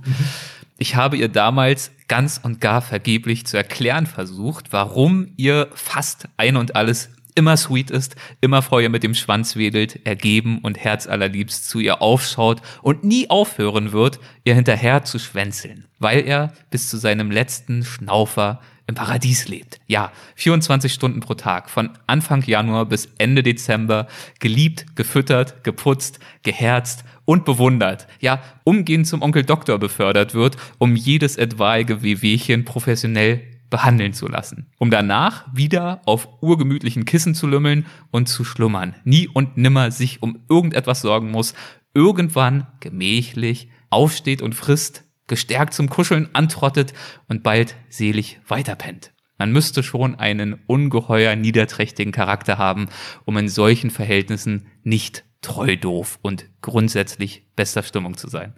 [0.79, 6.57] ich habe ihr damals ganz und gar vergeblich zu erklären versucht, warum ihr fast ein
[6.57, 11.81] und alles immer sweet ist, immer ihr mit dem Schwanz wedelt, ergeben und herzallerliebst zu
[11.81, 17.31] ihr aufschaut und nie aufhören wird, ihr hinterher zu schwänzeln, weil er bis zu seinem
[17.31, 19.81] letzten Schnaufer im Paradies lebt.
[19.87, 24.07] Ja, 24 Stunden pro Tag, von Anfang Januar bis Ende Dezember,
[24.41, 28.07] geliebt, gefüttert, geputzt, geherzt und bewundert.
[28.21, 34.67] Ja, umgehend zum Onkel Doktor befördert wird, um jedes etwaige Wehwehchen professionell behandeln zu lassen,
[34.79, 40.23] um danach wieder auf urgemütlichen Kissen zu lümmeln und zu schlummern, nie und nimmer sich
[40.23, 41.55] um irgendetwas sorgen muss,
[41.93, 46.93] irgendwann gemächlich aufsteht und frisst, gestärkt zum Kuscheln antrottet
[47.29, 49.13] und bald selig weiterpennt.
[49.39, 52.89] Man müsste schon einen ungeheuer niederträchtigen Charakter haben,
[53.25, 58.55] um in solchen Verhältnissen nicht treu doof und grundsätzlich bester Stimmung zu sein.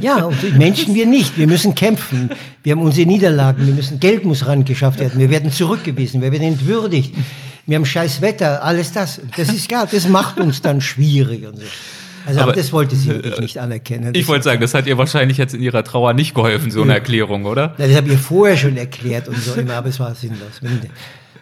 [0.00, 1.38] Ja, und Menschen wir nicht.
[1.38, 2.30] Wir müssen kämpfen.
[2.62, 3.66] Wir haben unsere Niederlagen.
[3.66, 5.18] Wir müssen, Geld muss rangeschafft werden.
[5.18, 6.20] Wir werden zurückgewiesen.
[6.20, 7.14] Wir werden entwürdigt.
[7.66, 8.62] Wir haben scheiß Wetter.
[8.62, 9.20] Alles das.
[9.36, 9.88] Das ist klar.
[9.90, 11.66] Das macht uns dann schwierig und so.
[12.26, 14.14] Also, aber, das wollte sie wirklich nicht anerkennen.
[14.14, 16.94] Ich wollte sagen, das hat ihr wahrscheinlich jetzt in ihrer Trauer nicht geholfen, so eine
[16.94, 17.74] Erklärung, oder?
[17.76, 20.60] Das habe ich ihr vorher schon erklärt und so immer, aber es war sinnlos.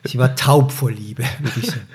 [0.04, 1.88] Sie war taub vor Liebe, würde ich sagen.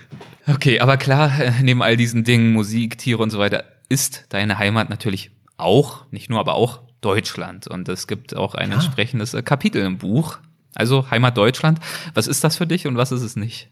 [0.48, 4.58] Okay, aber klar, äh, neben all diesen Dingen, Musik, Tiere und so weiter, ist deine
[4.58, 7.68] Heimat natürlich auch, nicht nur, aber auch Deutschland.
[7.68, 10.38] Und es gibt auch ein entsprechendes äh, Kapitel im Buch.
[10.74, 11.80] Also Heimat Deutschland.
[12.14, 13.70] Was ist das für dich und was ist es nicht?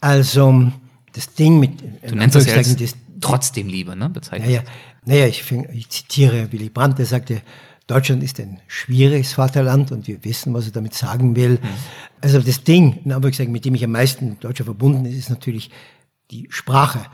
[0.00, 0.70] Also,
[1.12, 4.08] das Ding mit, Du nennst das ja jetzt das, trotzdem Liebe, ne?
[4.08, 4.48] Bezeichnet.
[4.48, 4.62] Naja,
[5.04, 7.42] naja ich, fing, ich zitiere Willy Brandt, der sagte,
[7.86, 11.60] Deutschland ist ein schwieriges Vaterland und wir wissen, was er damit sagen will.
[12.20, 15.70] Also das Ding, in Anführungszeichen, mit dem ich am meisten Deutscher verbunden ist, ist natürlich
[16.30, 17.06] die Sprache.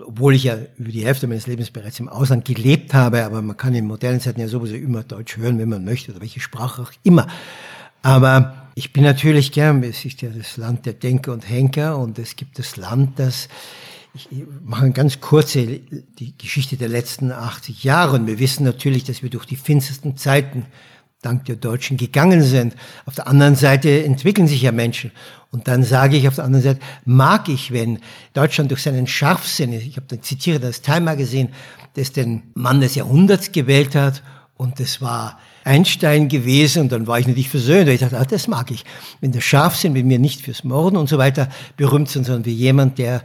[0.00, 3.56] obwohl ich ja über die Hälfte meines Lebens bereits im Ausland gelebt habe, aber man
[3.56, 6.82] kann in modernen Zeiten ja sowieso immer Deutsch hören, wenn man möchte, oder welche Sprache
[6.82, 7.26] auch immer.
[8.02, 12.18] Aber ich bin natürlich gern, es ist ja das Land der Denker und Henker und
[12.18, 13.48] es gibt das Land, das
[14.16, 19.22] ich mache ganz kurze die Geschichte der letzten 80 Jahre und wir wissen natürlich, dass
[19.22, 20.66] wir durch die finstersten Zeiten
[21.20, 22.76] dank der Deutschen gegangen sind.
[23.04, 25.10] Auf der anderen Seite entwickeln sich ja Menschen.
[25.50, 27.98] Und dann sage ich auf der anderen Seite, mag ich, wenn
[28.32, 31.50] Deutschland durch seinen Scharfsinn, ich habe dann zitiere das Time Magazine,
[31.94, 34.22] das den Mann des Jahrhunderts gewählt hat
[34.56, 37.88] und das war Einstein gewesen und dann war ich natürlich versöhnt.
[37.88, 38.84] Ich dachte, ah, das mag ich.
[39.20, 42.52] Wenn der Scharfsinn, wenn wir nicht fürs Morden und so weiter berühmt sind, sondern wie
[42.52, 43.24] jemand, der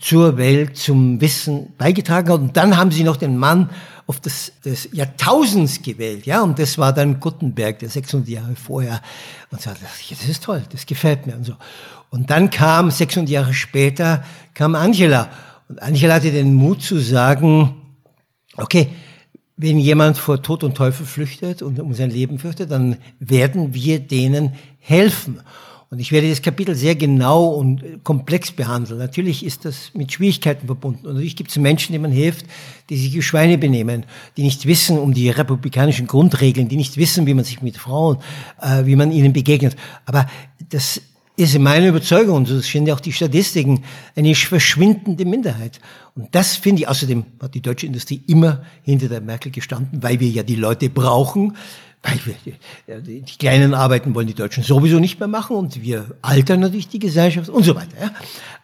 [0.00, 2.40] zur Welt, zum Wissen beigetragen hat.
[2.40, 3.70] Und dann haben sie noch den Mann
[4.08, 9.02] auf das, des Jahrtausends gewählt, ja, und das war dann Gutenberg, der 600 Jahre vorher,
[9.50, 11.52] und so, das ist toll, das gefällt mir und so.
[12.08, 15.28] Und dann kam, 600 Jahre später, kam Angela,
[15.68, 17.82] und Angela hatte den Mut zu sagen,
[18.56, 18.88] okay,
[19.58, 23.98] wenn jemand vor Tod und Teufel flüchtet und um sein Leben fürchtet, dann werden wir
[23.98, 25.40] denen helfen.
[25.90, 28.98] Und ich werde das Kapitel sehr genau und komplex behandeln.
[28.98, 31.06] Natürlich ist das mit Schwierigkeiten verbunden.
[31.06, 32.44] Und natürlich gibt es Menschen, denen man hilft,
[32.90, 34.04] die sich wie Schweine benehmen,
[34.36, 38.18] die nicht wissen um die republikanischen Grundregeln, die nicht wissen, wie man sich mit Frauen,
[38.60, 39.76] äh, wie man ihnen begegnet.
[40.04, 40.26] Aber
[40.68, 41.00] das
[41.36, 43.84] ist in meiner Überzeugung, und stehen ja auch die Statistiken,
[44.14, 45.80] eine verschwindende Minderheit.
[46.16, 50.18] Und das finde ich, außerdem hat die deutsche Industrie immer hinter der Merkel gestanden, weil
[50.20, 51.56] wir ja die Leute brauchen,
[53.06, 56.88] die, die kleinen Arbeiten wollen die Deutschen sowieso nicht mehr machen und wir altern natürlich
[56.88, 58.00] die Gesellschaft und so weiter.
[58.00, 58.10] Ja.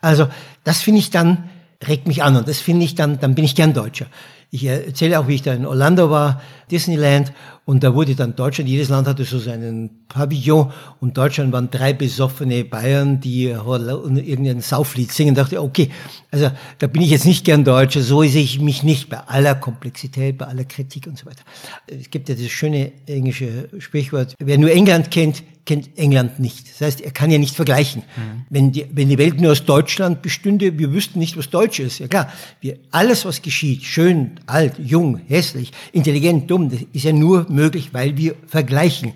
[0.00, 0.28] Also
[0.62, 1.48] das finde ich dann,
[1.86, 4.06] regt mich an und das finde ich dann, dann bin ich gern Deutscher.
[4.54, 6.40] Ich erzähle auch, wie ich da in Orlando war,
[6.70, 7.32] Disneyland,
[7.64, 10.70] und da wurde dann Deutschland, jedes Land hatte so seinen Pavillon,
[11.00, 15.34] und Deutschland waren drei besoffene Bayern, die irgendein Sauflied singen.
[15.34, 15.90] Da dachte okay,
[16.30, 19.56] also da bin ich jetzt nicht gern Deutscher, so sehe ich mich nicht bei aller
[19.56, 21.42] Komplexität, bei aller Kritik und so weiter.
[21.88, 26.70] Es gibt ja das schöne englische Sprichwort, wer nur England kennt, kennt England nicht.
[26.70, 28.02] Das heißt, er kann ja nicht vergleichen.
[28.16, 28.46] Mhm.
[28.50, 31.98] Wenn, die, wenn die Welt nur aus Deutschland bestünde, wir wüssten nicht, was Deutsch ist.
[31.98, 37.12] Ja klar, wir, alles, was geschieht, schön, alt, jung, hässlich, intelligent, dumm, das ist ja
[37.12, 39.12] nur möglich, weil wir vergleichen.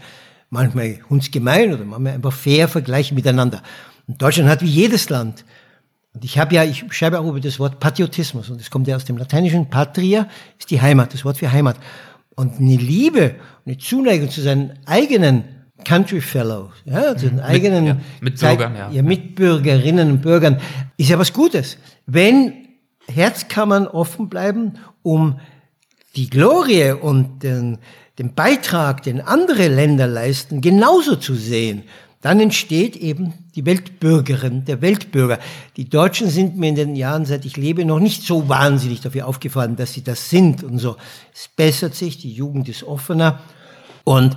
[0.50, 3.62] Manchmal hundsgemein oder manchmal einfach fair vergleichen miteinander.
[4.06, 5.44] Und Deutschland hat wie jedes Land
[6.14, 8.96] und ich habe ja, ich schreibe auch über das Wort Patriotismus und es kommt ja
[8.96, 10.26] aus dem lateinischen Patria,
[10.58, 11.76] ist die Heimat, das Wort für Heimat.
[12.34, 15.44] Und eine Liebe, eine Zuneigung zu seinen eigenen
[15.88, 17.40] Country Fellow, ja, den mhm.
[17.40, 17.84] eigenen
[18.20, 18.90] mit, ja, Mitbürgern, ja.
[18.90, 19.02] ja.
[19.02, 20.60] Mitbürgerinnen und Bürgern,
[20.98, 21.78] ist ja was Gutes.
[22.04, 22.52] Wenn
[23.10, 25.40] Herzkammern offen bleiben, um
[26.14, 27.78] die Glorie und den,
[28.18, 31.84] den Beitrag, den andere Länder leisten, genauso zu sehen,
[32.20, 35.38] dann entsteht eben die Weltbürgerin, der Weltbürger.
[35.78, 39.26] Die Deutschen sind mir in den Jahren, seit ich lebe, noch nicht so wahnsinnig dafür
[39.26, 40.96] aufgefallen, dass sie das sind und so.
[41.32, 43.40] Es bessert sich, die Jugend ist offener
[44.04, 44.36] und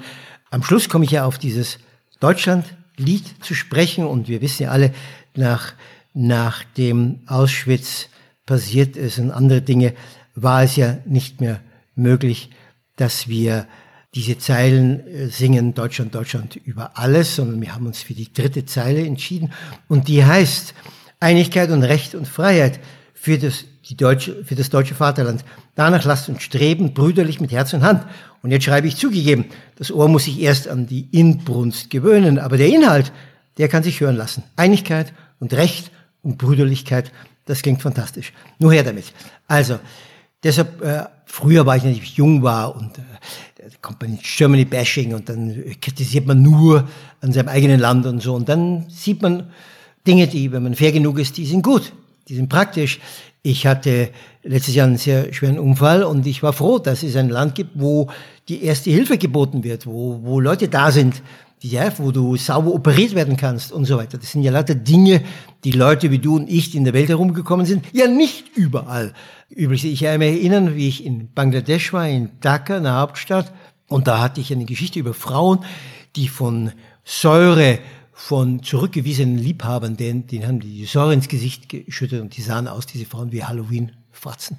[0.52, 1.80] am Schluss komme ich ja auf dieses
[2.20, 4.94] Deutschlandlied zu sprechen und wir wissen ja alle,
[5.34, 5.74] nach,
[6.14, 8.10] nach dem Auschwitz
[8.46, 9.94] passiert ist und andere Dinge,
[10.36, 11.62] war es ja nicht mehr
[11.96, 12.50] möglich,
[12.98, 13.68] dass wir
[14.14, 18.66] diese Zeilen äh, singen Deutschland, Deutschland über alles, sondern wir haben uns für die dritte
[18.66, 19.54] Zeile entschieden
[19.88, 20.74] und die heißt
[21.22, 22.80] Einigkeit und Recht und Freiheit
[23.22, 25.46] für das, die deutsche, für das deutsche Vaterland.
[25.76, 28.04] Danach lasst uns streben, brüderlich mit Herz und Hand.
[28.42, 29.46] Und jetzt schreibe ich zugegeben,
[29.76, 33.12] das Ohr muss sich erst an die Inbrunst gewöhnen, aber der Inhalt,
[33.60, 34.42] der kann sich hören lassen.
[34.56, 35.92] Einigkeit und Recht
[36.24, 37.12] und Brüderlichkeit,
[37.46, 38.34] das klingt fantastisch.
[38.58, 39.14] Nur her damit.
[39.48, 39.78] Also,
[40.42, 43.02] deshalb, äh, früher war ich, wenn ich jung war und äh,
[43.58, 46.90] da kommt man ins Germany Bashing und dann kritisiert man nur
[47.22, 48.34] an seinem eigenen Land und so.
[48.34, 49.52] Und dann sieht man
[50.08, 51.94] Dinge, die, wenn man fair genug ist, die sind gut,
[52.32, 53.00] die sind praktisch.
[53.44, 54.10] Ich hatte
[54.44, 57.72] letztes Jahr einen sehr schweren Unfall und ich war froh, dass es ein Land gibt,
[57.76, 58.10] wo
[58.48, 61.22] die erste Hilfe geboten wird, wo, wo Leute da sind,
[61.62, 64.18] ja, wo du sauber operiert werden kannst und so weiter.
[64.18, 65.22] Das sind ja lauter Dinge,
[65.64, 69.14] die Leute wie du und ich, die in der Welt herumgekommen sind, ja nicht überall
[69.50, 69.92] üblich sind.
[69.92, 73.52] Ich kann mich erinnern, wie ich in Bangladesch war, in Dhaka, in der Hauptstadt,
[73.88, 75.66] und da hatte ich eine Geschichte über Frauen,
[76.16, 76.72] die von
[77.04, 77.80] Säure
[78.24, 82.86] von zurückgewiesenen Liebhabern, denen, denen haben die Säure ins Gesicht geschüttet und die sahen aus,
[82.86, 84.58] diese Frauen, wie Halloween-Fratzen.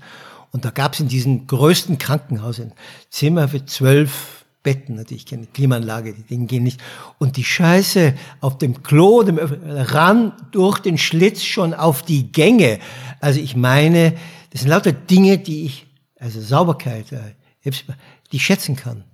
[0.51, 2.73] Und da gab es in diesem größten Krankenhaus ein
[3.09, 6.81] Zimmer für zwölf Betten, natürlich keine Klimaanlage, die Dinge gehen nicht.
[7.19, 12.81] Und die Scheiße auf dem Klo, dem ran durch den Schlitz schon auf die Gänge.
[13.21, 14.15] Also ich meine,
[14.51, 15.87] das sind lauter Dinge, die ich,
[16.19, 17.33] also Sauberkeit, äh,
[17.65, 19.05] die ich schätzen kann.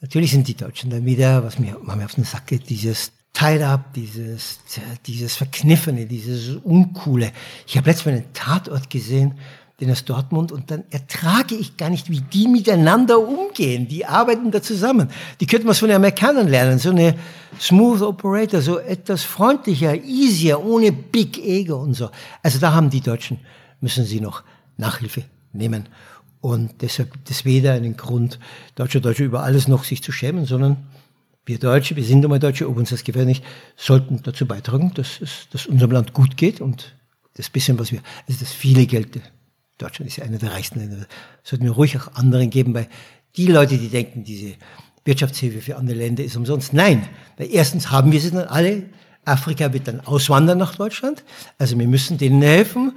[0.00, 3.12] Natürlich sind die Deutschen dann wieder, was mir manchmal auf den Sack geht, dieses
[3.42, 4.60] up, dieses,
[5.06, 7.32] dieses Verkniffene, dieses Uncoole.
[7.66, 9.34] Ich habe letztens einen Tatort gesehen,
[9.80, 13.88] den aus Dortmund, und dann ertrage ich gar nicht, wie die miteinander umgehen.
[13.88, 15.08] Die arbeiten da zusammen.
[15.40, 16.78] Die könnten was von den Amerikanern lernen.
[16.78, 17.14] So eine
[17.58, 22.10] Smooth Operator, so etwas freundlicher, easier, ohne Big Ego und so.
[22.42, 23.38] Also da haben die Deutschen,
[23.80, 24.42] müssen sie noch
[24.76, 25.88] Nachhilfe nehmen.
[26.42, 28.38] Und deshalb gibt es weder einen Grund,
[28.74, 30.76] Deutscher, Deutscher über alles noch sich zu schämen, sondern
[31.50, 33.44] wir Deutsche, wir sind einmal Deutsche, ob uns das gefällt nicht,
[33.76, 36.94] sollten dazu beitragen, dass es dass unserem Land gut geht und
[37.34, 39.20] das bisschen, was wir, also das viele Geld,
[39.78, 41.06] Deutschland ist ja einer der reichsten Länder,
[41.42, 42.88] sollten wir ruhig auch anderen geben, weil
[43.36, 44.54] die Leute, die denken, diese
[45.04, 46.72] Wirtschaftshilfe für andere Länder ist umsonst.
[46.72, 48.84] Nein, weil erstens haben wir sie dann alle,
[49.24, 51.24] Afrika wird dann auswandern nach Deutschland,
[51.58, 52.92] also wir müssen denen helfen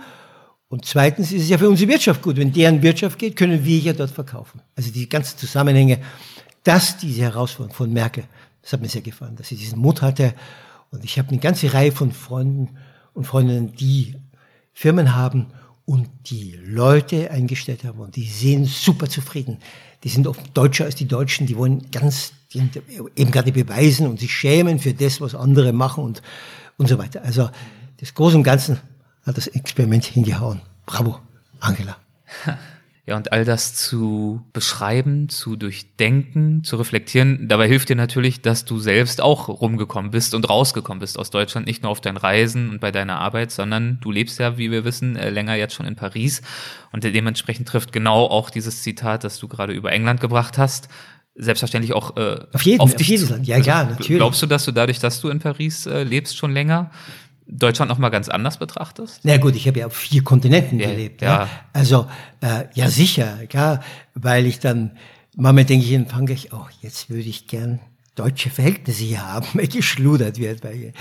[0.73, 2.37] und zweitens ist es ja für unsere Wirtschaft gut.
[2.37, 4.59] Wenn deren Wirtschaft geht, können wir ja dort verkaufen.
[4.75, 5.99] Also die ganzen Zusammenhänge,
[6.63, 8.23] dass diese Herausforderung von Merkel,
[8.63, 10.33] das hat mir sehr gefallen, dass sie diesen Mut hatte.
[10.89, 12.69] Und ich habe eine ganze Reihe von Freunden
[13.13, 14.15] und Freundinnen, die
[14.73, 15.47] Firmen haben
[15.85, 19.59] und die Leute eingestellt haben und die sind super zufrieden.
[20.03, 22.69] Die sind oft deutscher als die Deutschen, die wollen ganz die
[23.15, 26.21] eben gerade beweisen und sich schämen für das, was andere machen und,
[26.77, 27.23] und so weiter.
[27.23, 27.49] Also
[27.97, 28.79] das Große und Ganze
[29.25, 30.61] hat das Experiment hingehauen.
[30.85, 31.19] Bravo,
[31.59, 31.97] Angela.
[33.05, 38.63] Ja, und all das zu beschreiben, zu durchdenken, zu reflektieren, dabei hilft dir natürlich, dass
[38.63, 42.69] du selbst auch rumgekommen bist und rausgekommen bist aus Deutschland, nicht nur auf deinen Reisen
[42.69, 45.85] und bei deiner Arbeit, sondern du lebst ja, wie wir wissen, äh, länger jetzt schon
[45.85, 46.41] in Paris
[46.93, 50.87] und dementsprechend trifft genau auch dieses Zitat, das du gerade über England gebracht hast,
[51.35, 53.43] selbstverständlich auch äh, auf, jeden, auf, dich auf jeden Fall.
[53.43, 54.17] Ja, also, ja, natürlich.
[54.17, 56.91] Glaubst du, dass du dadurch, dass du in Paris äh, lebst, schon länger
[57.47, 59.21] Deutschland noch mal ganz anders betrachtest?
[59.23, 61.21] Na gut, ich habe ja auf vier Kontinenten ja, gelebt.
[61.21, 61.43] Ja.
[61.43, 61.49] ja.
[61.73, 62.07] Also
[62.41, 63.81] äh, ja sicher, ja,
[64.15, 64.91] weil ich dann
[65.35, 67.79] manchmal denke ich in Frankreich, oh, jetzt würde ich gern
[68.15, 70.63] deutsche Verhältnisse hier haben, weil geschludert wird.
[70.63, 70.93] Weil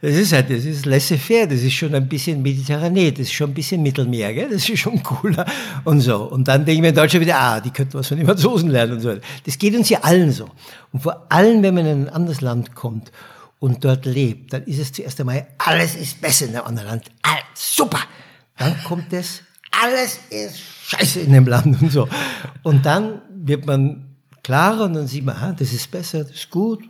[0.00, 3.50] das ist halt, das ist laissez-faire, das ist schon ein bisschen Mediterranee, das ist schon
[3.50, 4.48] ein bisschen Mittelmeer, gell?
[4.50, 5.46] das ist schon cooler
[5.84, 6.24] und so.
[6.24, 8.70] Und dann denke ich mir in Deutschland wieder, ah, die könnten was von den Franzosen
[8.70, 9.14] lernen und so.
[9.44, 10.48] Das geht uns ja allen so.
[10.92, 13.12] Und vor allem, wenn man in ein anderes Land kommt
[13.60, 17.04] und dort lebt, dann ist es zuerst einmal, alles ist besser in einem anderen Land.
[17.22, 18.00] Alles super.
[18.56, 22.08] Dann kommt es, alles ist scheiße in dem Land und so.
[22.62, 26.50] Und dann wird man klarer und dann sieht man, ah, das ist besser, das ist
[26.50, 26.82] gut.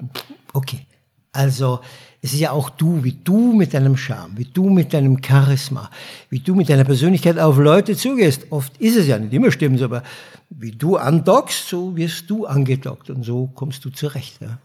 [0.53, 0.87] Okay.
[1.33, 1.81] Also,
[2.21, 5.91] es ist ja auch du, wie du mit deinem Charme, wie du mit deinem Charisma,
[6.31, 8.47] wie du mit deiner Persönlichkeit auf Leute zugehst.
[8.51, 10.03] Oft ist es ja nicht immer stimmt, aber
[10.51, 14.41] wie du andockst, so wirst du angedockt und so kommst du zurecht.
[14.41, 14.59] Ja.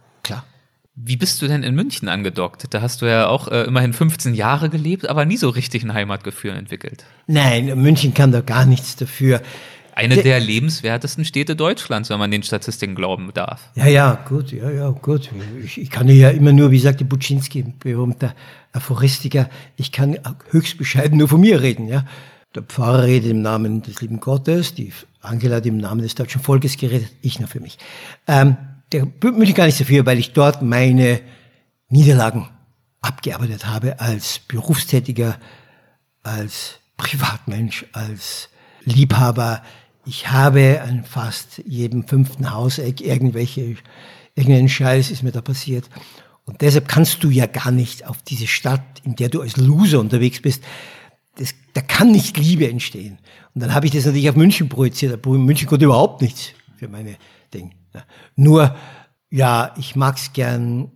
[0.96, 2.66] Wie bist du denn in München angedockt?
[2.70, 5.94] Da hast du ja auch äh, immerhin 15 Jahre gelebt, aber nie so richtig ein
[5.94, 7.06] Heimatgefühl entwickelt.
[7.26, 9.42] Nein, München kann da gar nichts dafür.
[9.96, 13.72] Eine der lebenswertesten Städte Deutschlands, wenn man den Statistiken glauben darf.
[13.76, 15.32] Ja, ja, gut, ja, ja, gut.
[15.64, 18.36] Ich, ich kann ja immer nur, wie sagte Buczynski, berühmter
[18.72, 20.20] Aphoristiker, ich kann
[20.52, 22.06] höchst bescheiden nur von mir reden, ja.
[22.56, 26.40] Der Pfarrer redet im Namen des lieben Gottes, die Angela hat im Namen des deutschen
[26.40, 27.80] Volkes geredet, ich nur für mich.
[28.28, 28.58] Ähm,
[28.94, 31.22] der München gar nicht dafür, weil ich dort meine
[31.90, 32.50] Niederlagen
[33.02, 35.38] abgearbeitet habe als Berufstätiger,
[36.22, 38.50] als Privatmensch, als
[38.84, 39.62] Liebhaber.
[40.06, 43.76] Ich habe an fast jedem fünften Hauseck irgendwelche,
[44.36, 45.90] irgendeinen Scheiß ist mir da passiert.
[46.46, 50.00] Und deshalb kannst du ja gar nicht auf diese Stadt, in der du als Loser
[50.00, 50.64] unterwegs bist,
[51.36, 53.18] das, da kann nicht Liebe entstehen.
[53.56, 55.26] Und dann habe ich das natürlich auf München projiziert.
[55.26, 57.16] München konnte überhaupt nichts für meine
[57.54, 57.72] Dinge.
[58.36, 58.76] Nur,
[59.30, 60.92] ja, ich mag's gern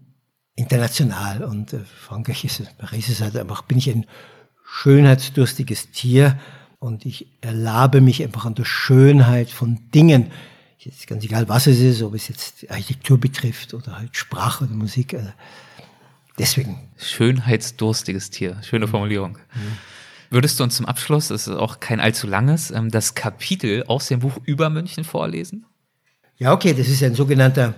[0.55, 4.05] international und äh, Frankreich ist, Paris ist halt einfach, bin ich ein
[4.65, 6.37] schönheitsdurstiges Tier
[6.79, 10.31] und ich erlabe mich einfach an der Schönheit von Dingen.
[10.79, 14.73] Jetzt ganz egal, was es ist, ob es jetzt Architektur betrifft oder halt Sprache oder
[14.73, 15.13] Musik.
[15.13, 15.29] Also
[16.37, 16.79] deswegen.
[16.97, 18.61] Schönheitsdurstiges Tier.
[18.63, 19.37] Schöne Formulierung.
[19.53, 19.77] Mhm.
[20.29, 24.07] Würdest du uns zum Abschluss, das ist auch kein allzu langes, ähm, das Kapitel aus
[24.07, 25.65] dem Buch über München vorlesen?
[26.37, 27.73] Ja, okay, das ist ein sogenannter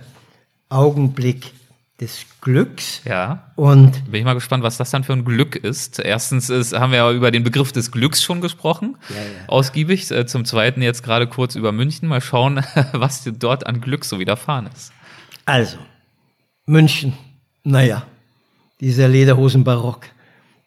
[0.68, 1.52] Augenblick
[2.00, 3.02] des Glücks.
[3.04, 3.52] Ja.
[3.56, 5.98] Und bin ich mal gespannt, was das dann für ein Glück ist.
[5.98, 9.22] Erstens ist, haben wir ja über den Begriff des Glücks schon gesprochen, ja, ja.
[9.48, 10.10] ausgiebig.
[10.10, 12.08] Äh, zum Zweiten jetzt gerade kurz über München.
[12.08, 14.92] Mal schauen, was dort an Glück so widerfahren ist.
[15.44, 15.78] Also,
[16.66, 17.14] München,
[17.64, 18.06] naja,
[18.80, 20.06] dieser Lederhosenbarock,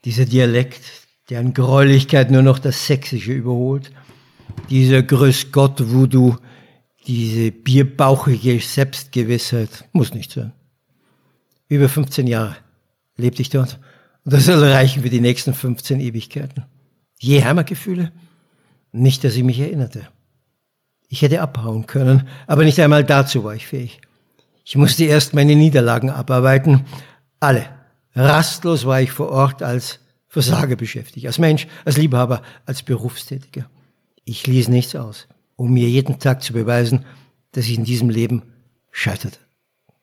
[0.06, 0.82] dieser Dialekt,
[1.30, 3.92] der an Gräulichkeit nur noch das Sächsische überholt,
[4.70, 6.38] dieser Grüß Gott Voodoo,
[7.08, 10.54] diese bierbauchige Selbstgewissheit muss nicht sein.
[11.68, 12.56] Über 15 Jahre
[13.18, 13.80] lebte ich dort.
[14.24, 16.66] Und das soll reichen für die nächsten 15 Ewigkeiten.
[17.20, 18.12] Je Heimatgefühle?
[18.92, 20.08] Nicht, dass ich mich erinnerte.
[21.10, 24.02] Ich hätte abhauen können, aber nicht einmal dazu war ich fähig.
[24.66, 26.86] Ich musste erst meine Niederlagen abarbeiten.
[27.40, 27.68] Alle
[28.16, 33.70] Rastlos war ich vor Ort als Versager beschäftigt, als Mensch, als Liebhaber, als Berufstätiger.
[34.26, 37.06] Ich ließ nichts aus, um mir jeden Tag zu beweisen,
[37.52, 38.44] dass ich in diesem Leben
[38.92, 39.40] scheiterte.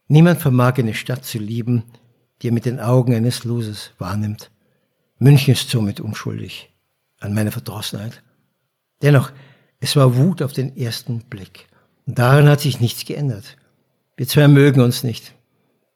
[0.08, 1.84] Niemand vermag eine Stadt zu lieben,
[2.42, 4.50] die er mit den Augen eines Losers wahrnimmt.
[5.18, 6.70] München ist somit unschuldig
[7.20, 8.22] an meiner Verdrossenheit.
[9.02, 9.30] Dennoch,
[9.78, 11.66] es war Wut auf den ersten Blick.
[12.06, 13.56] Und daran hat sich nichts geändert.
[14.16, 15.34] Wir zwei mögen uns nicht,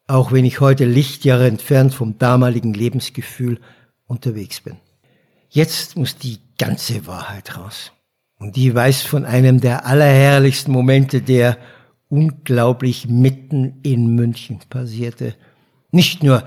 [0.07, 3.59] auch wenn ich heute Lichtjahre entfernt vom damaligen Lebensgefühl
[4.07, 4.77] unterwegs bin.
[5.49, 7.91] Jetzt muss die ganze Wahrheit raus.
[8.39, 11.57] Und die weiß von einem der allerherrlichsten Momente, der
[12.09, 15.35] unglaublich mitten in München passierte.
[15.91, 16.43] Nicht nur,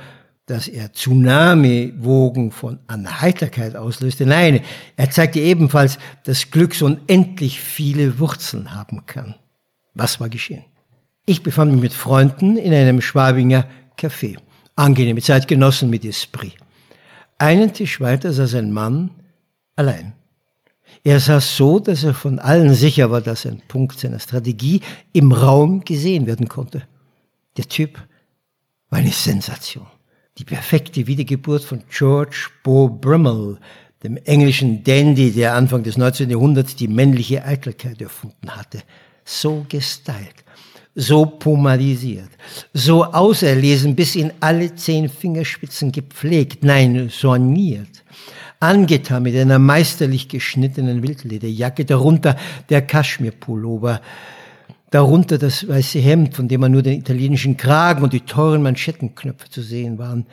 [0.46, 4.60] dass er Tsunami-Wogen von Anheiterkeit auslöste, nein,
[4.96, 9.34] er zeigte ebenfalls, dass Glück so unendlich viele Wurzeln haben kann.
[9.94, 10.64] Was war geschehen?
[11.26, 13.66] Ich befand mich mit Freunden in einem Schwabinger
[13.98, 14.38] Café.
[14.76, 16.54] Angenehme Zeitgenossen mit Esprit.
[17.36, 19.10] Einen Tisch weiter saß ein Mann
[19.76, 20.14] allein.
[21.08, 24.82] Er saß so, dass er von allen sicher war, dass ein Punkt seiner Strategie
[25.14, 26.82] im Raum gesehen werden konnte.
[27.56, 27.96] Der Typ
[28.90, 29.86] war eine Sensation.
[30.36, 33.58] Die perfekte Wiedergeburt von George Beau Brummel,
[34.02, 36.28] dem englischen Dandy, der Anfang des 19.
[36.28, 38.82] Jahrhunderts die männliche Eitelkeit erfunden hatte.
[39.24, 40.44] So gestylt,
[40.94, 42.28] so pomadisiert,
[42.74, 48.04] so auserlesen, bis in alle zehn Fingerspitzen gepflegt, nein, soniert
[48.60, 52.36] angetan mit einer meisterlich geschnittenen Wildlederjacke, darunter
[52.68, 54.00] der Kaschmirpullover,
[54.90, 59.50] darunter das weiße Hemd, von dem man nur den italienischen Kragen und die teuren Manschettenknöpfe
[59.50, 60.26] zu sehen waren,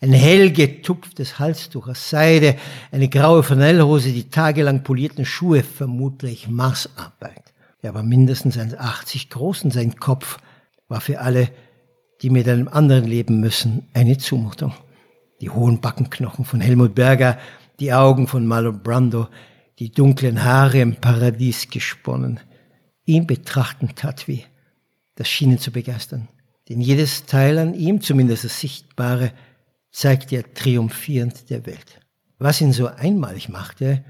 [0.00, 2.56] ein hell getupftes Halstuch aus Seide,
[2.90, 7.52] eine graue Flanellhose, die tagelang polierten Schuhe, vermutlich Marsarbeit.
[7.82, 10.38] Er war mindestens 1,80 groß und sein Kopf
[10.88, 11.50] war für alle,
[12.20, 14.74] die mit einem anderen leben müssen, eine Zumutung.
[15.40, 17.38] Die hohen Backenknochen von Helmut Berger
[17.82, 19.26] die Augen von Marlon Brando,
[19.80, 22.38] die dunklen Haare im Paradies gesponnen.
[23.04, 24.42] Ihn betrachten tat weh.
[25.16, 26.28] Das schien ihn zu begeistern.
[26.68, 29.32] Denn jedes Teil an ihm, zumindest das Sichtbare,
[29.90, 32.00] zeigte er triumphierend der Welt.
[32.38, 34.04] Was ihn so einmalig machte,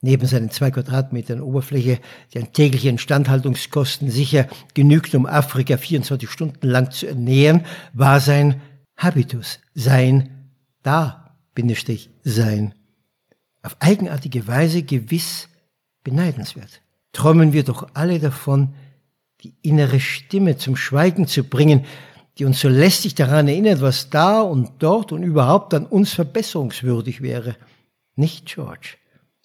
[0.00, 1.98] neben seinen zwei Quadratmetern Oberfläche,
[2.32, 8.62] die an täglichen Instandhaltungskosten sicher genügt, um Afrika 24 Stunden lang zu ernähren, war sein
[8.96, 10.52] Habitus, sein
[10.84, 12.72] Da, Bindestrich, sein
[13.66, 15.48] auf eigenartige Weise gewiss
[16.04, 16.80] beneidenswert.
[17.12, 18.74] Träumen wir doch alle davon,
[19.42, 21.84] die innere Stimme zum Schweigen zu bringen,
[22.38, 27.22] die uns so lästig daran erinnert, was da und dort und überhaupt an uns verbesserungswürdig
[27.22, 27.56] wäre.
[28.14, 28.96] Nicht George.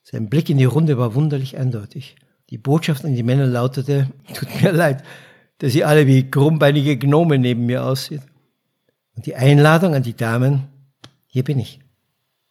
[0.03, 2.15] Sein Blick in die Runde war wunderlich eindeutig.
[2.49, 5.03] Die Botschaft an die Männer lautete, tut mir leid,
[5.59, 8.21] dass ihr alle wie krummbeinige Gnome neben mir aussieht.
[9.15, 10.67] Und die Einladung an die Damen,
[11.27, 11.79] hier bin ich,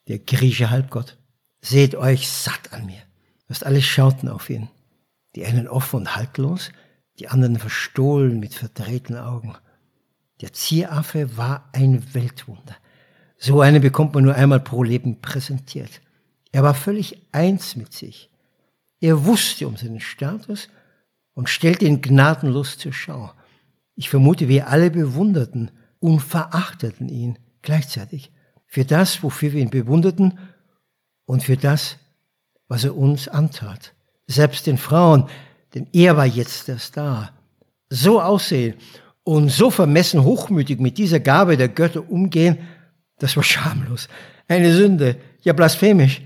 [0.08, 1.16] der griechische Halbgott.
[1.62, 3.02] Seht euch satt an mir.
[3.46, 4.68] Fast alle schauten auf ihn.
[5.34, 6.70] Die einen offen und haltlos,
[7.18, 9.54] die anderen verstohlen mit verdrehten Augen.
[10.40, 12.76] Der Zieraffe war ein Weltwunder.
[13.36, 16.00] So einen bekommt man nur einmal pro Leben präsentiert.
[16.52, 18.30] Er war völlig eins mit sich.
[19.00, 20.68] Er wusste um seinen Status
[21.34, 23.32] und stellte ihn gnadenlos zur Schau.
[23.94, 25.70] Ich vermute, wir alle bewunderten
[26.00, 28.32] und verachteten ihn gleichzeitig.
[28.66, 30.38] Für das, wofür wir ihn bewunderten
[31.30, 31.96] und für das,
[32.66, 33.92] was er uns antat.
[34.26, 35.28] Selbst den Frauen,
[35.74, 37.32] denn er war jetzt der Star.
[37.88, 38.74] So aussehen
[39.22, 42.58] und so vermessen hochmütig mit dieser Gabe der Götter umgehen,
[43.20, 44.08] das war schamlos.
[44.48, 46.20] Eine Sünde, ja blasphemisch.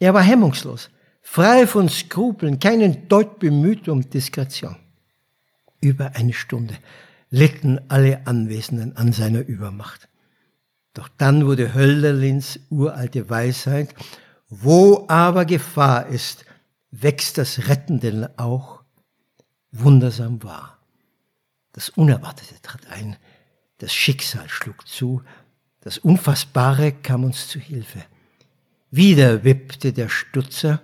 [0.00, 0.90] Er war hemmungslos,
[1.22, 4.74] frei von Skrupeln, keinen Deut bemüht um Diskretion.
[5.80, 6.74] Über eine Stunde
[7.30, 10.08] litten alle Anwesenden an seiner Übermacht.
[10.92, 13.94] Doch dann wurde Hölderlins uralte Weisheit
[14.50, 16.44] wo aber Gefahr ist,
[16.90, 18.82] wächst das Rettende auch
[19.70, 20.78] wundersam wahr.
[21.72, 23.16] Das Unerwartete trat ein,
[23.78, 25.22] das Schicksal schlug zu,
[25.80, 28.04] das Unfassbare kam uns zu Hilfe.
[28.90, 30.82] Wieder wippte der Stutzer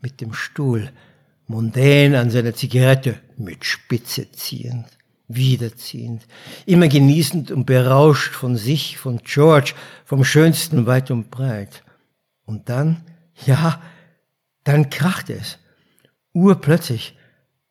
[0.00, 0.92] mit dem Stuhl,
[1.48, 4.86] mundän an seiner Zigarette, mit Spitze ziehend,
[5.26, 6.26] wiederziehend,
[6.66, 9.74] immer genießend und berauscht von sich, von George,
[10.04, 11.82] vom Schönsten weit und breit.
[12.48, 13.02] Und dann,
[13.44, 13.78] ja,
[14.64, 15.58] dann krachte es.
[16.32, 17.14] Urplötzlich,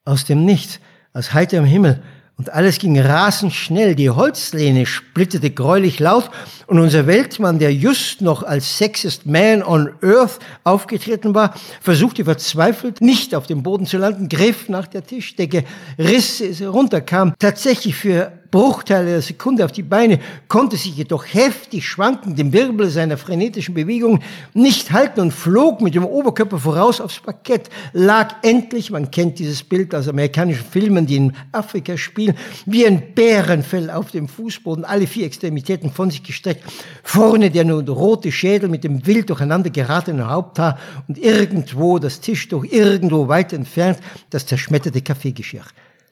[0.05, 0.79] aus dem Nichts,
[1.13, 2.03] aus heiterem Himmel,
[2.37, 3.95] und alles ging rasend schnell.
[3.95, 6.29] Die Holzlehne splitterte greulich laut
[6.67, 13.01] und unser Weltmann, der just noch als Sexist Man on Earth aufgetreten war, versuchte verzweifelt,
[13.01, 15.63] nicht auf dem Boden zu landen, griff nach der Tischdecke,
[15.97, 21.25] riss es runter, kam tatsächlich für Bruchteile der Sekunde auf die Beine, konnte sich jedoch
[21.25, 27.01] heftig schwankend im Wirbel seiner frenetischen Bewegungen nicht halten und flog mit dem Oberkörper voraus
[27.01, 32.35] aufs Parkett, lag endlich, man kennt dieses Bild aus amerikanischen Filmen, die in Afrika spielen,
[32.65, 36.63] wie ein Bärenfell auf dem Fußboden, alle vier Extremitäten von sich gestreckt,
[37.03, 42.63] vorne der nur rote Schädel mit dem wild durcheinander geratenen Haupthaar und irgendwo das Tischtuch,
[42.63, 43.99] irgendwo weit entfernt
[44.29, 45.65] das zerschmetterte Kaffeegeschirr.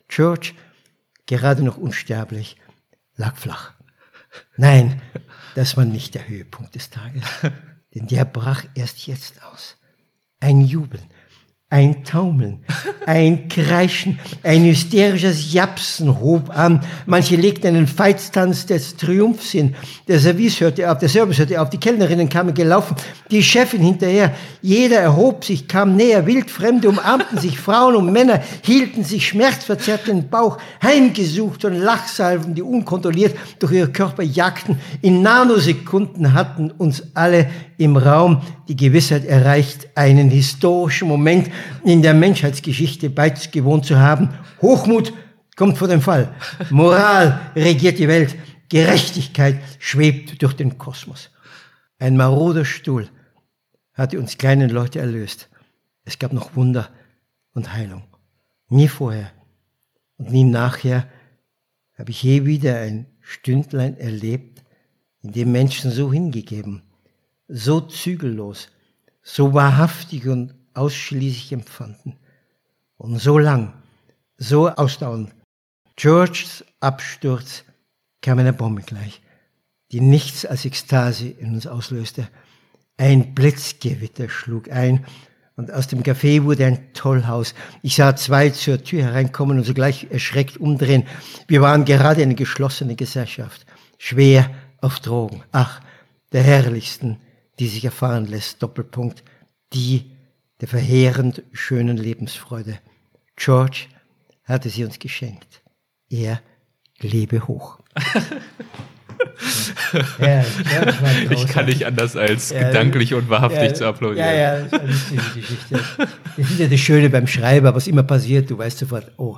[0.08, 0.54] George
[1.26, 2.58] gerade noch unsterblich,
[3.16, 3.74] lag flach.
[4.58, 5.02] Nein,
[5.56, 7.24] das war nicht der Höhepunkt des Tages,
[7.96, 9.78] denn der brach erst jetzt aus.
[10.40, 11.08] Ein Jubeln,
[11.72, 12.64] ein Taumeln,
[13.08, 16.82] ein Kreischen, ein hysterisches Japsen hob an.
[17.08, 19.76] Manche legten einen Feitstanz des Triumphs hin.
[20.08, 22.96] Der Service hörte auf, der Service hörte auf, die Kellnerinnen kamen gelaufen,
[23.32, 24.32] die Chefin hinterher.
[24.62, 30.30] Jeder erhob sich, kam näher, Wildfremde umarmten sich, Frauen und Männer hielten sich schmerzverzerrt den
[30.30, 34.80] Bauch, heimgesucht von Lachsalven, die unkontrolliert durch ihre Körper jagten.
[35.02, 41.50] In Nanosekunden hatten uns alle im Raum die Gewissheit erreicht, einen historischen Moment
[41.84, 44.30] in der Menschheitsgeschichte beizugewohnt zu haben.
[44.62, 45.14] Hochmut
[45.56, 46.34] kommt vor dem Fall.
[46.70, 48.36] Moral regiert die Welt.
[48.70, 51.30] Gerechtigkeit schwebt durch den Kosmos.
[52.00, 53.08] Ein maroder Stuhl
[53.94, 55.50] hatte uns kleinen Leute erlöst.
[56.04, 56.90] Es gab noch Wunder
[57.54, 58.04] und Heilung.
[58.70, 59.32] Nie vorher
[60.18, 61.08] und nie nachher
[61.98, 64.64] habe ich je wieder ein Stündlein erlebt,
[65.22, 66.84] in dem Menschen so hingegeben,
[67.48, 68.70] so zügellos,
[69.24, 72.18] so wahrhaftig und ausschließlich empfanden.
[72.98, 73.74] Und so lang,
[74.38, 75.34] so ausdauernd.
[75.96, 77.64] Georges Absturz
[78.22, 79.22] kam einer Bombe gleich,
[79.92, 82.28] die nichts als Ekstase in uns auslöste.
[82.98, 85.06] Ein Blitzgewitter schlug ein
[85.56, 87.54] und aus dem Café wurde ein Tollhaus.
[87.82, 91.06] Ich sah zwei zur Tür hereinkommen und sogleich erschreckt umdrehen.
[91.48, 93.66] Wir waren gerade eine geschlossene Gesellschaft,
[93.98, 94.50] schwer
[94.82, 95.44] auf Drogen.
[95.52, 95.82] Ach,
[96.32, 97.18] der herrlichsten,
[97.60, 98.62] die sich erfahren lässt.
[98.62, 99.24] Doppelpunkt.
[99.74, 100.12] Die
[100.62, 102.80] der verheerend schönen Lebensfreude.
[103.36, 103.88] George
[104.46, 105.62] hatte sie uns geschenkt.
[106.10, 106.42] Er
[107.00, 107.80] lebe hoch.
[110.20, 110.44] ja,
[111.30, 114.28] ich kann nicht anders als ja, gedanklich und wahrhaftig ja, zu applaudieren.
[114.28, 115.80] Ja, ja, das ist eine lustige Geschichte.
[116.38, 119.38] Das ist ja das Schöne beim Schreiben, was immer passiert, du weißt sofort, oh,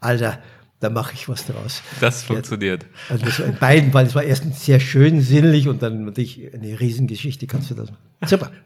[0.00, 0.38] Alter,
[0.80, 1.82] da mache ich was draus.
[2.00, 2.84] Das funktioniert.
[3.08, 6.78] Also das in beiden weil es war erstens sehr schön, sinnlich und dann natürlich eine
[6.78, 8.02] Riesengeschichte, kannst du das machen.
[8.26, 8.50] Super.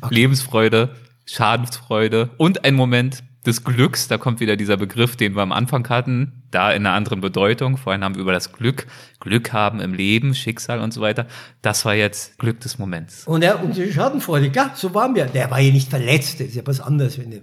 [0.00, 0.14] Okay.
[0.14, 0.90] Lebensfreude,
[1.28, 5.88] Schadensfreude und ein Moment des Glücks, da kommt wieder dieser Begriff, den wir am Anfang
[5.88, 7.76] hatten, da in einer anderen Bedeutung.
[7.76, 8.86] Vorhin haben wir über das Glück,
[9.20, 11.26] Glück haben im Leben, Schicksal und so weiter.
[11.62, 13.26] Das war jetzt Glück des Moments.
[13.26, 15.26] Und ja, und die Schadenfreude, klar, so waren wir.
[15.26, 17.42] Der war ja nicht verletzt, das ist ja was anderes, wenn die,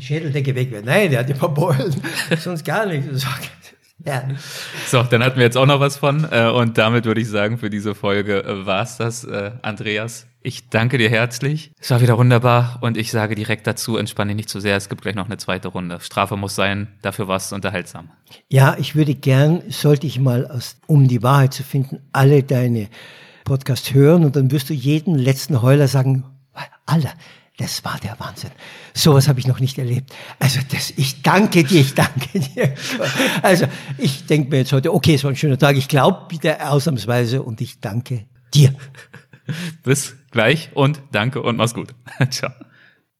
[0.00, 0.84] Schädeldecke weg wäre.
[0.84, 1.94] Nein, der hat ja Beulen,
[2.38, 3.26] sonst gar nichts.
[4.06, 4.22] Ja.
[4.86, 6.26] So, dann hatten wir jetzt auch noch was von.
[6.30, 10.28] Äh, und damit würde ich sagen, für diese Folge äh, war's das, äh, Andreas.
[10.42, 11.72] Ich danke dir herzlich.
[11.80, 14.76] Es war wieder wunderbar und ich sage direkt dazu, entspanne dich nicht zu sehr.
[14.76, 15.98] Es gibt gleich noch eine zweite Runde.
[15.98, 18.10] Strafe muss sein, dafür war es unterhaltsam.
[18.48, 22.88] Ja, ich würde gern, sollte ich mal, aus, um die Wahrheit zu finden, alle deine
[23.44, 26.24] Podcast hören und dann wirst du jeden letzten Heuler sagen,
[26.86, 27.12] Alter,
[27.58, 28.50] das war der Wahnsinn.
[28.92, 30.14] Sowas habe ich noch nicht erlebt.
[30.38, 32.74] Also das, ich danke dir, ich danke dir.
[33.42, 33.66] Also
[33.98, 35.76] ich denke mir jetzt heute, okay, es war ein schöner Tag.
[35.76, 38.74] Ich glaube wieder ausnahmsweise und ich danke dir.
[39.82, 41.94] Bis gleich und danke und mach's gut.
[42.30, 42.52] Ciao.